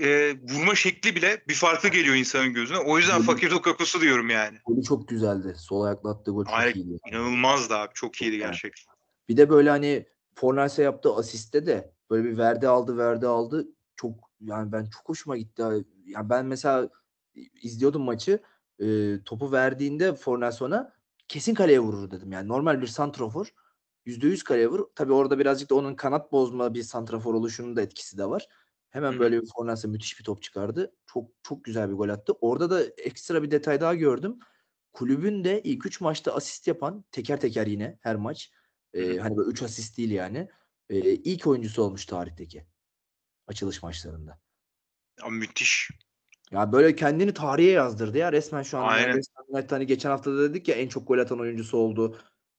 e, 0.00 0.34
vurma 0.42 0.74
şekli 0.74 1.16
bile 1.16 1.42
bir 1.48 1.54
farklı 1.54 1.88
geliyor 1.88 2.14
insanın 2.14 2.52
gözüne. 2.52 2.78
O 2.78 2.98
yüzden 2.98 3.18
Golü- 3.18 3.26
fakir 3.26 3.50
Lukaku'su 3.50 4.00
diyorum 4.00 4.30
yani. 4.30 4.58
Golü 4.64 4.82
çok 4.82 5.08
güzeldi. 5.08 5.54
Sol 5.58 5.84
ayakla 5.84 6.10
attığı 6.10 6.30
gol 6.30 6.44
çok 6.44 6.54
Aynen. 6.54 6.74
iyiydi. 6.74 6.98
İnanılmazdı 7.08 7.74
abi. 7.74 7.90
Çok 7.94 8.22
iyiydi 8.22 8.38
Çok 8.38 8.46
gerçekten. 8.46 8.94
Bir 9.28 9.36
de 9.36 9.50
böyle 9.50 9.70
hani 9.70 10.06
Fornals'e 10.34 10.82
yaptığı 10.82 11.14
asiste 11.14 11.66
de 11.66 11.92
böyle 12.10 12.28
bir 12.28 12.38
verdi 12.38 12.68
aldı 12.68 12.98
verdi 12.98 13.26
aldı. 13.26 13.68
Çok 13.96 14.30
yani 14.40 14.72
ben 14.72 14.84
çok 14.84 15.08
hoşuma 15.08 15.36
gitti. 15.36 15.62
Yani 16.06 16.30
ben 16.30 16.46
mesela 16.46 16.88
izliyordum 17.62 18.02
maçı. 18.02 18.42
E, 18.82 19.18
topu 19.24 19.52
verdiğinde 19.52 20.14
Fornals 20.14 20.62
ona 20.62 20.92
kesin 21.28 21.54
kaleye 21.54 21.80
vurur 21.80 22.10
dedim. 22.10 22.32
Yani 22.32 22.48
normal 22.48 22.80
bir 22.82 22.86
santrafor 22.86 23.54
%100 24.06 24.44
kaleye 24.44 24.68
vurur. 24.68 24.86
Tabii 24.94 25.12
orada 25.12 25.38
birazcık 25.38 25.70
da 25.70 25.74
onun 25.74 25.94
kanat 25.94 26.32
bozma 26.32 26.74
bir 26.74 26.82
santrafor 26.82 27.34
oluşunun 27.34 27.76
da 27.76 27.82
etkisi 27.82 28.18
de 28.18 28.26
var. 28.26 28.48
Hemen 28.90 29.18
böyle 29.18 29.42
bir 29.42 29.48
Fornals'e 29.56 29.88
müthiş 29.88 30.18
bir 30.18 30.24
top 30.24 30.42
çıkardı. 30.42 30.94
Çok 31.06 31.30
çok 31.42 31.64
güzel 31.64 31.88
bir 31.90 31.94
gol 31.94 32.08
attı. 32.08 32.32
Orada 32.40 32.70
da 32.70 32.82
ekstra 32.82 33.42
bir 33.42 33.50
detay 33.50 33.80
daha 33.80 33.94
gördüm. 33.94 34.38
Kulübün 34.92 35.44
de 35.44 35.62
ilk 35.62 35.86
3 35.86 36.00
maçta 36.00 36.34
asist 36.34 36.66
yapan 36.66 37.04
teker 37.12 37.40
teker 37.40 37.66
yine 37.66 37.98
her 38.02 38.16
maç. 38.16 38.50
E, 38.94 39.16
hani 39.16 39.36
böyle 39.36 39.50
3 39.50 39.62
asist 39.62 39.98
değil 39.98 40.10
yani. 40.10 40.48
E, 40.90 40.98
ilk 41.00 41.46
oyuncusu 41.46 41.82
olmuş 41.82 42.06
tarihteki 42.06 42.66
açılış 43.46 43.82
maçlarında. 43.82 44.40
Ya, 45.20 45.28
müthiş. 45.28 45.90
Ya 46.52 46.72
böyle 46.72 46.96
kendini 46.96 47.34
tarihe 47.34 47.70
yazdırdı 47.70 48.18
ya 48.18 48.32
resmen 48.32 48.62
şu 48.62 48.78
an. 48.78 48.88
Aynen. 48.88 49.20
Hani 49.70 49.86
geçen 49.86 50.10
hafta 50.10 50.32
da 50.32 50.50
dedik 50.50 50.68
ya 50.68 50.74
en 50.74 50.88
çok 50.88 51.08
gol 51.08 51.18
atan 51.18 51.40
oyuncusu 51.40 51.78
oldu. 51.78 52.16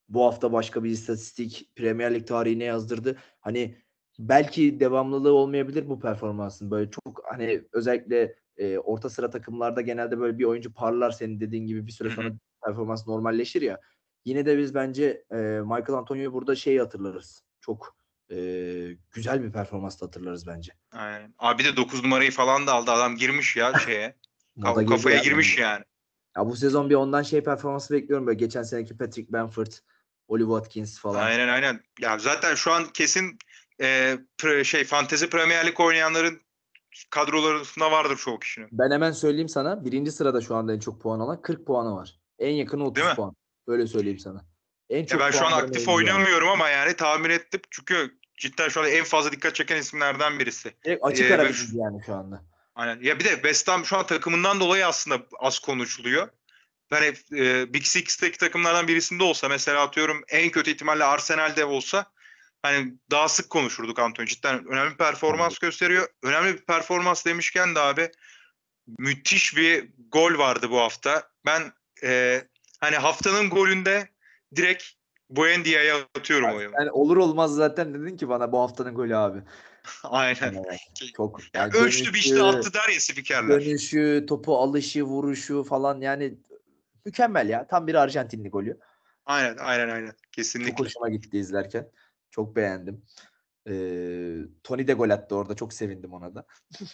Bu 0.10 0.26
hafta 0.26 0.54
başka 0.54 0.84
bir 0.84 0.90
istatistik 0.90 1.72
Premier 1.76 2.14
Lig 2.14 2.28
tarihine 2.28 2.64
yazdırdı. 2.64 3.18
Hani 3.40 3.78
belki 4.20 4.80
devamlılığı 4.80 5.34
olmayabilir 5.34 5.90
bu 5.90 6.00
performansın. 6.00 6.72
Böyle 6.72 6.92
çok 6.92 7.22
hani 7.26 7.64
özellikle 7.74 8.36
e, 8.58 8.78
orta 8.78 9.10
sıra 9.10 9.30
takımlarda 9.30 9.82
genelde 9.82 10.20
böyle 10.20 10.38
bir 10.38 10.44
oyuncu 10.44 10.74
parlar 10.74 11.12
senin 11.12 11.40
dediğin 11.40 11.66
gibi 11.66 11.88
bir 11.88 11.92
süre 11.92 12.10
sonra 12.10 12.32
performans 12.66 13.08
normalleşir 13.08 13.62
ya. 13.62 13.80
Yine 14.26 14.46
de 14.46 14.58
biz 14.58 14.76
bence 14.76 15.26
e, 15.32 15.36
Michael 15.62 15.94
Antonio'yu 15.94 16.34
burada 16.34 16.56
şeyi 16.56 16.80
hatırlarız. 16.80 17.44
Çok 17.62 17.96
e, 18.34 18.98
güzel 19.12 19.44
bir 19.44 19.52
performans 19.52 20.02
hatırlarız 20.02 20.48
bence. 20.48 20.72
Aynen. 20.92 21.34
Abi 21.40 21.64
de 21.64 21.78
9 21.78 22.04
numarayı 22.04 22.32
falan 22.32 22.68
da 22.68 22.74
aldı. 22.74 22.92
Adam 22.92 23.16
girmiş 23.16 23.56
ya 23.56 23.74
şeye. 23.86 24.16
Moda 24.56 24.70
Ka- 24.70 24.80
girdi 24.82 24.90
kafaya 24.90 25.16
ya. 25.16 25.22
girmiş 25.24 25.58
yani. 25.58 25.84
Ya 26.38 26.46
bu 26.46 26.56
sezon 26.56 26.90
bir 26.90 26.96
ondan 26.96 27.24
şey 27.24 27.44
performansı 27.44 27.94
bekliyorum 27.94 28.28
böyle 28.28 28.38
geçen 28.38 28.64
seneki 28.64 28.98
Patrick 28.98 29.34
Bamford, 29.34 29.72
Oli 30.28 30.44
Watkins 30.44 31.00
falan. 31.00 31.24
Aynen 31.24 31.48
aynen. 31.48 31.80
Ya 32.00 32.20
zaten 32.20 32.56
şu 32.56 32.72
an 32.72 32.86
kesin 32.94 33.38
e, 33.82 34.18
pre- 34.38 34.64
şey 34.66 34.84
Fantezi 34.84 35.30
Premier 35.30 35.68
Lig 35.68 35.80
oynayanların 35.80 36.42
kadrolarında 37.10 37.92
vardır 37.92 38.18
çoğu 38.18 38.40
kişinin. 38.40 38.70
Ben 38.72 38.92
hemen 38.92 39.12
söyleyeyim 39.12 39.50
sana. 39.50 39.86
Birinci 39.86 40.12
sırada 40.12 40.42
şu 40.42 40.56
anda 40.56 40.74
en 40.74 40.80
çok 40.80 41.02
puan 41.02 41.20
alan 41.20 41.42
40 41.42 41.66
puanı 41.68 41.96
var. 41.96 42.20
En 42.40 42.52
yakını 42.54 42.84
30 42.84 42.96
Değil 42.96 43.10
mi? 43.10 43.16
puan. 43.16 43.36
Öyle 43.68 43.88
söyleyeyim 43.88 44.20
sana. 44.20 44.46
En 44.90 45.00
Ya 45.00 45.06
çok 45.06 45.20
ben 45.20 45.32
şu 45.32 45.46
an 45.46 45.52
aktif 45.52 45.88
oynamıyorum 45.88 46.50
ama 46.50 46.70
yani 46.70 46.96
tahmin 46.96 47.30
ettim. 47.30 47.62
Çünkü 47.72 48.18
cidden 48.38 48.70
şu 48.70 48.82
an 48.82 48.90
en 48.90 49.04
fazla 49.04 49.32
dikkat 49.32 49.56
çeken 49.56 49.78
isimlerden 49.78 50.40
birisi. 50.40 50.74
Direkt 50.86 51.06
açık 51.06 51.32
Ee, 51.32 51.34
ara 51.34 51.44
ve 51.44 51.52
yani 51.74 52.02
şu 52.06 52.14
anda. 52.14 52.44
Aynen. 52.76 53.00
Ya 53.02 53.20
bir 53.20 53.24
de 53.24 53.30
West 53.30 53.68
Ham 53.68 53.86
şu 53.86 53.98
an 53.98 54.06
takımından 54.06 54.60
dolayı 54.60 54.88
aslında 54.88 55.26
az 55.40 55.60
konuşuluyor. 55.60 56.30
Hani 56.90 57.14
e, 57.32 57.74
Big 57.74 57.84
Six'teki 57.84 58.38
takımlardan 58.38 58.88
birisinde 58.88 59.24
olsa 59.24 59.50
mesela 59.50 59.82
atıyorum 59.82 60.24
en 60.28 60.50
kötü 60.50 60.72
ihtimalle 60.72 61.04
Arsenal'de 61.04 61.66
olsa 61.66 62.12
hani 62.62 62.94
daha 63.12 63.30
sık 63.30 63.50
konuşurduk 63.50 64.00
Antonio. 64.00 64.28
Cidden 64.28 64.68
önemli 64.68 64.92
bir 64.92 64.98
performans 64.98 65.58
gösteriyor. 65.58 66.08
Önemli 66.24 66.54
bir 66.54 66.66
performans 66.66 67.26
demişken 67.26 67.76
de 67.76 67.80
abi 67.80 68.12
müthiş 68.88 69.56
bir 69.58 69.90
gol 70.12 70.38
vardı 70.38 70.70
bu 70.70 70.80
hafta. 70.80 71.30
Ben 71.46 71.74
e, 72.04 72.42
hani 72.80 72.96
haftanın 72.96 73.50
golünde 73.50 74.10
direkt 74.56 74.84
Buendia'ya 75.36 75.98
atıyorum 76.18 76.56
oyunu. 76.56 76.74
Yani 76.80 76.92
olur 76.92 77.18
olmaz 77.18 77.56
zaten 77.56 77.94
dedin 77.94 78.18
ki 78.18 78.30
bana 78.30 78.52
bu 78.52 78.60
haftanın 78.60 78.96
golü 78.96 79.16
abi. 79.18 79.40
Aynen. 80.04 80.64
Çok 81.16 81.40
Ya 81.40 81.48
yani 81.54 81.74
ölçtü 81.76 82.04
dönüşü- 82.04 82.14
biçti 82.14 82.42
attı 82.42 82.74
der 82.74 82.94
ya 82.94 83.00
spikerler. 83.00 83.62
Dönüşü, 83.62 84.26
topu 84.30 84.58
alışı, 84.58 85.04
vuruşu 85.04 85.64
falan 85.64 86.02
yani 86.02 86.38
mükemmel 87.06 87.50
ya. 87.50 87.68
Tam 87.68 87.88
bir 87.88 87.96
Arjantinli 87.96 88.50
golü. 88.50 88.78
Aynen 89.26 89.58
aynen 89.58 89.90
aynen. 89.90 90.08
Çok 90.12 90.32
Kesinlikle. 90.32 90.84
hoşuma 90.84 91.10
gitti 91.10 91.38
izlerken. 91.38 91.90
Çok 92.32 92.56
beğendim. 92.56 93.06
Ee, 93.68 94.38
Tony 94.64 94.88
de 94.88 94.94
gol 94.94 95.10
attı 95.10 95.36
orada. 95.36 95.56
Çok 95.56 95.74
sevindim 95.74 96.14
ona 96.14 96.36
da. 96.36 96.46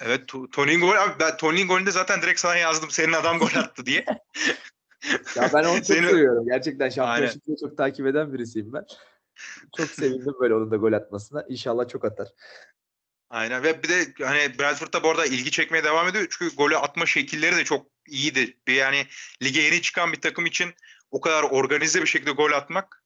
Evet 0.02 0.28
Tony'nin 0.52 0.82
gol 0.82 0.96
abi 0.96 1.14
ben 1.20 1.38
Tony'nin 1.38 1.68
golünde 1.68 1.92
zaten 1.92 2.22
direkt 2.22 2.40
sana 2.40 2.56
yazdım 2.56 2.90
senin 2.92 3.14
adam 3.14 3.40
gol 3.40 3.56
attı 3.56 3.86
diye. 3.86 4.06
ya 5.36 5.50
ben 5.54 5.64
onu 5.64 5.76
çok 5.76 5.86
Seni... 5.86 6.08
seviyorum. 6.08 6.46
Gerçekten 6.46 6.90
şampiyonşipleri 6.90 7.58
çok 7.58 7.78
takip 7.78 8.08
eden 8.08 8.34
birisiyim 8.34 8.74
ben. 8.74 8.86
Çok 9.78 9.88
sevindim 9.88 10.34
böyle 10.42 10.56
onun 10.56 10.72
da 10.72 10.76
gol 10.76 10.94
atmasına. 10.94 11.46
İnşallah 11.50 11.88
çok 11.88 12.06
atar. 12.06 12.28
Aynen 13.30 13.64
ve 13.64 13.84
bir 13.84 13.90
de 13.90 14.26
hani 14.26 14.60
Brentford'da 14.60 15.04
bu 15.04 15.10
arada 15.10 15.26
ilgi 15.26 15.52
çekmeye 15.52 15.84
devam 15.84 16.08
ediyor. 16.08 16.28
Çünkü 16.30 16.56
golü 16.56 16.78
atma 16.78 17.06
şekilleri 17.06 17.56
de 17.56 17.64
çok 17.64 17.88
iyiydi. 18.08 18.58
Yani 18.68 19.06
lige 19.44 19.62
yeni 19.62 19.82
çıkan 19.82 20.14
bir 20.14 20.22
takım 20.22 20.46
için 20.46 20.70
o 21.12 21.22
kadar 21.22 21.44
organize 21.44 22.02
bir 22.02 22.08
şekilde 22.08 22.32
gol 22.32 22.52
atmak 22.52 23.04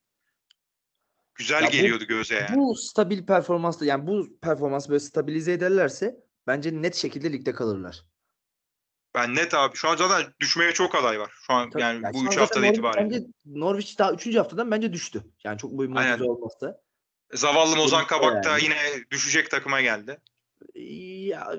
güzel 1.36 1.64
ya 1.64 1.70
geliyordu 1.70 2.04
bu, 2.04 2.08
göze 2.08 2.36
yani. 2.36 2.56
Bu 2.56 2.76
stabil 2.76 3.26
performansla 3.26 3.86
yani 3.86 4.08
bu 4.08 4.40
performans 4.42 4.90
böyle 4.90 5.00
stabilize 5.00 5.52
ederlerse 5.52 6.18
bence 6.48 6.82
net 6.82 6.96
şekilde 6.96 7.32
ligde 7.34 7.54
kalırlar. 7.54 8.06
Ben 9.16 9.36
net 9.36 9.54
abi. 9.54 9.76
Şu 9.76 9.90
an 9.90 9.96
zaten 9.96 10.34
düşmeye 10.40 10.74
çok 10.74 10.96
aday 10.96 11.20
var. 11.20 11.32
Şu 11.48 11.54
an 11.54 11.70
Tabii, 11.70 11.82
yani, 11.82 12.02
yani 12.04 12.14
bu 12.14 12.26
3 12.26 12.38
haftada 12.38 12.68
itibariyle. 12.68 13.10
Bence 13.10 13.26
Norwich 13.46 14.00
daha 14.00 14.14
3. 14.14 14.36
haftadan 14.36 14.72
bence 14.72 14.94
düştü. 14.94 15.24
Yani 15.44 15.58
çok 15.58 15.72
bir 15.72 15.88
mucize 15.88 16.24
olmazsa. 16.24 16.82
Zavallı 17.34 17.82
Ozan 17.82 18.08
Kabak 18.08 18.44
da 18.44 18.50
yani. 18.50 18.64
yine 18.64 18.76
düşecek 19.12 19.52
takıma 19.52 19.82
geldi. 19.82 20.22
Ya 20.76 21.54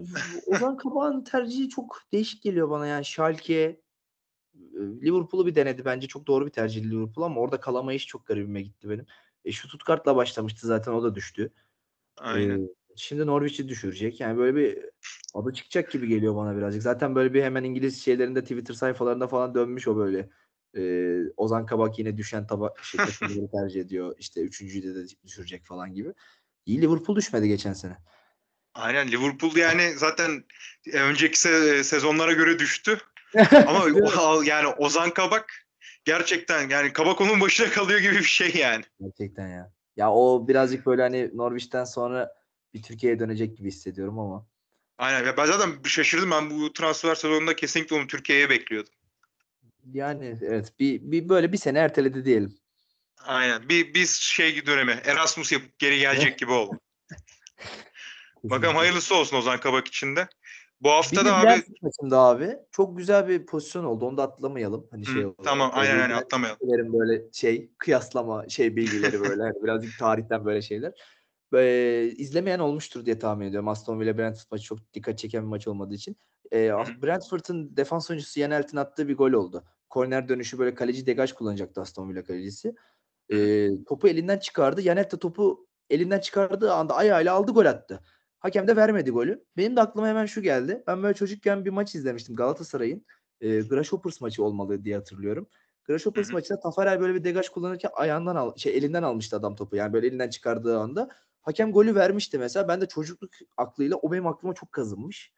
Ozan 0.46 0.76
Kabak'ın 0.76 1.24
tercihi 1.24 1.68
çok 1.68 2.02
değişik 2.12 2.42
geliyor 2.42 2.70
bana 2.70 2.86
yani 2.86 3.04
Schalke 3.04 3.80
Liverpool'u 4.74 5.46
bir 5.46 5.54
denedi 5.54 5.84
bence 5.84 6.08
çok 6.08 6.26
doğru 6.26 6.46
bir 6.46 6.50
tercih 6.50 6.84
Liverpool 6.84 7.24
ama 7.24 7.40
orada 7.40 7.60
kalamayış 7.60 8.06
çok 8.06 8.26
garibime 8.26 8.62
gitti 8.62 8.90
benim. 8.90 9.06
E, 9.44 9.52
şu 9.52 9.68
Stuttgart'la 9.68 10.16
başlamıştı 10.16 10.66
zaten 10.66 10.92
o 10.92 11.02
da 11.02 11.14
düştü. 11.14 11.52
Aynen. 12.16 12.64
E, 12.64 12.68
şimdi 12.96 13.26
Norwich'i 13.26 13.68
düşürecek. 13.68 14.20
Yani 14.20 14.38
böyle 14.38 14.56
bir 14.56 14.78
adı 15.34 15.52
çıkacak 15.52 15.90
gibi 15.92 16.08
geliyor 16.08 16.36
bana 16.36 16.56
birazcık. 16.56 16.82
Zaten 16.82 17.14
böyle 17.14 17.34
bir 17.34 17.42
hemen 17.42 17.64
İngiliz 17.64 18.04
şeylerinde 18.04 18.42
Twitter 18.42 18.74
sayfalarında 18.74 19.28
falan 19.28 19.54
dönmüş 19.54 19.88
o 19.88 19.96
böyle. 19.96 20.28
Ee, 20.76 21.22
Ozan 21.36 21.66
Kabak 21.66 21.98
yine 21.98 22.16
düşen 22.16 22.46
tabak 22.46 22.78
şirketleri 22.84 23.50
tercih 23.50 23.80
ediyor. 23.80 24.14
İşte 24.18 24.40
üçüncüyü 24.40 24.82
de, 24.82 24.94
de 24.94 25.06
düşürecek 25.24 25.64
falan 25.66 25.94
gibi. 25.94 26.14
İyi 26.66 26.82
Liverpool 26.82 27.16
düşmedi 27.16 27.48
geçen 27.48 27.72
sene. 27.72 27.96
Aynen 28.74 29.08
Liverpool 29.08 29.56
yani 29.56 29.92
zaten 29.96 30.44
önceki 30.92 31.36
se- 31.48 31.84
sezonlara 31.84 32.32
göre 32.32 32.58
düştü. 32.58 32.98
Ama 33.66 33.84
yani 34.44 34.68
Ozan 34.68 35.10
Kabak 35.10 35.66
gerçekten 36.04 36.68
yani 36.68 36.92
Kabak 36.92 37.20
onun 37.20 37.40
başına 37.40 37.70
kalıyor 37.70 38.00
gibi 38.00 38.14
bir 38.14 38.22
şey 38.22 38.54
yani. 38.54 38.84
Gerçekten 39.00 39.48
ya. 39.48 39.72
Ya 39.96 40.12
o 40.12 40.48
birazcık 40.48 40.86
böyle 40.86 41.02
hani 41.02 41.30
Norwich'ten 41.34 41.84
sonra 41.84 42.43
bir 42.74 42.82
Türkiye'ye 42.82 43.18
dönecek 43.18 43.56
gibi 43.58 43.68
hissediyorum 43.68 44.18
ama. 44.18 44.46
Aynen. 44.98 45.26
Ya 45.26 45.36
ben 45.36 45.46
zaten 45.46 45.82
şaşırdım. 45.84 46.30
Ben 46.30 46.50
bu 46.50 46.72
transfer 46.72 47.14
sezonunda 47.14 47.56
kesinlikle 47.56 47.96
onu 47.96 48.06
Türkiye'ye 48.06 48.50
bekliyordum. 48.50 48.92
Yani 49.92 50.38
evet 50.42 50.72
bir, 50.78 51.00
bir 51.02 51.28
böyle 51.28 51.52
bir 51.52 51.58
sene 51.58 51.78
erteledi 51.78 52.24
diyelim. 52.24 52.54
Aynen. 53.18 53.68
Bir 53.68 53.94
biz 53.94 54.10
şey 54.10 54.66
dönemi 54.66 54.92
Erasmus 55.04 55.52
yapıp 55.52 55.78
geri 55.78 55.98
gelecek 55.98 56.38
gibi 56.38 56.52
oldu. 56.52 56.80
Bakalım 58.44 58.76
hayırlısı 58.76 59.14
olsun 59.14 59.36
Ozan 59.36 59.60
Kabak 59.60 59.88
için 59.88 60.16
de. 60.16 60.28
Bu 60.80 60.90
hafta 60.90 61.24
da 61.24 61.36
abi 61.36 61.62
maçında 61.82 62.18
abi 62.18 62.56
çok 62.70 62.98
güzel 62.98 63.28
bir 63.28 63.46
pozisyon 63.46 63.84
oldu. 63.84 64.06
Onu 64.06 64.16
da 64.16 64.22
atlamayalım. 64.22 64.86
Hani 64.90 65.06
şey 65.06 65.22
Hı, 65.22 65.34
Tamam 65.44 65.70
aynen 65.74 65.98
aynen 65.98 66.14
atlamayalım. 66.14 66.58
Böyle 66.92 67.32
şey 67.32 67.70
kıyaslama 67.78 68.48
şey 68.48 68.76
bilgileri 68.76 69.20
böyle 69.20 69.42
hani 69.42 69.62
birazcık 69.62 69.98
tarihten 69.98 70.44
böyle 70.44 70.62
şeyler. 70.62 70.92
Böyle, 71.54 72.10
izlemeyen 72.12 72.58
olmuştur 72.58 73.06
diye 73.06 73.18
tahmin 73.18 73.46
ediyorum. 73.46 73.68
Aston 73.68 74.00
Villa 74.00 74.18
Brentford 74.18 74.46
maçı 74.50 74.64
çok 74.64 74.94
dikkat 74.94 75.18
çeken 75.18 75.42
bir 75.42 75.48
maç 75.48 75.68
olmadığı 75.68 75.94
için. 75.94 76.16
E, 76.52 76.70
Brentford'un 77.02 77.76
defans 77.76 78.10
oyuncusu 78.10 78.40
Yanelt'in 78.40 78.76
attığı 78.76 79.08
bir 79.08 79.16
gol 79.16 79.32
oldu. 79.32 79.64
Korner 79.90 80.28
dönüşü 80.28 80.58
böyle 80.58 80.74
kaleci 80.74 81.06
degaj 81.06 81.32
kullanacaktı 81.32 81.80
Aston 81.80 82.10
Villa 82.10 82.24
kalecisi. 82.24 82.74
E, 83.32 83.68
topu 83.84 84.08
elinden 84.08 84.38
çıkardı. 84.38 84.82
Yanelt 84.82 85.12
de 85.12 85.18
topu 85.18 85.66
elinden 85.90 86.20
çıkardığı 86.20 86.72
anda 86.72 86.94
ayağıyla 86.94 87.34
aldı 87.34 87.52
gol 87.52 87.66
attı. 87.66 88.00
Hakem 88.38 88.68
de 88.68 88.76
vermedi 88.76 89.10
golü. 89.10 89.44
Benim 89.56 89.76
de 89.76 89.80
aklıma 89.80 90.08
hemen 90.08 90.26
şu 90.26 90.42
geldi. 90.42 90.82
Ben 90.86 91.02
böyle 91.02 91.14
çocukken 91.14 91.64
bir 91.64 91.70
maç 91.70 91.94
izlemiştim 91.94 92.36
Galatasaray'ın. 92.36 93.06
E, 93.40 93.60
Grasshoppers 93.60 94.20
maçı 94.20 94.44
olmalı 94.44 94.84
diye 94.84 94.96
hatırlıyorum. 94.96 95.48
Grasshoppers 95.84 96.32
maçında 96.32 96.60
Tafarel 96.60 97.00
böyle 97.00 97.14
bir 97.14 97.24
degaj 97.24 97.48
kullanırken 97.48 97.90
ayağından 97.94 98.36
al, 98.36 98.56
şey 98.56 98.76
elinden 98.76 99.02
almıştı 99.02 99.36
adam 99.36 99.56
topu. 99.56 99.76
Yani 99.76 99.92
böyle 99.92 100.06
elinden 100.06 100.30
çıkardığı 100.30 100.78
anda. 100.78 101.08
Hakem 101.44 101.72
golü 101.72 101.94
vermişti 101.94 102.38
mesela. 102.38 102.68
Ben 102.68 102.80
de 102.80 102.86
çocukluk 102.86 103.30
aklıyla 103.56 103.96
o 103.96 104.12
benim 104.12 104.26
aklıma 104.26 104.54
çok 104.54 104.72
kazınmış. 104.72 105.32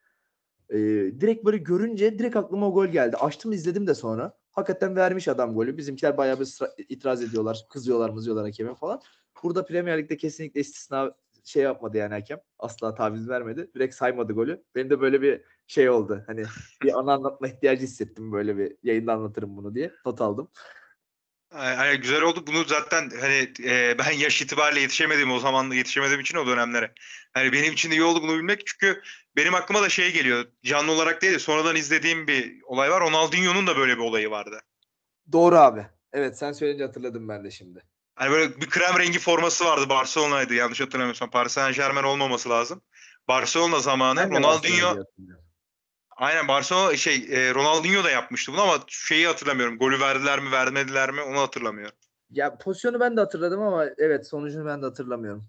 Ee, 0.71 0.77
direkt 1.21 1.45
böyle 1.45 1.59
görünce 1.59 2.19
direkt 2.19 2.37
aklıma 2.37 2.69
o 2.69 2.75
gol 2.75 2.87
geldi. 2.87 3.17
Açtım 3.17 3.53
izledim 3.53 3.87
de 3.87 3.95
sonra. 3.95 4.39
Hakikaten 4.51 4.97
vermiş 4.97 5.29
adam 5.29 5.55
golü. 5.55 5.77
Bizimkiler 5.77 6.17
bayağı 6.17 6.41
bir 6.41 6.49
itiraz 6.89 7.23
ediyorlar. 7.23 7.67
Kızıyorlar 7.71 8.11
mızıyorlar 8.11 8.45
hakeme 8.45 8.75
falan. 8.75 9.01
Burada 9.43 9.65
Premier 9.65 9.99
Lig'de 9.99 10.17
kesinlikle 10.17 10.61
istisna 10.61 11.15
şey 11.45 11.63
yapmadı 11.63 11.97
yani 11.97 12.15
hakem. 12.15 12.41
Asla 12.59 12.95
taviz 12.95 13.29
vermedi. 13.29 13.71
Direkt 13.75 13.95
saymadı 13.95 14.33
golü. 14.33 14.65
Benim 14.75 14.91
de 14.91 15.01
böyle 15.01 15.23
bir 15.23 15.43
şey 15.67 15.91
oldu. 15.91 16.25
Hani 16.27 16.43
bir 16.83 16.99
ana 16.99 17.13
anlatma 17.13 17.49
ihtiyacı 17.49 17.83
hissettim 17.83 18.33
böyle 18.33 18.59
bir 18.59 18.77
yayında 18.83 19.13
anlatırım 19.13 19.57
bunu 19.57 19.75
diye. 19.75 19.93
Not 20.07 20.21
aldım. 20.21 20.49
Yani 21.55 21.97
güzel 21.97 22.23
oldu. 22.23 22.47
Bunu 22.47 22.65
zaten 22.65 23.11
hani 23.21 23.53
e, 23.65 23.99
ben 23.99 24.11
yaş 24.11 24.43
itibariyle 24.43 24.81
yetişemedim 24.81 25.33
o 25.33 25.39
zaman 25.39 25.71
yetişemediğim 25.71 26.21
için 26.21 26.39
o 26.39 26.47
dönemlere. 26.47 26.93
Hani 27.33 27.53
benim 27.53 27.73
için 27.73 27.91
de 27.91 27.95
iyi 27.95 28.03
oldu 28.03 28.23
bunu 28.23 28.37
bilmek. 28.37 28.67
Çünkü 28.67 29.03
benim 29.37 29.55
aklıma 29.55 29.83
da 29.83 29.89
şey 29.89 30.13
geliyor. 30.13 30.45
Canlı 30.65 30.93
olarak 30.93 31.23
değil 31.23 31.35
de 31.35 31.39
sonradan 31.39 31.77
izlediğim 31.77 32.27
bir 32.27 32.63
olay 32.63 32.91
var. 32.91 33.01
Ronaldinho'nun 33.01 33.67
da 33.67 33.77
böyle 33.77 33.97
bir 33.97 34.03
olayı 34.03 34.31
vardı. 34.31 34.61
Doğru 35.33 35.57
abi. 35.57 35.87
Evet 36.13 36.39
sen 36.39 36.53
söyleyince 36.53 36.85
hatırladım 36.85 37.29
ben 37.29 37.45
de 37.45 37.51
şimdi. 37.51 37.83
Hani 38.15 38.31
böyle 38.31 38.61
bir 38.61 38.69
krem 38.69 38.99
rengi 38.99 39.19
forması 39.19 39.65
vardı. 39.65 39.89
Barcelona'ydı 39.89 40.55
yanlış 40.55 40.81
hatırlamıyorsam. 40.81 41.31
Paris 41.31 41.53
Saint 41.53 41.77
Germain 41.77 42.05
olmaması 42.05 42.51
lazım. 42.51 42.83
Barcelona 43.29 43.79
zamanı 43.79 44.31
Ronaldinho 44.31 44.97
Aynen 46.17 46.49
Barcelona 46.49 46.97
şey 46.97 47.15
e, 47.15 47.55
Ronaldinho 47.55 48.05
da 48.05 48.11
yapmıştı 48.11 48.53
bunu 48.53 48.61
ama 48.61 48.85
şeyi 48.89 49.27
hatırlamıyorum. 49.27 49.79
Golü 49.79 50.01
verdiler 50.01 50.41
mi 50.41 50.53
vermediler 50.53 51.11
mi 51.11 51.21
onu 51.21 51.41
hatırlamıyorum. 51.41 51.97
Ya 52.31 52.59
pozisyonu 52.59 53.01
ben 53.01 53.17
de 53.17 53.21
hatırladım 53.21 53.63
ama 53.63 53.87
evet 53.99 54.27
sonucunu 54.27 54.67
ben 54.67 54.83
de 54.83 54.87
hatırlamıyorum. 54.87 55.49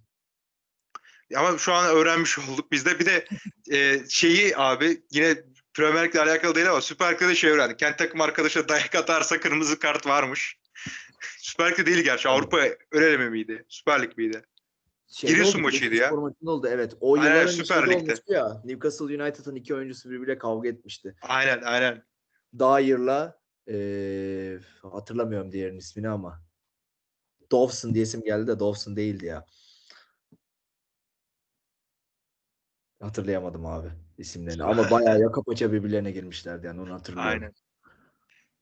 Ama 1.36 1.57
şu 1.57 1.74
an 1.74 1.95
öğrenmiş 1.95 2.39
olduk 2.49 2.72
biz 2.72 2.86
de. 2.86 2.99
Bir 2.99 3.05
de 3.05 3.28
e, 3.72 4.09
şeyi 4.09 4.57
abi 4.57 5.03
yine 5.11 5.36
Premier 5.74 6.05
Lig'le 6.05 6.15
alakalı 6.15 6.55
değil 6.55 6.70
ama 6.70 6.82
Süper 6.82 7.13
Lig'de 7.13 7.36
şey 7.36 7.49
öğrendik. 7.49 7.80
Kendi 7.80 7.97
takım 7.97 8.22
arkadaşa 8.22 8.70
dayak 8.70 8.95
atarsa 8.95 9.39
kırmızı 9.39 9.80
kart 9.80 10.07
varmış. 10.07 10.57
Süper 11.38 11.72
Lig'de 11.72 11.86
değil 11.86 12.03
gerçi. 12.03 12.30
Avrupa 12.30 12.59
öyle 12.91 13.30
miydi? 13.30 13.65
Süper 13.70 14.01
Lig 14.01 14.18
miydi? 14.18 14.41
Şey 15.08 15.30
Giresun 15.30 15.62
maçıydı 15.62 15.95
ya. 15.95 16.14
oldu 16.45 16.68
evet. 16.72 16.97
O 17.01 17.16
aynen, 17.16 17.30
yılların 17.30 17.51
Süper 17.51 17.89
Lig'de. 17.89 18.34
ya. 18.34 18.62
Newcastle 18.66 19.05
United'ın 19.05 19.55
iki 19.55 19.76
oyuncusu 19.76 20.10
birbiriyle 20.10 20.38
kavga 20.38 20.70
etmişti. 20.70 21.16
Aynen 21.22 21.62
aynen. 21.62 22.03
Dyer'la 22.60 23.39
ee, 23.70 24.60
hatırlamıyorum 24.82 25.51
diğerinin 25.51 25.78
ismini 25.78 26.10
ama 26.10 26.41
Dawson 27.51 27.93
diye 27.93 28.03
isim 28.03 28.24
geldi 28.24 28.47
de 28.47 28.60
Dawson 28.60 28.95
değildi 28.95 29.26
ya. 29.26 29.45
Hatırlayamadım 33.01 33.66
abi 33.66 33.88
isimlerini. 34.18 34.64
Ama 34.64 34.89
bayağı 34.91 35.20
yaka 35.20 35.43
paça 35.43 35.72
birbirlerine 35.72 36.12
girmişlerdi 36.12 36.68
yani 36.68 36.82
onu 36.82 36.93
hatırlıyorum. 36.93 37.32
Aynen. 37.32 37.53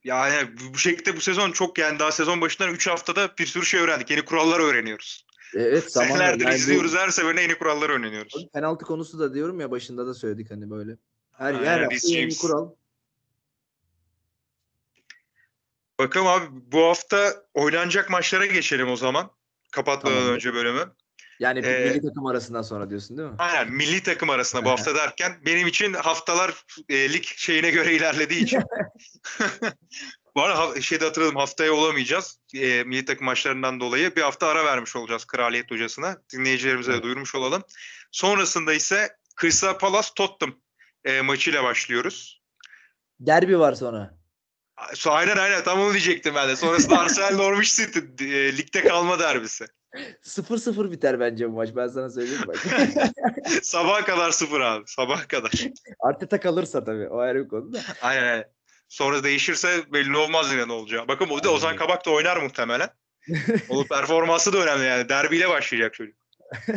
Yani 0.03 0.49
bu 0.73 0.77
şekilde 0.77 1.15
bu 1.15 1.21
sezon 1.21 1.51
çok 1.51 1.77
yani 1.77 1.99
daha 1.99 2.11
sezon 2.11 2.41
başından 2.41 2.73
3 2.73 2.87
haftada 2.87 3.37
bir 3.39 3.45
sürü 3.45 3.65
şey 3.65 3.79
öğrendik. 3.79 4.11
Yeni 4.11 4.25
kurallar 4.25 4.59
öğreniyoruz. 4.59 5.25
Evet 5.53 5.93
tamam. 5.93 6.09
Senelerdir 6.17 6.45
yani 6.45 6.55
izliyoruz 6.55 6.93
bu, 6.93 6.97
her 6.97 7.09
seferinde 7.09 7.41
yeni 7.41 7.55
kuralları 7.57 7.91
öğreniyoruz. 7.91 8.47
Penaltı 8.53 8.85
konusu 8.85 9.19
da 9.19 9.33
diyorum 9.33 9.59
ya 9.59 9.71
başında 9.71 10.07
da 10.07 10.13
söyledik 10.13 10.51
hani 10.51 10.71
böyle. 10.71 10.97
Her 11.31 11.53
Aynen, 11.53 11.63
yer 11.63 11.99
yeni 12.03 12.37
kural. 12.37 12.69
Bakalım 15.99 16.27
abi 16.27 16.45
bu 16.51 16.83
hafta 16.83 17.43
oynanacak 17.53 18.09
maçlara 18.09 18.45
geçelim 18.45 18.89
o 18.89 18.95
zaman. 18.95 19.31
Kapatmadan 19.71 20.17
tamam. 20.17 20.33
önce 20.33 20.53
bölümü. 20.53 20.91
Yani 21.39 21.59
ee, 21.59 21.89
milli 21.89 22.01
takım 22.01 22.25
arasından 22.25 22.61
sonra 22.61 22.89
diyorsun 22.89 23.17
değil 23.17 23.29
mi? 23.29 23.35
Aynen 23.39 23.71
milli 23.71 24.03
takım 24.03 24.29
arasında 24.29 24.65
bu 24.65 24.69
hafta 24.69 24.95
derken 24.95 25.41
benim 25.45 25.67
için 25.67 25.93
haftalar 25.93 26.65
e, 26.89 27.13
lig 27.13 27.23
şeyine 27.23 27.71
göre 27.71 27.93
ilerlediği 27.93 28.43
için. 28.43 28.61
bu 30.35 30.43
arada 30.43 30.81
şeyde 30.81 31.05
hatırladım 31.05 31.35
haftaya 31.35 31.73
olamayacağız. 31.73 32.39
E, 32.55 32.83
milli 32.83 33.05
takım 33.05 33.25
maçlarından 33.25 33.79
dolayı 33.79 34.15
bir 34.15 34.21
hafta 34.21 34.47
ara 34.47 34.65
vermiş 34.65 34.95
olacağız 34.95 35.25
Kraliyet 35.25 35.71
Hocası'na. 35.71 36.17
Dinleyicilerimize 36.33 36.91
evet. 36.91 36.99
de 36.99 37.03
duyurmuş 37.03 37.35
olalım. 37.35 37.63
Sonrasında 38.11 38.73
ise 38.73 39.17
Crystal 39.41 39.77
Palace 39.77 40.09
Tottenham 40.15 40.55
e, 41.05 41.21
maçıyla 41.21 41.63
başlıyoruz. 41.63 42.41
Derbi 43.19 43.59
var 43.59 43.73
sonra. 43.73 44.17
Aynen 45.07 45.37
aynen 45.37 45.63
tam 45.63 45.79
onu 45.79 45.91
diyecektim 45.91 46.35
ben 46.35 46.49
de. 46.49 46.55
Sonrasında 46.55 46.99
Arsenal 46.99 47.35
Norwich 47.35 47.75
City 47.75 47.99
e, 48.25 48.57
ligde 48.57 48.83
kalma 48.83 49.19
derbisi. 49.19 49.65
0-0 50.23 50.91
biter 50.91 51.19
bence 51.19 51.49
bu 51.49 51.53
maç. 51.53 51.69
Ben 51.75 51.87
sana 51.87 52.09
söyleyeyim 52.09 52.41
bak. 52.47 52.57
Sabaha 53.63 54.05
kadar 54.05 54.31
sıfır 54.31 54.61
abi. 54.61 54.83
Sabaha 54.87 55.27
kadar. 55.27 55.51
Arteta 55.99 56.39
kalırsa 56.39 56.83
tabii. 56.83 57.07
O 57.07 57.17
ayrı 57.17 57.43
bir 57.43 57.49
konu 57.49 57.73
da. 57.73 57.79
Aynen 58.01 58.23
aynen. 58.23 58.54
Sonra 58.95 59.23
değişirse 59.23 59.93
belli 59.93 60.17
olmaz 60.17 60.51
yine 60.51 60.67
ne 60.67 60.71
olacağı. 60.71 61.07
Bakın 61.07 61.29
bu 61.29 61.43
da 61.43 61.49
Ozan. 61.49 61.75
Kabak 61.75 62.05
da 62.05 62.09
oynar 62.11 62.37
muhtemelen. 62.37 62.89
Onun 63.69 63.83
performansı 63.83 64.53
da 64.53 64.57
önemli 64.57 64.85
yani. 64.85 65.09
Derbiyle 65.09 65.49
başlayacak 65.49 65.93
çocuk. 65.93 66.15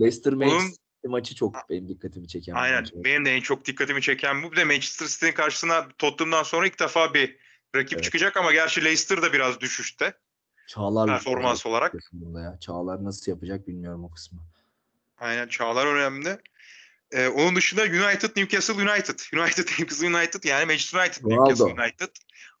Leicester 0.00 0.32
Onun- 0.32 0.46
Manchester 0.46 0.80
maçı 1.04 1.34
çok 1.34 1.56
benim 1.70 1.88
dikkatimi 1.88 2.28
çeken. 2.28 2.54
Aynen. 2.54 2.80
maç. 2.80 2.92
Benim 2.94 3.24
de 3.24 3.34
en 3.34 3.40
çok 3.40 3.64
dikkatimi 3.64 4.02
çeken 4.02 4.42
bu. 4.42 4.52
Bir 4.52 4.56
de 4.56 4.64
Manchester 4.64 5.06
City'nin 5.06 5.32
karşısına 5.32 5.88
Tottenham'dan 5.98 6.42
sonra 6.42 6.66
ilk 6.66 6.80
defa 6.80 7.14
bir 7.14 7.36
rakip 7.76 7.92
Evet. 7.92 8.04
çıkacak 8.04 8.36
ama 8.36 8.52
gerçi 8.52 8.84
Leicester 8.84 9.22
da 9.22 9.32
biraz 9.32 9.60
düşüşte 9.60 10.14
Çağlar 10.66 11.08
performans 11.08 11.66
olarak. 11.66 11.94
Ya. 12.34 12.58
Çağlar 12.60 13.04
nasıl 13.04 13.32
yapacak 13.32 13.68
bilmiyorum 13.68 14.04
o 14.04 14.10
kısmı. 14.10 14.40
Aynen 15.18 15.48
Çağlar 15.48 15.86
önemli. 15.86 16.38
Ee, 17.12 17.28
onun 17.28 17.56
dışında 17.56 17.82
United, 17.82 18.36
Newcastle 18.36 18.74
United. 18.74 19.18
United, 19.34 19.68
Newcastle 19.78 20.06
United 20.06 20.44
yani 20.44 20.66
Manchester 20.66 21.00
United, 21.00 21.24
Ronaldo. 21.24 21.44
Newcastle 21.44 21.82
United. 21.82 22.08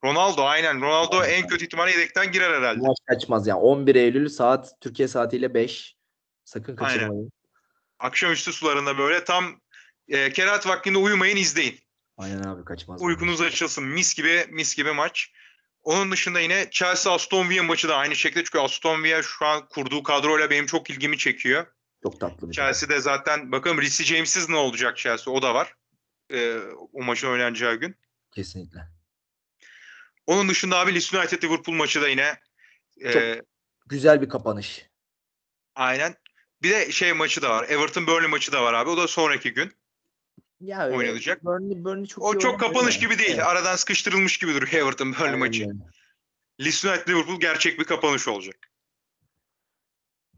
Ronaldo 0.04 0.44
aynen. 0.44 0.80
Ronaldo 0.80 1.18
Aynen. 1.18 1.34
en 1.34 1.46
kötü 1.46 1.64
ihtimalle 1.64 1.90
yedekten 1.90 2.32
girer 2.32 2.54
herhalde. 2.54 2.80
Maç 2.80 2.98
kaçmaz 3.06 3.46
yani. 3.46 3.60
11 3.60 3.94
Eylül 3.94 4.28
saat 4.28 4.80
Türkiye 4.80 5.08
saatiyle 5.08 5.54
5. 5.54 5.96
Sakın 6.44 6.76
Aynen. 6.76 6.88
kaçırmayın. 6.88 7.32
Akşamüstü 7.98 8.52
sularında 8.52 8.98
böyle 8.98 9.24
tam 9.24 9.60
e, 10.08 10.32
kerahat 10.32 10.66
vaktinde 10.66 10.98
uyumayın 10.98 11.36
izleyin. 11.36 11.78
Aynen 12.16 12.42
abi 12.42 12.64
kaçmaz. 12.64 13.02
Uykunuz 13.02 13.40
açılsın. 13.40 13.84
Mis 13.84 14.14
gibi 14.14 14.46
mis 14.50 14.76
gibi 14.76 14.92
maç. 14.92 15.32
Onun 15.82 16.12
dışında 16.12 16.40
yine 16.40 16.68
Chelsea 16.70 17.12
Aston 17.12 17.50
Villa 17.50 17.62
maçı 17.62 17.88
da 17.88 17.96
aynı 17.96 18.16
şekilde 18.16 18.44
çünkü 18.44 18.58
Aston 18.58 19.02
Villa 19.04 19.22
şu 19.22 19.46
an 19.46 19.68
kurduğu 19.68 20.02
kadroyla 20.02 20.50
benim 20.50 20.66
çok 20.66 20.90
ilgimi 20.90 21.18
çekiyor. 21.18 21.66
Çok 22.02 22.20
tatlı 22.20 22.48
bir 22.48 22.52
Chelsea'de 22.54 23.00
zaten 23.00 23.52
bakalım 23.52 23.80
Reece 23.82 24.04
James'iz 24.04 24.48
ne 24.48 24.56
olacak 24.56 24.98
Chelsea 24.98 25.34
o 25.34 25.42
da 25.42 25.54
var. 25.54 25.74
Ee, 26.30 26.58
o 26.92 27.02
maçın 27.02 27.28
oynanacağı 27.28 27.74
gün. 27.74 27.96
Kesinlikle. 28.30 28.88
Onun 30.26 30.48
dışında 30.48 30.78
abi 30.78 30.94
Leeds 30.94 31.14
United 31.14 31.42
Liverpool 31.42 31.76
maçı 31.76 32.02
da 32.02 32.08
yine 32.08 32.38
e, 33.04 33.42
Güzel 33.86 34.22
bir 34.22 34.28
kapanış. 34.28 34.86
aynen. 35.74 36.16
Bir 36.62 36.70
de 36.70 36.92
şey 36.92 37.12
maçı 37.12 37.42
da 37.42 37.50
var. 37.50 37.64
Everton 37.68 38.06
Burnley 38.06 38.28
maçı 38.30 38.52
da 38.52 38.62
var 38.62 38.74
abi. 38.74 38.90
O 38.90 38.96
da 38.96 39.08
sonraki 39.08 39.52
gün. 39.52 39.72
Ya 40.60 40.86
öyle 40.86 40.96
Oynanacak. 40.96 41.44
Burnley, 41.44 41.84
Burnley 41.84 42.06
çok 42.06 42.24
O 42.24 42.38
çok 42.38 42.60
kapanış 42.60 42.94
ya. 42.94 43.00
gibi 43.00 43.18
değil. 43.18 43.34
Evet. 43.34 43.46
Aradan 43.46 43.76
sıkıştırılmış 43.76 44.38
gibi 44.38 44.54
duruyor 44.54 44.72
Everton 44.72 45.12
Burnley 45.12 45.24
Aynen 45.26 45.38
maçı. 45.38 45.68
Leeds 46.60 46.84
United 46.84 47.08
Liverpool 47.08 47.40
gerçek 47.40 47.78
bir 47.80 47.84
kapanış 47.84 48.28
olacak. 48.28 48.70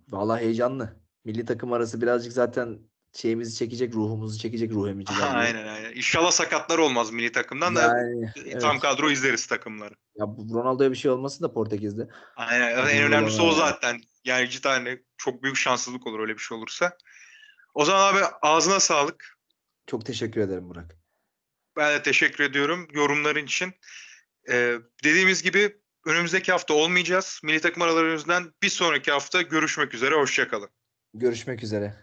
Vallahi 0.09 0.43
heyecanlı. 0.43 1.04
Milli 1.25 1.45
takım 1.45 1.73
arası 1.73 2.03
birazcık 2.03 2.33
zaten 2.33 2.79
şeyimizi 3.13 3.59
çekecek, 3.59 3.95
ruhumuzu 3.95 4.39
çekecek 4.39 4.73
ruh 4.73 4.89
emiciler. 4.89 5.21
aynen 5.37 5.67
aynen. 5.67 5.93
İnşallah 5.93 6.31
sakatlar 6.31 6.79
olmaz 6.79 7.11
milli 7.11 7.33
takımdan 7.33 7.77
da 7.77 7.83
Yani, 7.83 8.33
tam 8.61 8.71
evet. 8.71 8.83
kadro 8.83 9.11
izleriz 9.11 9.47
takımları. 9.47 9.95
Ya 10.17 10.27
Ronaldo'ya 10.27 10.91
bir 10.91 10.97
şey 10.97 11.11
olmasın 11.11 11.45
da 11.45 11.53
Portekiz'de. 11.53 12.09
Aynen. 12.37 12.87
En 12.89 13.03
önemlisi 13.03 13.43
o 13.43 13.53
zaten. 13.53 14.01
Yani 14.25 14.51
cidden 14.51 14.71
hani 14.71 15.03
çok 15.17 15.43
büyük 15.43 15.57
şanssızlık 15.57 16.07
olur 16.07 16.21
öyle 16.21 16.35
bir 16.35 16.43
şey 16.43 16.59
olursa. 16.59 16.97
O 17.75 17.85
zaman 17.85 18.15
abi 18.15 18.25
ağzına 18.43 18.81
sağlık. 18.81 19.39
Çok 19.87 20.07
teşekkür 20.07 20.41
ederim 20.41 20.69
Burak. 20.69 20.97
Ben 21.77 21.99
de 21.99 22.03
teşekkür 22.03 22.45
ediyorum 22.45 22.89
yorumların 22.93 23.45
için. 23.45 23.75
Ee, 24.51 24.79
dediğimiz 25.05 25.43
gibi 25.43 25.81
önümüzdeki 26.07 26.53
hafta 26.53 26.75
olmayacağız. 26.75 27.41
Milli 27.45 27.61
takım 27.61 27.83
aralarımızdan 27.83 28.55
bir 28.63 28.69
sonraki 28.69 29.11
hafta 29.11 29.43
görüşmek 29.43 29.95
üzere. 29.95 30.15
Hoşçakalın. 30.15 30.71
Görüşmek 31.15 31.63
üzere. 31.63 31.95